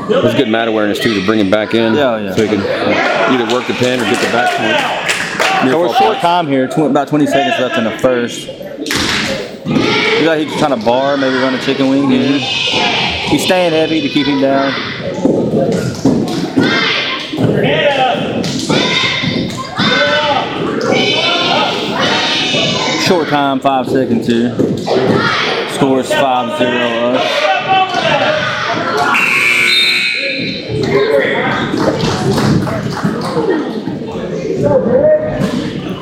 [0.07, 1.95] There's good mat awareness too to bring him back in.
[1.95, 2.35] Yeah, yeah.
[2.35, 5.71] So he can uh, either work the pin or get the back point.
[5.71, 8.47] So we're short time here, tw- about 20 seconds left in the first.
[9.67, 12.37] Looks like he's trying to bar, maybe run a chicken wing here.
[12.37, 14.71] He's staying heavy to keep him down.
[23.07, 24.53] Short time, five seconds here.
[25.69, 26.71] Scores 5 0
[27.15, 27.57] us.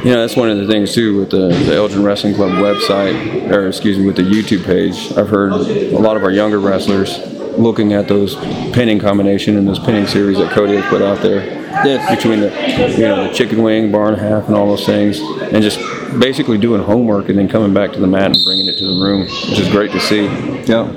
[0.04, 3.52] You know, that's one of the things too with the, the Elgin Wrestling Club website,
[3.52, 5.16] or excuse me, with the YouTube page.
[5.16, 7.20] I've heard a lot of our younger wrestlers
[7.56, 8.34] looking at those
[8.74, 11.46] pinning combination and those pinning series that Cody put out there.
[11.86, 12.16] Yes.
[12.16, 12.50] Between the,
[12.98, 15.78] you know, the chicken wing, barn half, and all those things, and just
[16.20, 19.04] basically doing homework and then coming back to the mat and bringing it to the
[19.04, 20.26] room, which is great to see.
[20.66, 20.92] Yeah.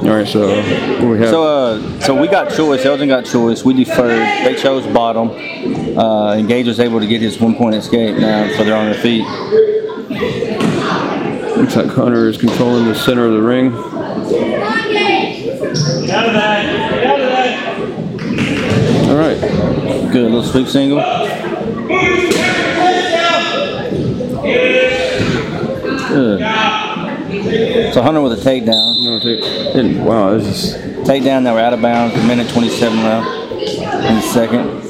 [0.00, 0.48] All right, so
[1.06, 1.28] we have?
[1.28, 2.86] So, uh, so we got choice.
[2.86, 3.64] Elgin got choice.
[3.64, 4.46] We deferred.
[4.46, 5.30] They chose bottom.
[5.98, 8.86] Uh, and Gage was able to get his one point escape now, so they're on
[8.86, 9.26] their feet.
[11.56, 13.74] Looks like Connor is controlling the center of the ring.
[19.10, 19.38] All right.
[20.10, 21.00] Good little sweep single.
[26.10, 27.94] Good.
[27.94, 29.02] So Hunter with a takedown.
[29.04, 29.40] No, take,
[29.74, 30.74] didn't- wow, this is
[31.06, 31.42] Takedown.
[31.44, 32.14] Now we're out of bounds.
[32.16, 33.52] A minute 27 left
[34.08, 34.80] in the second.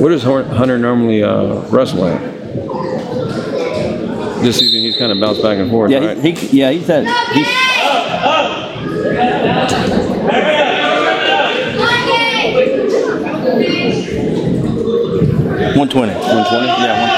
[0.00, 2.20] What does Hor- Hunter normally uh, wrestle at?
[4.42, 6.16] This season, he's kind of bounced back and forth, Yeah, right?
[6.18, 7.04] he, he, yeah, he's that.
[7.34, 7.46] He's,
[15.80, 16.12] One twenty.
[16.12, 16.66] One twenty.
[16.66, 17.08] Yeah, one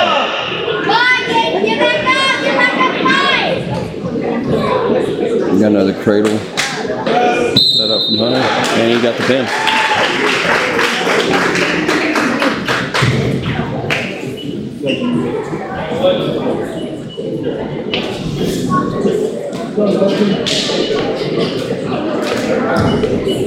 [5.34, 5.52] twenty.
[5.52, 9.46] You got another cradle set up from Hunter, and you got the pin.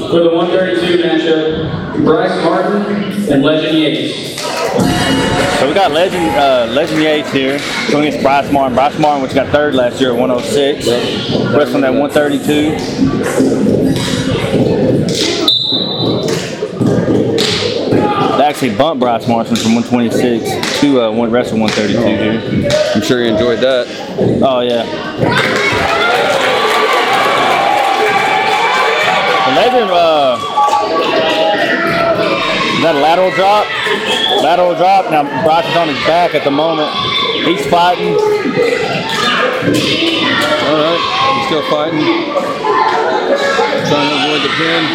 [0.10, 2.82] For the 132 matchup, Bryce Martin
[3.32, 4.45] and Legend Yates.
[5.60, 7.58] So we got Legend uh, Legend Yates here
[7.90, 8.76] going against Bryce Martin.
[8.76, 10.86] Bryce Martin, which got third last year at 106,
[11.56, 13.76] wrestling at 132.
[18.38, 22.70] They actually bumped Bryce Martin from 126 to uh, one wrestle 132 here.
[22.94, 23.88] I'm sure you enjoyed that.
[24.44, 24.86] Oh yeah.
[29.46, 30.15] The Legend, uh,
[32.86, 33.66] that a lateral drop?
[34.46, 35.10] Lateral drop.
[35.10, 36.94] Now Bryce is on his back at the moment.
[37.42, 38.14] He's fighting.
[38.14, 38.22] All
[40.78, 41.02] right,
[41.34, 42.06] he's still fighting.
[43.90, 44.86] Trying to avoid the pin.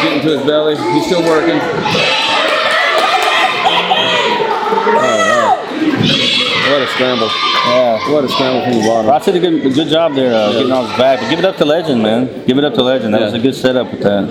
[0.00, 0.76] Getting to his belly.
[0.96, 1.60] He's still working.
[4.96, 5.60] Oh.
[6.72, 7.28] What a scramble.
[7.66, 8.12] Yeah.
[8.12, 9.10] What a scramble from the bottom.
[9.10, 11.20] Ross did a good, a good job there uh, getting on his back.
[11.20, 12.46] But give it up to Legend, man.
[12.46, 13.12] Give it up to Legend.
[13.12, 14.30] That was a good setup with that.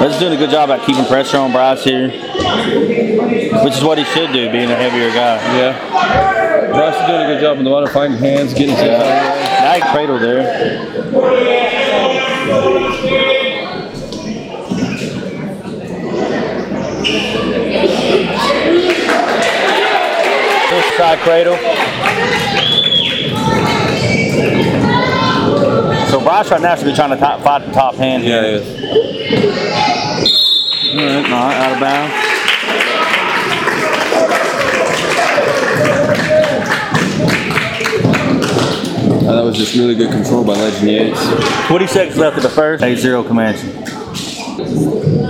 [0.00, 2.08] Legend's doing a good job at keeping pressure on Bryce here,
[3.62, 5.36] which is what he should do, being a heavier guy.
[5.56, 6.41] Yeah.
[6.92, 9.00] Bryce is doing a good job in the water, finding hands, getting his hips out
[9.00, 9.60] of the way.
[9.62, 11.62] Now he cradle there.
[20.72, 21.56] This side cradle.
[26.08, 28.54] So Bryce right now should be trying to top, fight the top hand Yeah, here.
[28.56, 28.82] it is.
[30.94, 32.21] All right, all right, out of bounds.
[39.32, 41.66] Uh, that was just really good control by Legend Yates.
[41.68, 42.84] 20 seconds left of the first.
[42.84, 43.62] 8-0 Comanche.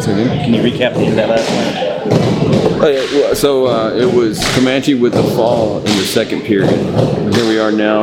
[0.03, 2.83] Can you recap the end of that last one?
[2.83, 6.73] Oh, yeah, so uh, it was Comanche with the fall in the second period.
[7.33, 8.01] Here we are now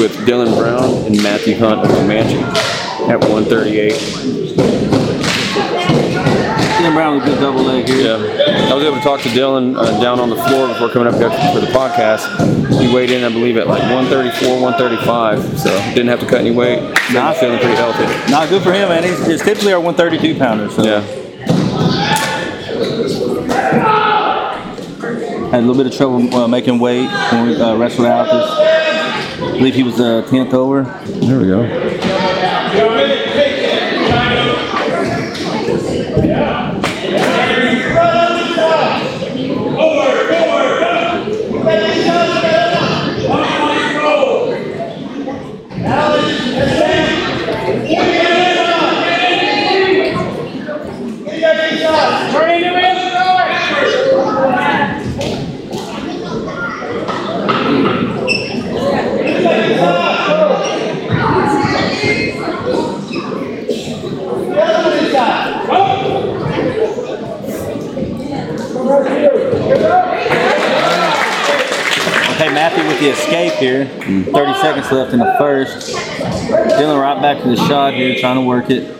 [0.00, 2.40] with Dylan Brown and Matthew Hunt of Comanche
[3.08, 3.92] at 138.
[6.86, 8.16] Dylan Brown with a good double leg here.
[8.16, 11.08] Yeah, I was able to talk to Dylan uh, down on the floor before coming
[11.12, 12.80] up here for the podcast.
[12.80, 16.52] He weighed in, I believe, at like 134, 135, so didn't have to cut any
[16.52, 16.80] weight.
[17.12, 18.04] Not he's feeling pretty healthy.
[18.30, 19.02] Not good for him, man.
[19.02, 20.70] He's, he's typically our 132 pounder.
[20.70, 21.00] So Yeah.
[25.50, 29.42] had a little bit of trouble uh, making weight when we uh, wrestled out this.
[29.42, 30.82] I believe he was uh, 10th over.
[30.82, 31.96] There we go.
[72.36, 73.86] Okay, Matthew with the escape here.
[73.86, 75.94] 30 seconds left in the first.
[75.94, 78.96] Dylan right back to the shot here, trying to work it.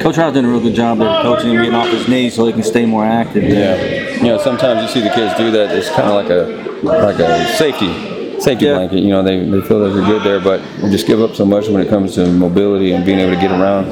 [0.00, 2.46] Coach Rowell's doing a real good job there coaching him, getting off his knees so
[2.46, 3.42] he can stay more active.
[3.42, 4.16] Yeah.
[4.16, 5.76] You know, sometimes you see the kids do that.
[5.76, 8.17] It's kind of like a like a safety
[8.48, 8.74] safety Yeah.
[8.74, 9.00] blanket.
[9.00, 11.44] You know, they, they feel that they're good there, but you just give up so
[11.44, 13.90] much when it comes to mobility and being able to get around.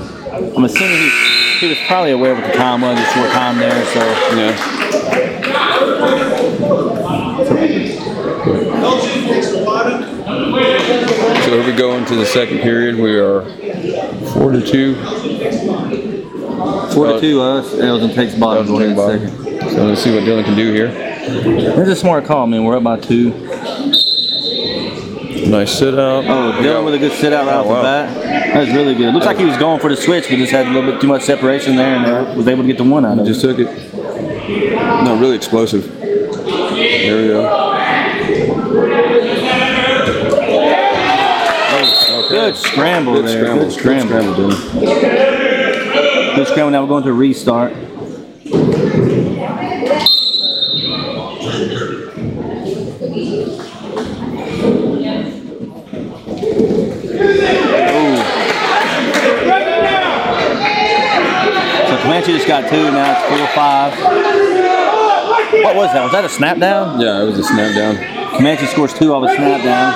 [0.56, 1.10] I'm assuming he,
[1.60, 4.00] he was probably aware what the time was, the short time there, so
[4.36, 5.66] Yeah.
[11.44, 12.96] So here we go into the second period.
[12.96, 13.42] We are
[14.32, 14.94] four to two.
[16.92, 17.74] four to two us.
[17.78, 19.28] Elgin takes bottom going in Bottom.
[19.70, 20.90] So let's see what Dylan can do here.
[20.92, 22.64] It's a smart call, man.
[22.64, 23.45] We're up by two.
[25.46, 26.24] Nice sit out.
[26.24, 27.76] Oh, Dylan with a good sit out right Oh, off wow.
[27.76, 28.14] the bat.
[28.54, 29.14] That was really good.
[29.14, 31.06] Looks like he was going for the switch, but just had a little bit too
[31.06, 33.28] much separation there and was able to get the one out of it.
[33.28, 33.94] Just took it.
[35.04, 35.86] No, really explosive.
[36.00, 37.62] There we go.
[42.28, 43.44] Good scramble Good there.
[43.44, 43.64] scramble.
[43.64, 44.34] Good scramble.
[44.34, 46.36] Good scramble, Dylan.
[46.36, 46.70] Good scramble.
[46.72, 47.72] Now we're going to restart.
[62.26, 63.92] Comanche just got two, now it's four five.
[65.62, 66.02] What was that?
[66.02, 67.00] Was that a snap down?
[67.00, 67.96] Yeah, it was a snap down.
[68.36, 69.94] Comanche scores two off a snap down.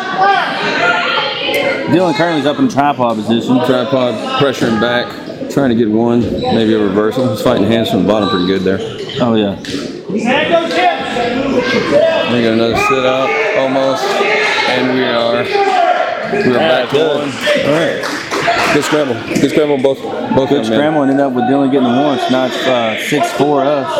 [1.93, 3.57] Dylan currently's up in tripod position.
[3.67, 5.09] Tripod, pressuring back,
[5.51, 7.29] trying to get one, maybe a reversal.
[7.31, 8.79] He's fighting hands from the bottom pretty good there.
[9.21, 9.59] Oh yeah.
[10.09, 10.23] We
[12.45, 13.29] got another sit up
[13.59, 15.43] almost, and we are
[16.47, 17.29] we're back to good.
[17.67, 18.20] All right.
[18.73, 19.15] Good scramble.
[19.27, 22.19] Good scramble both both Good young scramble and ended up with Dylan getting the one.
[22.21, 23.91] So now it's uh, six four us.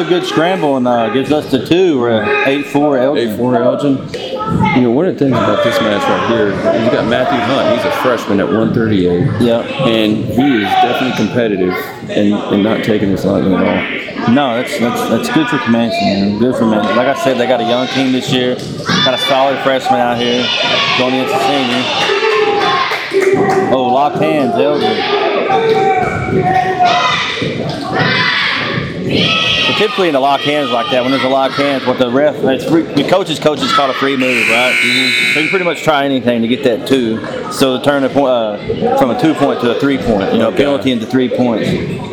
[0.00, 2.00] Another good scramble and uh, gives us the two.
[2.00, 3.28] We're 8 4 Elgin.
[3.28, 3.98] Eight four Elgin.
[4.74, 6.48] You know, one of the things about this match right here,
[6.82, 7.76] you got Matthew Hunt.
[7.76, 9.42] He's a freshman at 138.
[9.42, 9.60] Yeah.
[9.60, 11.74] And he is definitely competitive
[12.08, 14.32] and, and not taking this lightly at all.
[14.32, 16.38] No, that's that's that's good for Comanche, man.
[16.38, 16.94] Good for Comanche.
[16.94, 18.54] Like I said, they got a young team this year.
[19.04, 20.48] Got a solid freshman out here
[20.96, 21.84] going into senior.
[23.70, 24.96] Oh, locked hands, Elgin.
[29.04, 32.10] But typically in the lock hands like that, when there's a lock hands, what the
[32.10, 32.36] ref,
[32.68, 34.74] free, the coaches coaches call a free move, right?
[35.34, 37.20] So you pretty much try anything to get that two.
[37.52, 40.38] So to turn a point uh, from a two point to a three point, you
[40.38, 41.70] know, penalty into three points,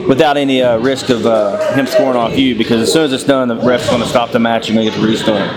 [0.07, 3.23] without any uh, risk of uh, him scoring off you, because as soon as it's
[3.23, 5.49] done, the ref's going to stop the match and they get to restart.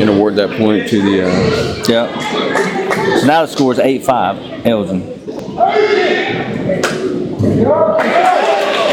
[0.00, 1.24] And award that point to the.
[1.26, 3.18] Uh, Yeah.
[3.20, 4.36] So now the score is eight five,
[4.66, 5.02] Elgin.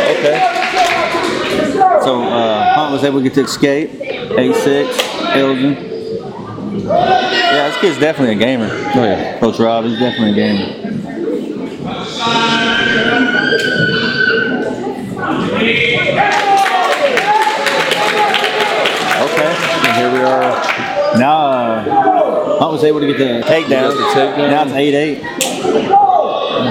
[0.07, 0.54] Okay.
[2.05, 3.89] So uh, Hunt was able to get to escape.
[3.89, 5.73] 8-6, Elgin.
[6.85, 8.69] Yeah, this kid's definitely a gamer.
[8.69, 9.39] oh yeah.
[9.39, 10.85] Coach Rob, he's definitely a gamer.
[19.25, 19.55] Okay.
[19.81, 21.17] And here we are.
[21.17, 23.89] Now uh, Hunt was able to get the takedown.
[23.89, 24.49] Got the takedown.
[24.51, 26.04] Now it's 8-8.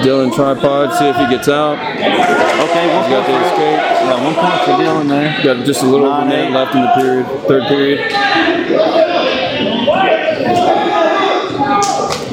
[0.03, 0.93] Dylan tripod.
[0.97, 1.77] See if he gets out.
[1.77, 3.79] Okay, one got the escape.
[3.79, 5.43] yeah, one point for Dylan there.
[5.43, 7.25] Got just a little over Nine, minute left in the period.
[7.47, 8.11] Third period.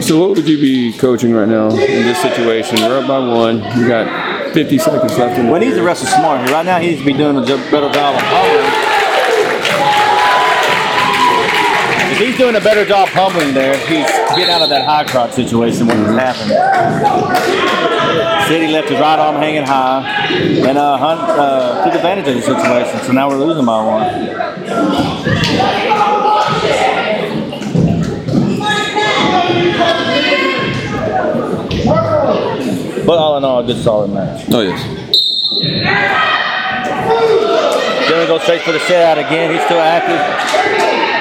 [0.03, 2.77] So what would you be coaching right now in this situation?
[2.81, 3.59] We're up by one.
[3.79, 6.51] You got 50 seconds left in the Well, he needs to wrestle smart.
[6.51, 8.93] Right now, he needs to be doing a better job of humbling.
[12.13, 15.33] If he's doing a better job humbling there, he's getting out of that high crotch
[15.33, 16.57] situation when it's happening.
[18.49, 22.43] City left his right arm hanging high, and uh, Hunt uh, took advantage of the
[22.43, 23.01] situation.
[23.07, 24.03] So now we're losing by one.
[33.05, 34.45] But all in all, a good solid match.
[34.51, 34.81] Oh yes.
[38.09, 39.53] Dylan goes straight for the set out again.
[39.53, 41.12] He's still active.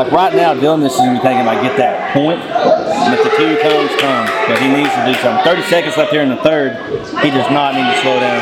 [0.00, 2.40] Like right now, Dylan this is thinking like get that point.
[2.40, 4.24] And if the two comes, come.
[4.48, 5.44] But he needs to do something.
[5.44, 6.72] 30 seconds left here in the third.
[7.20, 8.40] He does not need to slow down.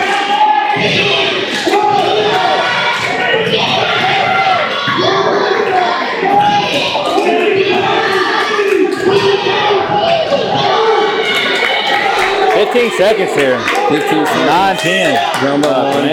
[12.54, 13.58] Fifteen seconds here.
[13.90, 14.30] 15 seconds.
[14.46, 15.18] Nine, ten.
[15.42, 16.06] By Uh,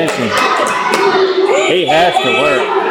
[1.69, 2.85] He has to work.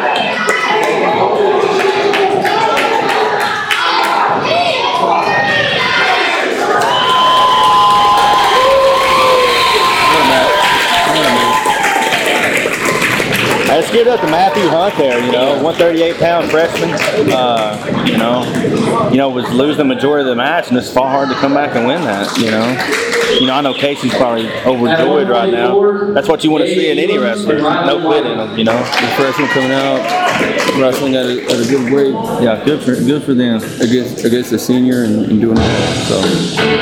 [13.95, 16.91] Give it up to Matthew Hunt there, you know, 138 pound freshman.
[17.31, 18.43] Uh, you know,
[19.11, 21.55] you know, was losing the majority of the match, and it's far hard to come
[21.55, 22.27] back and win that.
[22.37, 26.13] You know, you know, I know Casy's probably overjoyed right now.
[26.13, 27.59] That's what you want to see in any wrestler.
[27.59, 28.77] No quit in them, you know.
[28.77, 30.01] The freshman coming out,
[30.81, 33.63] wrestling at a, at a good weight Yeah, good for good for them.
[33.81, 36.05] against against a senior and, and doing well.
[36.07, 36.21] So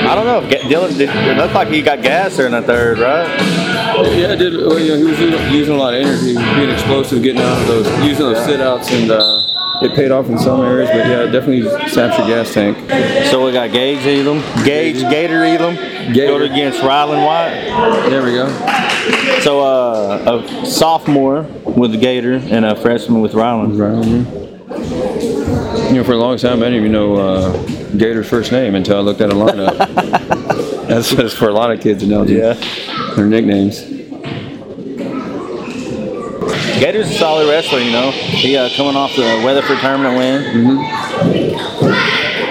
[0.09, 0.48] I don't know.
[0.48, 3.28] Dylan, did, it looked like he got gas there in the third, right?
[4.11, 4.57] Yeah, I did.
[4.57, 7.61] Well, you know, he was using, using a lot of energy, being explosive, getting out
[7.61, 9.43] of those, using those sit outs, and uh,
[9.83, 10.89] it paid off in some areas.
[10.91, 12.79] But yeah, definitely saps your gas tank.
[13.31, 15.74] So we got Gage Elam, Gage Gator Elam,
[16.12, 16.45] Gator.
[16.45, 18.09] against Rylan White.
[18.11, 18.49] There we go.
[19.41, 23.81] So uh, a sophomore with Gator and a freshman with Ryland.
[23.81, 24.43] On.
[25.89, 27.66] You know, for a long time, I didn't even know uh,
[27.97, 29.77] Gator's first name until I looked at a lineup.
[30.89, 32.39] that's, that's for a lot of kids in Elgin.
[32.39, 32.55] Yeah.
[33.15, 33.91] Their nicknames.
[36.82, 38.10] Gator's a solid wrestler, you know.
[38.10, 40.78] He uh, coming off the Weatherford tournament win.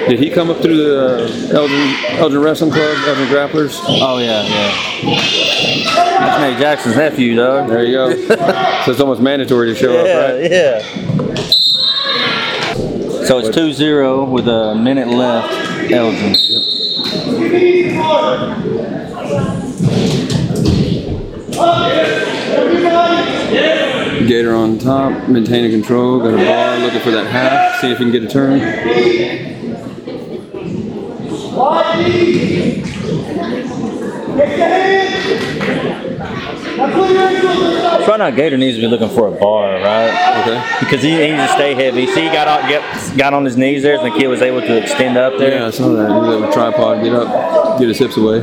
[0.08, 3.78] Did he come up through the uh, Elgin, Elgin Wrestling Club, Elgin Grapplers?
[3.86, 4.72] Oh yeah, yeah.
[6.18, 7.68] That's Nate Jackson's nephew, dog.
[7.68, 8.10] There you go.
[8.86, 10.50] so it's almost mandatory to show up, right?
[10.50, 10.80] yeah.
[13.26, 15.92] So it's 2-0 with a minute left.
[15.92, 16.38] Elgin.
[24.28, 28.04] Gator on top, maintaining control, got a bar, looking for that half, see if he
[28.04, 28.60] can get a turn.
[38.06, 40.42] Try not Gator needs to be looking for a bar, right?
[40.42, 40.78] Okay.
[40.80, 42.08] Because he, needs to stay heavy.
[42.08, 44.62] See, he got on, get, got on his knees there, and the kid was able
[44.62, 45.60] to extend up there.
[45.60, 46.10] Yeah, I saw that.
[46.10, 48.38] He was able to tripod, get up, get his hips away.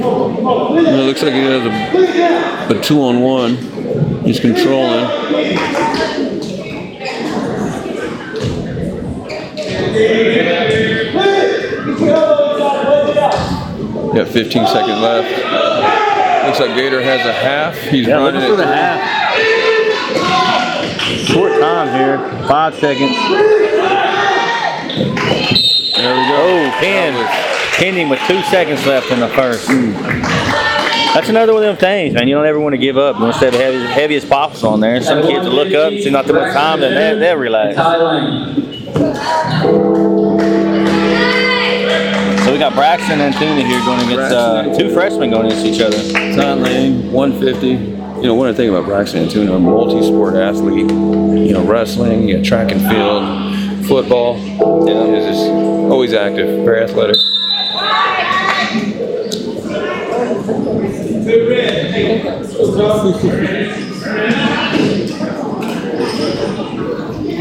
[0.00, 3.77] It looks like he has a, a two on one.
[4.24, 5.06] He's controlling.
[14.14, 16.46] Got 15 seconds left.
[16.46, 17.76] Looks like Gator has a half.
[17.76, 18.98] He's Yeah, running looking for the half.
[21.26, 22.18] Short time here.
[22.48, 23.14] Five seconds.
[25.96, 26.36] There we go.
[26.40, 27.14] Oh, Penn.
[27.74, 29.68] Pending with two seconds left in the first.
[29.70, 30.77] Hmm.
[31.18, 32.28] That's another one of them things, man.
[32.28, 33.16] You don't ever want to give up.
[33.16, 35.02] You want to stay the heaviest, possible on there.
[35.02, 37.74] Some kids will look up, and see not too much time, then they, they'll relax.
[42.44, 45.80] So we got Braxton and Tuna here going against uh, two freshmen going against each
[45.80, 46.00] other.
[46.40, 47.66] Todd Lane, 150.
[47.66, 50.88] You know, one of the things about Braxton Atuna, a multi-sport athlete.
[50.88, 54.38] You know, wrestling, you got track and field, football.
[54.86, 55.50] Yeah, just
[55.90, 57.16] always active, very athletic.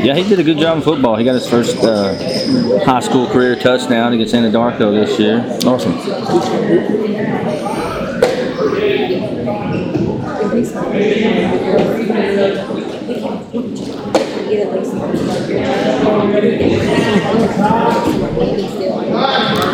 [0.04, 1.16] Yeah, he did a good job in football.
[1.16, 2.14] He got his first uh,
[2.86, 5.40] high school career touchdown against Anadarko this year.
[5.66, 5.98] Awesome.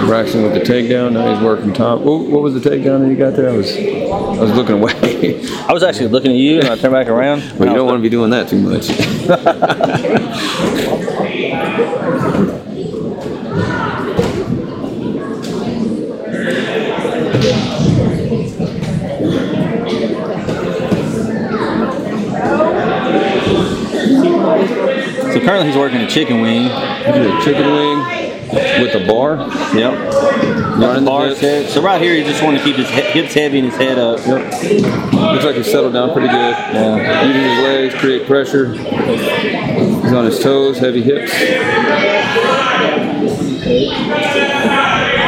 [0.05, 1.13] Braxton with the takedown.
[1.13, 2.01] Now he's working top.
[2.01, 3.49] What, what was the takedown that you got there?
[3.49, 5.47] I was, I was looking away.
[5.67, 7.41] I was actually looking at you, and I turned back around.
[7.57, 8.83] But you don't want to be doing that too much.
[25.33, 26.63] So currently he's working a chicken wing.
[26.63, 28.12] He did a chicken wing
[28.81, 29.37] with a bar.
[29.75, 30.13] Yep.
[30.77, 31.69] Running the Bar set.
[31.69, 34.19] So right here, he just want to keep his hips heavy and his head up.
[34.25, 35.13] Yep.
[35.13, 36.33] Looks like he's settled down pretty good.
[36.33, 37.25] Yeah.
[37.25, 38.73] Using his legs, create pressure.
[38.73, 41.31] He's on his toes, heavy hips.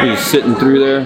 [0.03, 1.01] He's sitting through there.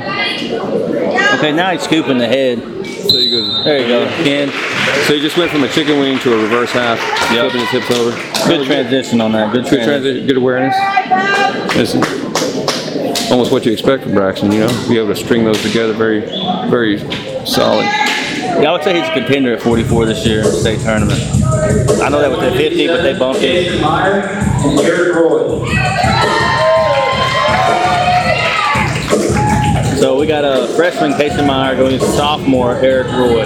[1.38, 2.60] Okay, now he's scooping the head.
[2.60, 3.64] So he goes.
[3.64, 4.49] There you go, Ken.
[5.06, 6.99] So he just went from a chicken wing to a reverse half,
[7.32, 7.52] yep.
[7.52, 8.11] flipping his hips over.
[8.48, 9.53] Good transition on that.
[9.53, 10.76] Good, Good transition, good awareness.
[11.76, 11.94] It's
[13.31, 16.22] almost what you expect from Braxton, you know, be able to string those together very,
[16.69, 16.97] very
[17.45, 17.84] solid.
[17.84, 21.19] Yeah, I would say he's a contender at 44 this year in the state tournament.
[22.01, 23.81] I know that with the 50, but they bumped it.
[23.81, 25.65] Meyer and Eric Roy.
[29.99, 33.41] So we got a freshman Casey Meyer going against sophomore Eric Roy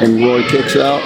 [0.01, 1.01] and Roy kicks out.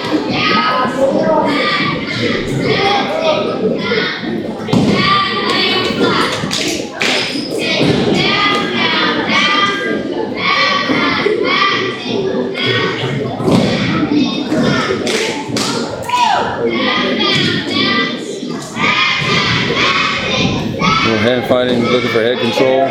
[21.90, 22.86] Looking for head control.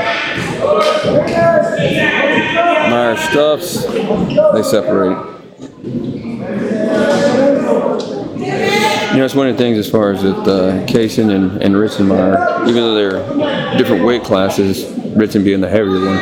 [2.90, 3.86] Meyer stuffs,
[4.54, 5.18] they separate.
[9.10, 11.76] You know, it's one of the things as far as with uh, Kaysen and, and
[11.76, 16.20] Ritzenmeyer, even though they're different weight classes, Ritzen being the heavier one,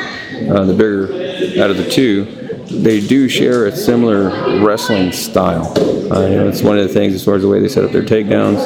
[0.50, 2.26] uh, the bigger out of the two,
[2.72, 5.74] they do share a similar wrestling style.
[6.12, 7.92] Uh, know, it's one of the things as far as the way they set up
[7.92, 8.66] their takedowns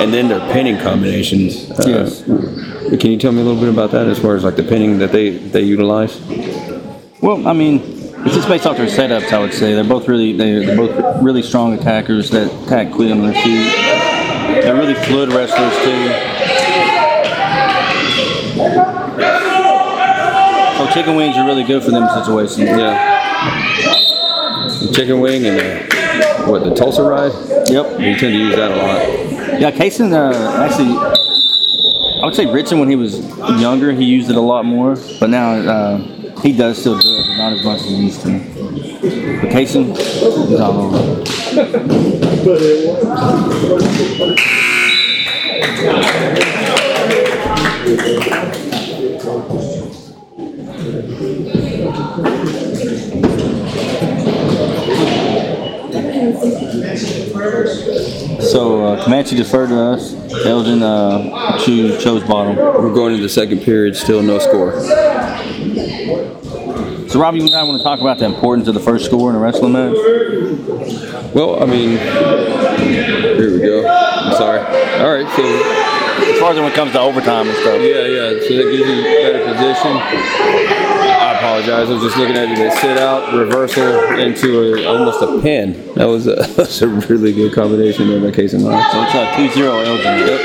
[0.00, 1.70] and then their pinning combinations.
[1.70, 2.22] Uh, Yes.
[2.22, 4.98] Can you tell me a little bit about that as far as like the pinning
[4.98, 6.20] that they, they utilize?
[7.20, 7.80] Well, I mean,
[8.24, 9.32] it's just based off their setups.
[9.32, 13.10] I would say they're both really they're, they're both really strong attackers that attack quick
[13.10, 13.72] on their feet.
[14.62, 16.12] They're really fluid wrestlers too.
[20.78, 22.68] So chicken wings are really good for them situations.
[22.68, 23.14] Yeah.
[24.92, 25.95] Chicken wing and the,
[26.46, 27.32] what, the Tulsa ride?
[27.68, 28.00] Yep.
[28.00, 29.60] You tend to use that a lot.
[29.60, 30.32] Yeah, Kaysen uh,
[30.62, 30.96] actually,
[32.22, 33.18] I would say Ritson when he was
[33.60, 35.98] younger, he used it a lot more, but now uh,
[36.40, 38.38] he does still do it, but not as much as he used to.
[39.40, 39.96] But Kaysen,
[40.48, 41.22] he's all over.
[58.40, 60.14] So uh, Comanche deferred to us.
[60.44, 62.56] Elgin uh, cho- chose bottom.
[62.56, 64.80] We're going into the second period, still no score.
[67.08, 69.30] So Robbie, you and I want to talk about the importance of the first score
[69.30, 69.94] in a wrestling match.
[71.34, 73.86] Well, I mean, here we go.
[73.88, 74.58] I'm sorry.
[75.00, 75.44] All right, so
[76.32, 77.80] As far as when it comes to overtime and stuff.
[77.80, 78.40] yeah, yeah.
[78.40, 79.92] So that gives you a better position.
[81.46, 81.88] I apologize.
[81.88, 82.56] I was just looking at you.
[82.56, 85.94] They sit out, reversal into a, almost a pin.
[85.94, 88.82] That was a, that's a really good combination there by Case and Line.
[88.90, 89.26] So it's a
[89.60, 90.26] 2-0 Elgin.
[90.26, 90.40] Yep.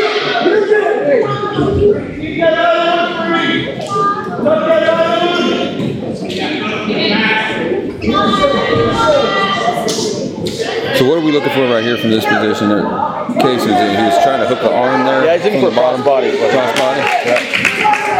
[10.97, 12.69] So what are we looking for right here from this position?
[12.69, 13.69] That Case in.
[13.69, 15.25] He was trying to hook the arm there.
[15.25, 16.37] Yeah, he's looking from for the cross body.
[16.37, 16.99] Cross body.
[17.25, 18.10] Yeah.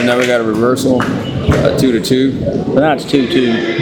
[0.00, 2.40] And now we got a reversal, uh, two to two.
[2.40, 3.80] But now it's 2-2.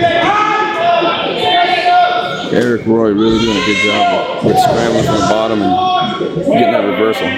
[2.53, 6.85] Eric Roy really doing a good job with scrambling from the bottom and getting that
[6.85, 7.29] reversal.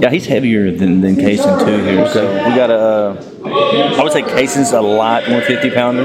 [0.00, 2.08] Yeah, he's heavier than, than Kaysen too here.
[2.08, 6.04] So we got a, uh, I would say Kaysen's a lot more 50 pounder.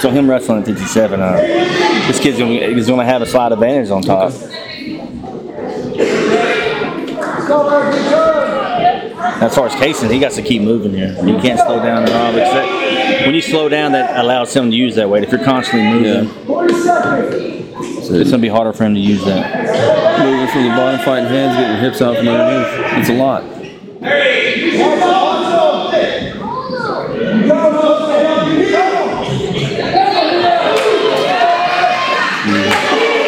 [0.00, 1.36] So him wrestling at 57, uh,
[2.06, 4.32] this kid's gonna, is going to have a slight advantage on top.
[9.38, 11.14] As far as Kaysen, he got to keep moving here.
[11.22, 12.32] You can't slow down at all.
[12.32, 15.24] Because that, when you slow down, that allows him to use that weight.
[15.24, 16.30] If you're constantly moving,
[18.08, 20.20] it's going to be harder for him to use that.
[20.20, 22.66] Moving from the bottom, fighting hands, getting your hips out from underneath.
[22.98, 23.42] It's a lot.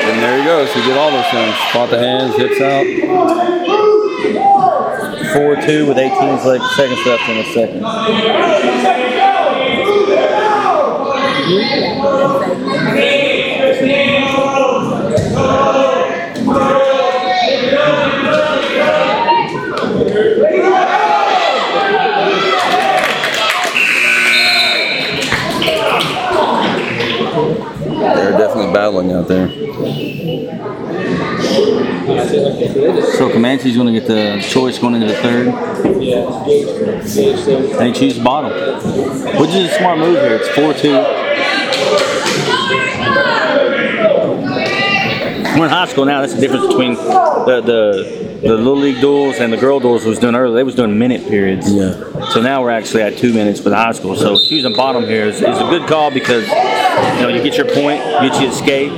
[0.08, 0.72] And there he goes.
[0.72, 1.54] He did all those things.
[1.72, 2.86] Fought the hands, hips out.
[5.28, 7.82] 4-2 with 18 seconds left in the second.
[28.14, 29.67] They're definitely battling out there.
[32.74, 35.48] So Comanche's going to get the choice going into the third.
[37.80, 38.52] And he chooses bottom.
[39.40, 40.34] Which is a smart move here.
[40.34, 41.28] It's 4-2.
[45.58, 46.20] We're in high school now.
[46.20, 50.20] That's the difference between the, the the little league duels and the girl duels was
[50.20, 50.54] doing earlier.
[50.54, 51.72] They was doing minute periods.
[51.72, 52.28] Yeah.
[52.28, 54.14] So now we're actually at two minutes for the high school.
[54.14, 57.66] So choosing bottom here is, is a good call because you know you get your
[57.66, 58.92] point, you get you escape,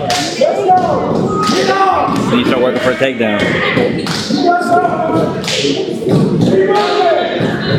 [2.31, 3.41] and you start working for a takedown.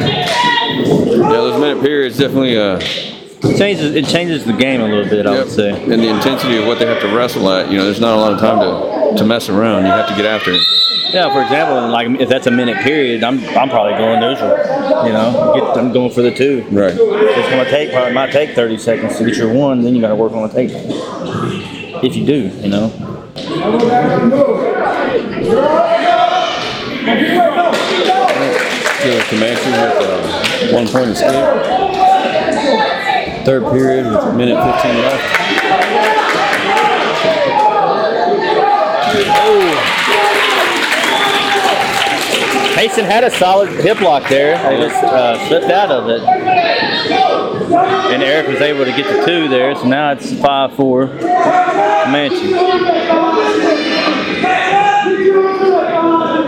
[0.01, 5.25] Yeah, those minute periods definitely uh, It changes it changes the game a little bit.
[5.25, 5.45] I Yep.
[5.45, 5.69] would say.
[5.83, 8.21] And the intensity of what they have to wrestle at, you know, there's not a
[8.21, 9.85] lot of time to, to mess around.
[9.85, 10.61] You have to get after it.
[11.13, 14.51] Yeah, for example, like if that's a minute period, I'm I'm probably going neutral.
[15.05, 16.63] You know, get, I'm going for the two.
[16.71, 16.93] Right.
[16.97, 19.81] It's gonna take probably might take 30 seconds to get your one.
[19.81, 20.69] Then you got to work on the take.
[22.03, 23.10] If you do, you know.
[29.01, 31.31] Killer Comanche with uh, one point escape.
[33.45, 35.37] Third period with a minute 15 left.
[42.75, 44.57] Mason had a solid hip lock there.
[44.69, 46.21] They just uh, slipped out of it.
[48.11, 51.07] And Eric was able to get the two there, so now it's 5 4
[52.05, 52.53] Comanche.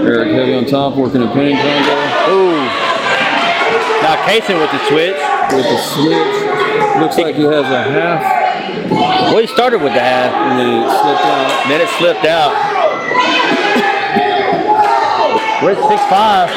[0.05, 1.93] Eric heavy on top, working a pinning combo
[2.31, 2.55] Ooh.
[4.03, 5.15] Now Kaysen with the switch.
[5.55, 6.35] with the switch.
[6.99, 8.21] Looks like he has a half,
[9.31, 11.67] Well, he started with the half, and then it slipped out.
[11.69, 12.51] then it slipped out.
[15.63, 16.49] We're at 6 5.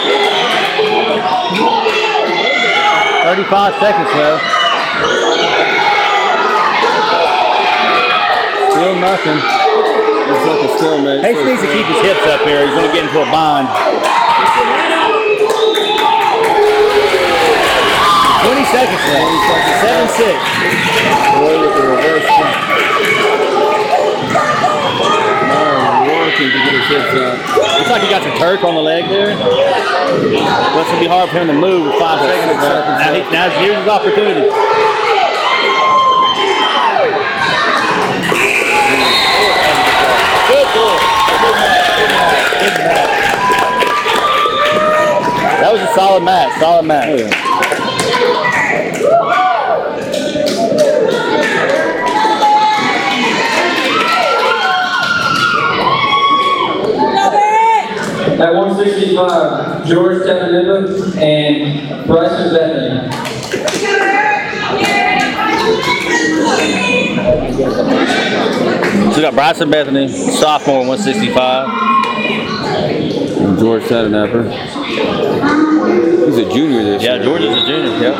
[3.24, 4.55] 35 seconds left.
[8.76, 9.40] Still nothing.
[9.40, 11.24] It's like a stalemate.
[11.24, 12.60] Hayes needs to keep his hips up here.
[12.60, 13.64] He's going to get into a bind.
[18.44, 19.32] 20 seconds left.
[19.80, 20.28] 7 6.
[21.40, 22.28] Roy with the reverse.
[25.48, 27.40] Now working to get his hips out.
[27.80, 29.32] Looks like he got some Turk on the leg there.
[29.32, 32.84] It's going to be hard for him to move with 5 seconds left.
[33.00, 34.52] Now, he, now here's his opportunity.
[45.60, 47.20] That was a solid match, solid match.
[47.20, 47.46] Yeah.
[58.38, 63.10] At 165, George Tahdooahnippah and Bryson Bethany.
[69.10, 71.85] So we got Bryson Bethany, sophomore, 165.
[73.54, 74.44] George Tahdooahnippah.
[76.26, 77.20] He's a junior this Yeah, year.
[77.20, 77.92] Yeah, George is a junior.
[78.02, 78.14] Yep.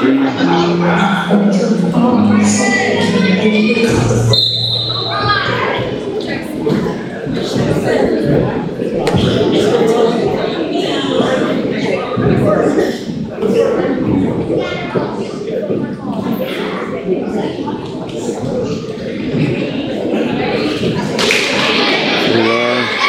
[22.26, 23.06] Here we are.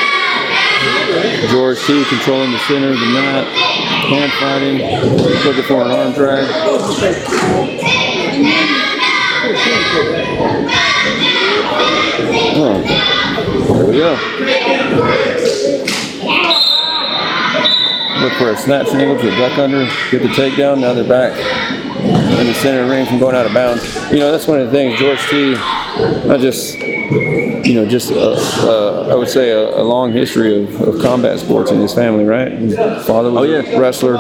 [1.58, 3.48] George T controlling the center of the mat.
[3.48, 4.78] Hand fighting.
[5.44, 6.46] Looking for an arm drag.
[12.60, 12.78] Oh,
[13.74, 14.12] there we go.
[18.22, 20.80] Look for a snap single to duck under, get the takedown.
[20.80, 21.34] Now they're back
[22.40, 23.84] in the center of the ring from going out of bounds.
[24.12, 25.00] You know, that's one of the things.
[25.00, 26.77] George T, I just
[27.68, 31.38] you know, just uh, uh, I would say a, a long history of, of combat
[31.40, 32.52] sports in his family, right?
[32.52, 32.76] His
[33.06, 33.60] father was Oh, yeah.
[33.60, 34.16] a wrestler.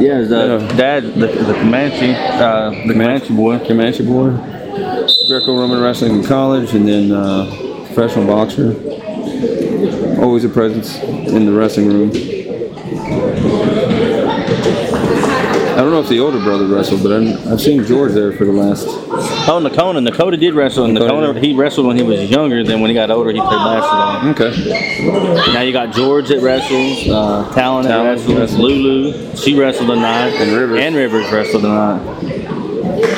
[0.00, 3.58] Yeah, his uh, dad, the, the Comanche, uh, the Comanche boy.
[3.66, 4.30] Comanche boy,
[5.28, 7.46] Greco-Roman wrestling in college, and then uh,
[7.86, 8.74] professional boxer.
[10.22, 12.10] Always a presence in the wrestling room.
[15.70, 18.44] I don't know if the older brother wrestled, but I'm, I've seen George there for
[18.44, 18.86] the last.
[19.50, 20.06] Oh, Nakona.
[20.06, 22.62] Nakota did wrestle, and Nakota Nakona, he wrestled when he was younger.
[22.62, 24.30] Then when he got older, he played basketball.
[24.30, 25.52] Okay.
[25.54, 28.60] Now you got George that wrestles, uh, Talon that Talon wrestles, wrestles.
[28.60, 29.36] Lulu.
[29.36, 30.80] She wrestled tonight, And Rivers.
[30.80, 33.08] and Rivers wrestled tonight.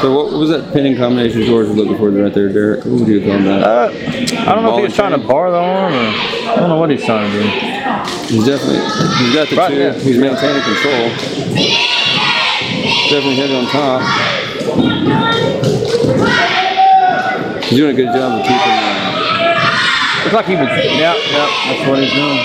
[0.00, 2.84] So what was that pinning combination George was looking for right there, Derek?
[2.86, 3.62] What would you call that?
[3.62, 3.92] Uh,
[4.50, 6.78] I don't know if he was trying to bar the arm, or I don't know
[6.78, 7.46] what he's trying to do.
[8.34, 8.80] He's definitely
[9.24, 9.78] he's got the Right, two.
[9.78, 9.92] yeah.
[9.92, 11.10] He's maintaining control.
[13.10, 14.02] Definitely hit it on top.
[17.64, 18.56] He's doing a good job of keeping.
[18.56, 20.68] Uh, Looks like he was.
[20.68, 22.38] Yeah, yeah, that's what he's doing.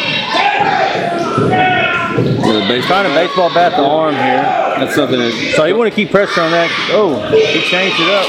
[2.67, 4.41] base, Trying to baseball bat the arm here.
[4.81, 6.71] that's something that So you want to keep pressure on that.
[6.89, 8.25] Oh, he changed it up.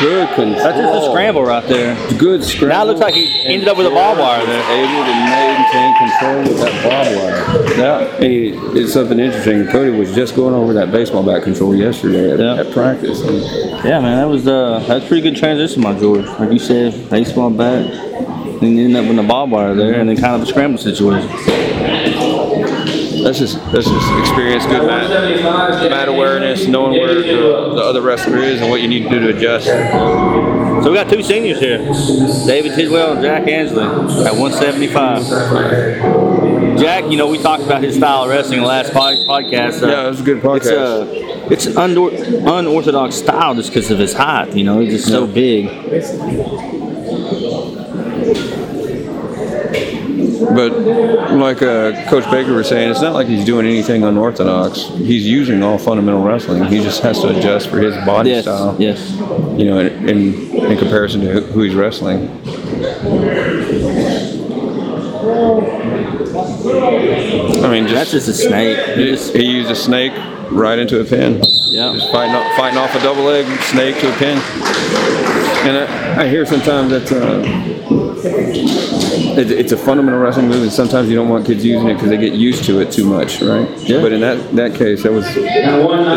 [0.00, 0.54] Good control.
[0.54, 1.96] That's just a scramble right there.
[2.18, 2.68] Good scramble.
[2.76, 4.62] Now it looks like he ended up with a barbed wire there.
[4.70, 7.76] Able to maintain control with that barbed wire.
[7.78, 8.16] Yeah.
[8.18, 8.48] Hey,
[8.78, 9.66] it's something interesting.
[9.68, 12.60] Cody was just going over that baseball bat control yesterday at, Yeah.
[12.60, 13.20] at practice.
[13.84, 16.24] Yeah, man, that was uh, that's pretty good transition, my George.
[16.26, 20.08] Like you said, baseball bat, and you end up with a barbed wire there, and
[20.08, 21.28] then kind of a scramble situation.
[23.28, 27.22] That's just that's just experience, good mat, 175, mat awareness, knowing where the,
[27.74, 29.66] the other wrestler is and what you need to do to adjust.
[29.66, 31.76] So we got two seniors here,
[32.46, 36.78] David Tidwell and Jack Ansley at 175.
[36.78, 39.82] Jack, you know, we talked about his style of wrestling in the last pod- podcast.
[39.82, 41.50] Uh, Yeah, it was a good podcast.
[41.52, 44.54] It's, uh, it's an unor- unorthodox style just because of his height.
[44.54, 45.66] You know, he's just so big.
[50.54, 50.72] But
[51.32, 54.80] like uh, Coach Baker was saying, it's not like he's doing anything unorthodox.
[54.96, 56.64] He's using all fundamental wrestling.
[56.64, 58.74] He just has to adjust for his body Yes, style.
[58.78, 59.10] yes.
[59.58, 60.34] You know, in, in
[60.72, 62.28] in comparison to who he's wrestling.
[66.40, 68.78] I mean, That's just, just a snake.
[68.96, 70.12] He he, just- he used a snake
[70.50, 71.42] right into a pin.
[71.70, 71.92] Yeah.
[71.92, 74.38] Just fighting off, fighting off a double leg snake to a pin.
[75.66, 77.42] And I, I hear sometimes that uh,
[79.38, 82.08] it, it's a fundamental wrestling move, and sometimes you don't want kids using it because
[82.10, 83.68] they get used to it too much, right?
[83.78, 84.00] Yeah.
[84.00, 85.34] But in that, that case, that was At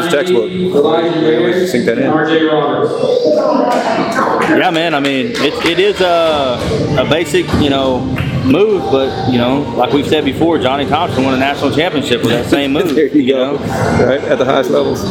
[0.04, 0.50] his textbook.
[0.52, 2.12] Elijah always sink that in.
[2.12, 4.50] RJ Roberts.
[4.50, 4.94] Yeah, man.
[4.94, 6.58] I mean, it, it is a,
[7.00, 8.00] a basic, you know,
[8.44, 12.32] move, but you know, like we've said before, Johnny Thompson won a national championship with
[12.32, 12.96] that same move.
[12.96, 13.56] There you go.
[13.58, 15.02] know, Right at the highest levels.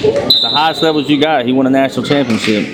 [0.00, 2.64] the highest levels you got, he won a national championship.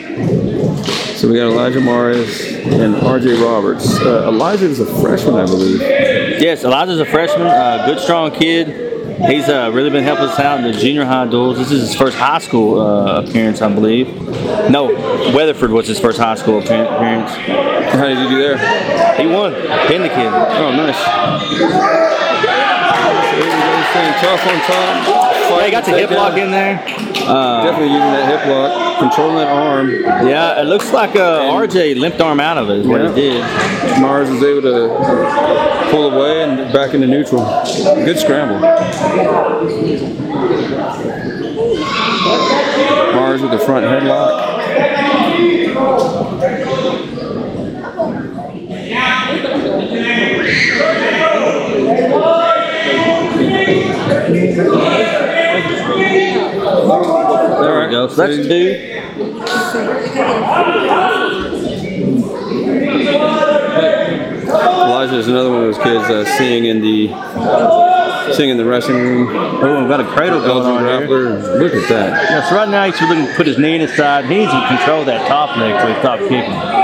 [1.24, 3.42] So we got Elijah Morris and R.J.
[3.42, 3.98] Roberts.
[3.98, 5.80] Uh, Elijah is a freshman, I believe.
[5.80, 8.68] Yes, Elijah's a freshman, uh, good, strong kid.
[9.26, 11.56] He's uh, really been helping us out in the junior high duels.
[11.56, 14.08] This is his first high school uh, appearance, I believe.
[14.68, 14.88] No,
[15.34, 17.30] Weatherford was his first high school appear- appearance.
[17.30, 19.16] How did you do there?
[19.16, 19.54] He won,
[19.88, 20.28] pinned the kid.
[20.28, 21.08] Oh, nice.
[23.32, 25.33] Everybody's staying tough on top.
[25.50, 26.82] Yeah, he got the hip lock in there.
[27.26, 29.90] Uh, Definitely using that hip lock, controlling that arm.
[30.28, 33.08] yeah, it looks like uh, RJ limped arm out of it, is what Yeah.
[33.14, 34.00] he did.
[34.00, 37.44] Mars was able to pull away and back into neutral.
[38.04, 38.60] Good scramble.
[43.14, 44.44] Mars with the front headlock.
[57.60, 58.06] There we go.
[58.06, 59.00] That's two.
[64.94, 67.08] Elijah is another one of those kids uh, seeing in the
[68.34, 69.28] seeing in the wrestling room.
[69.34, 71.08] Oh, we've got a cradle going on here.
[71.08, 72.30] Look at that.
[72.30, 74.26] Yeah, so right now he's looking to put his knee in his side.
[74.26, 76.83] He needs to control that top leg till he stops kicking.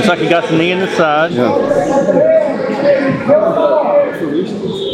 [0.00, 1.30] Looks like he got the knee in the side.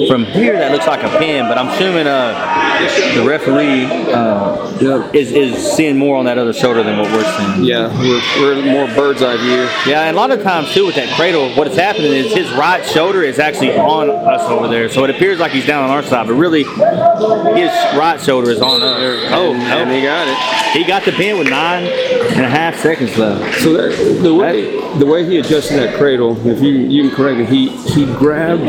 [0.09, 2.66] From here, that looks like a pin, but I'm assuming uh,
[3.15, 7.65] the referee uh, is, is seeing more on that other shoulder than what we're seeing.
[7.65, 9.69] Yeah, we're, we're more bird's eye view.
[9.91, 12.51] Yeah, and a lot of times too with that cradle, what is happening is his
[12.53, 15.91] right shoulder is actually on us over there, so it appears like he's down on
[15.91, 19.33] our side, but really his right shoulder is on us.
[19.33, 20.77] Oh, and he got it.
[20.77, 23.61] He got the pin with nine and a half seconds left.
[23.61, 27.39] So that, the way the way he adjusted that cradle, if you you can correct
[27.39, 28.63] me, he he grabbed,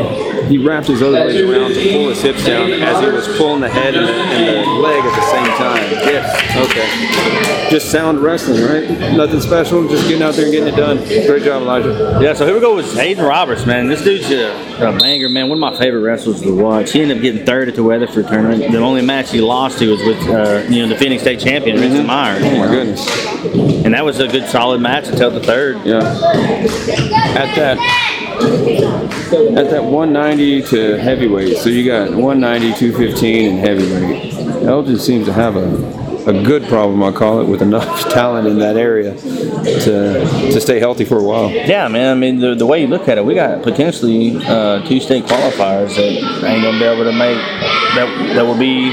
[0.48, 3.60] he wrapped his other leg around to pull his hips down as he was pulling
[3.60, 5.90] the head and the, and the leg at the same time.
[6.08, 6.34] Yes.
[6.70, 7.70] Okay.
[7.70, 8.88] Just sound wrestling, right?
[9.16, 9.86] Nothing special.
[9.88, 10.96] Just getting out there and getting it done.
[11.26, 12.18] Great job, Elijah.
[12.22, 13.88] Yeah, so here we go with Hayden Roberts, man.
[13.88, 15.48] This dude's a, a banger, man.
[15.48, 16.92] One of my favorite wrestlers to watch.
[16.92, 18.72] He ended up getting third at the Weatherford tournament.
[18.72, 21.76] The only match he lost to was with, uh, you know, the Phoenix State champion,
[21.78, 22.42] Vincent Myers.
[22.44, 23.26] Oh my goodness.
[23.84, 25.84] And that was a good, solid match until the third.
[25.84, 25.98] Yeah.
[27.36, 27.78] At that
[28.40, 34.34] at that 190 to heavyweight, so you got 190, 215, and heavyweight.
[34.64, 38.58] Elgin seems to have a a good problem, I call it, with enough talent in
[38.58, 40.20] that area to
[40.52, 41.50] to stay healthy for a while.
[41.50, 42.16] Yeah, man.
[42.16, 45.24] I mean, the, the way you look at it, we got potentially uh, two state
[45.24, 47.36] qualifiers that ain't gonna be able to make
[47.94, 48.90] that that will be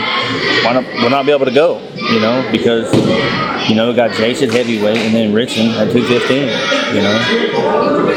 [0.64, 1.80] why not, will not be able to go.
[1.96, 2.94] You know, because
[3.70, 6.48] you know we got Jason heavyweight and then Richard at two fifteen.
[6.96, 8.16] You know,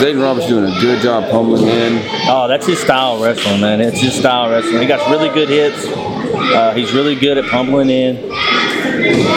[0.00, 2.02] Zayden Roberts doing a good job pummeling in.
[2.28, 3.80] oh, that's his style wrestling, man.
[3.80, 4.80] It's his style wrestling.
[4.80, 6.09] He got really good hits.
[6.34, 8.16] Uh, he's really good at pummeling in.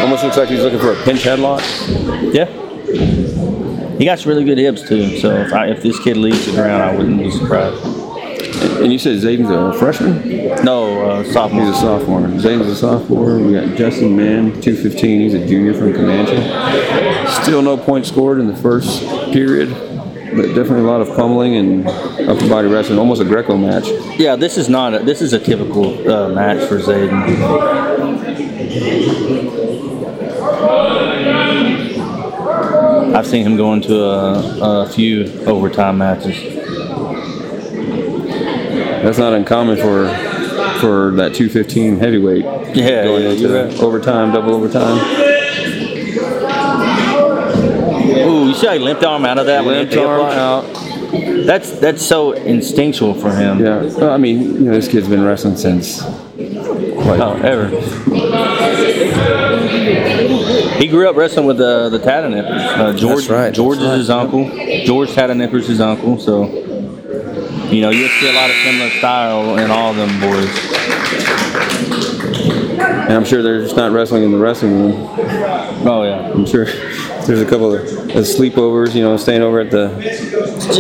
[0.02, 1.62] Almost looks like he's looking for a pinch headlock.
[2.34, 2.46] Yeah.
[3.98, 5.18] He got some really good hips too.
[5.20, 7.84] So if, I, if this kid leaves the ground, I wouldn't be surprised.
[8.82, 10.64] And you said Zayden's a freshman?
[10.64, 11.66] No, uh, sophomore.
[11.66, 12.22] He's a sophomore.
[12.22, 13.38] Zayden's a sophomore.
[13.40, 15.22] We got Justin Mann, 215.
[15.22, 16.38] He's a junior from Comanche.
[17.44, 19.70] Still no points scored in the first period,
[20.36, 23.00] but definitely a lot of pummeling and upper body wrestling.
[23.00, 23.88] Almost a Greco match.
[24.18, 24.94] Yeah, this is not.
[24.94, 27.24] A, this is a typical uh, match for Zayden.
[33.16, 36.36] I've seen him go into a, a few overtime matches.
[39.04, 40.08] That's not uncommon for
[40.80, 42.44] for that 215 heavyweight.
[42.76, 43.80] Yeah, going yeah, into right.
[43.82, 44.98] overtime, double overtime.
[48.26, 49.66] Ooh, you see how he limped arm out of that?
[49.66, 50.64] Limped arm out.
[51.46, 53.60] That's that's so instinctual for him.
[53.60, 57.70] Yeah, well, I mean, you know, this kid's been wrestling since like Oh, ever.
[60.78, 62.78] He grew up wrestling with the the Tahdooahnippahs.
[62.78, 64.50] Uh, George That's right, George that's is his uncle.
[64.86, 66.20] George Tahdooahnippah's his uncle.
[66.20, 66.46] So
[67.70, 70.50] you know you'll see a lot of similar style in all of them boys.
[72.80, 74.94] And I'm sure they're just not wrestling in the wrestling room.
[75.86, 76.32] Oh yeah.
[76.32, 76.66] I'm sure
[77.26, 79.90] there's a couple of, of sleepovers, you know, staying over at the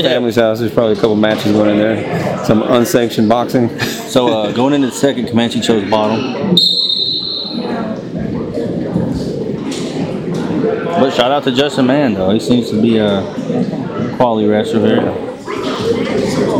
[0.02, 0.60] family's house.
[0.60, 2.46] There's probably a couple matches going in there.
[2.46, 3.80] Some unsanctioned boxing.
[3.80, 6.56] So uh, going into the second, Comanche chose bottom.
[10.86, 12.30] But shout out to Justin Mann though.
[12.32, 13.22] He seems to be a
[14.18, 15.02] quality wrestler here.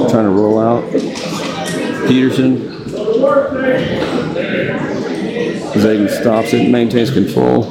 [0.10, 0.90] Trying to roll out.
[2.08, 2.70] Peterson.
[5.74, 7.62] Zayden stops it, maintains control.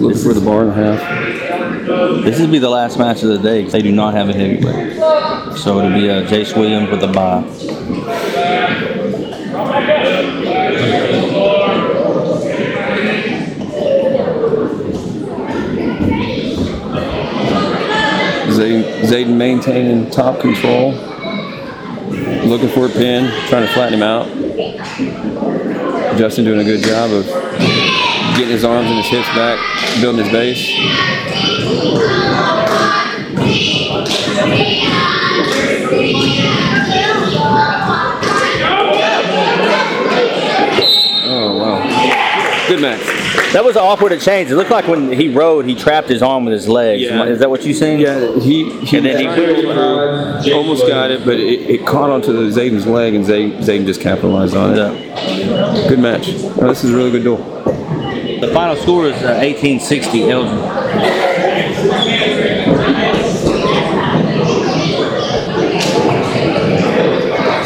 [0.00, 1.19] Looking for the bar and a half.
[2.22, 4.32] This will be the last match of the day 'cause they do not have a
[4.32, 4.96] heavyweight.
[5.58, 7.44] So it'll be uh, Jace Williams with a bye.
[19.10, 20.92] Zayden maintaining top control.
[22.46, 24.26] Looking for a pin, trying to flatten him out.
[26.18, 27.24] Justin doing a good job of
[28.36, 29.58] getting his arms and his hips back,
[30.00, 30.70] building his base.
[41.32, 42.68] Oh wow.
[42.68, 43.00] Good match.
[43.52, 44.50] That was an awkward exchange.
[44.50, 47.02] It looked like when he rode, he trapped his arm with his legs.
[47.02, 47.24] Yeah.
[47.24, 47.98] Is that what you seen?
[47.98, 52.32] Yeah, he, he And then he- he almost got it, but it, it caught onto
[52.32, 54.76] the Zayden's leg, and Zayden, Zayden just capitalized on it.
[54.76, 55.88] Yeah.
[55.88, 56.28] Good match.
[56.28, 57.38] Oh, this is a really good duel.
[58.40, 60.56] The final score is uh, 1860 Elgin.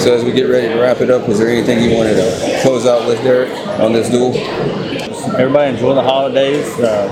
[0.04, 2.58] So as we get ready to wrap it up, is there anything you wanted to
[2.60, 3.48] close out with, Derek,
[3.80, 4.36] on this duel?
[5.40, 6.66] Everybody enjoy the holidays.
[6.78, 7.08] Uh,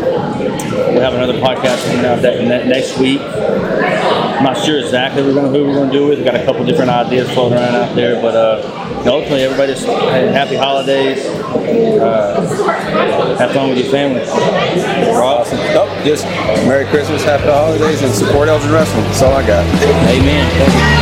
[0.93, 3.19] we have another podcast coming out that, ne- next week.
[3.23, 6.19] I'm not sure exactly we're gonna, who we're going to do it with.
[6.19, 9.86] We've got a couple different ideas floating around out there, but uh, ultimately, everybody just
[9.86, 11.24] happy holidays.
[11.24, 12.43] Uh,
[13.39, 14.20] have fun with your family.
[14.20, 15.59] Awesome.
[15.60, 16.27] Oh, just
[16.66, 19.05] Merry Christmas, Happy Holidays, and support Elgin Wrestling.
[19.05, 19.64] That's all I got.
[20.10, 20.51] Amen.
[20.59, 21.02] Thank you.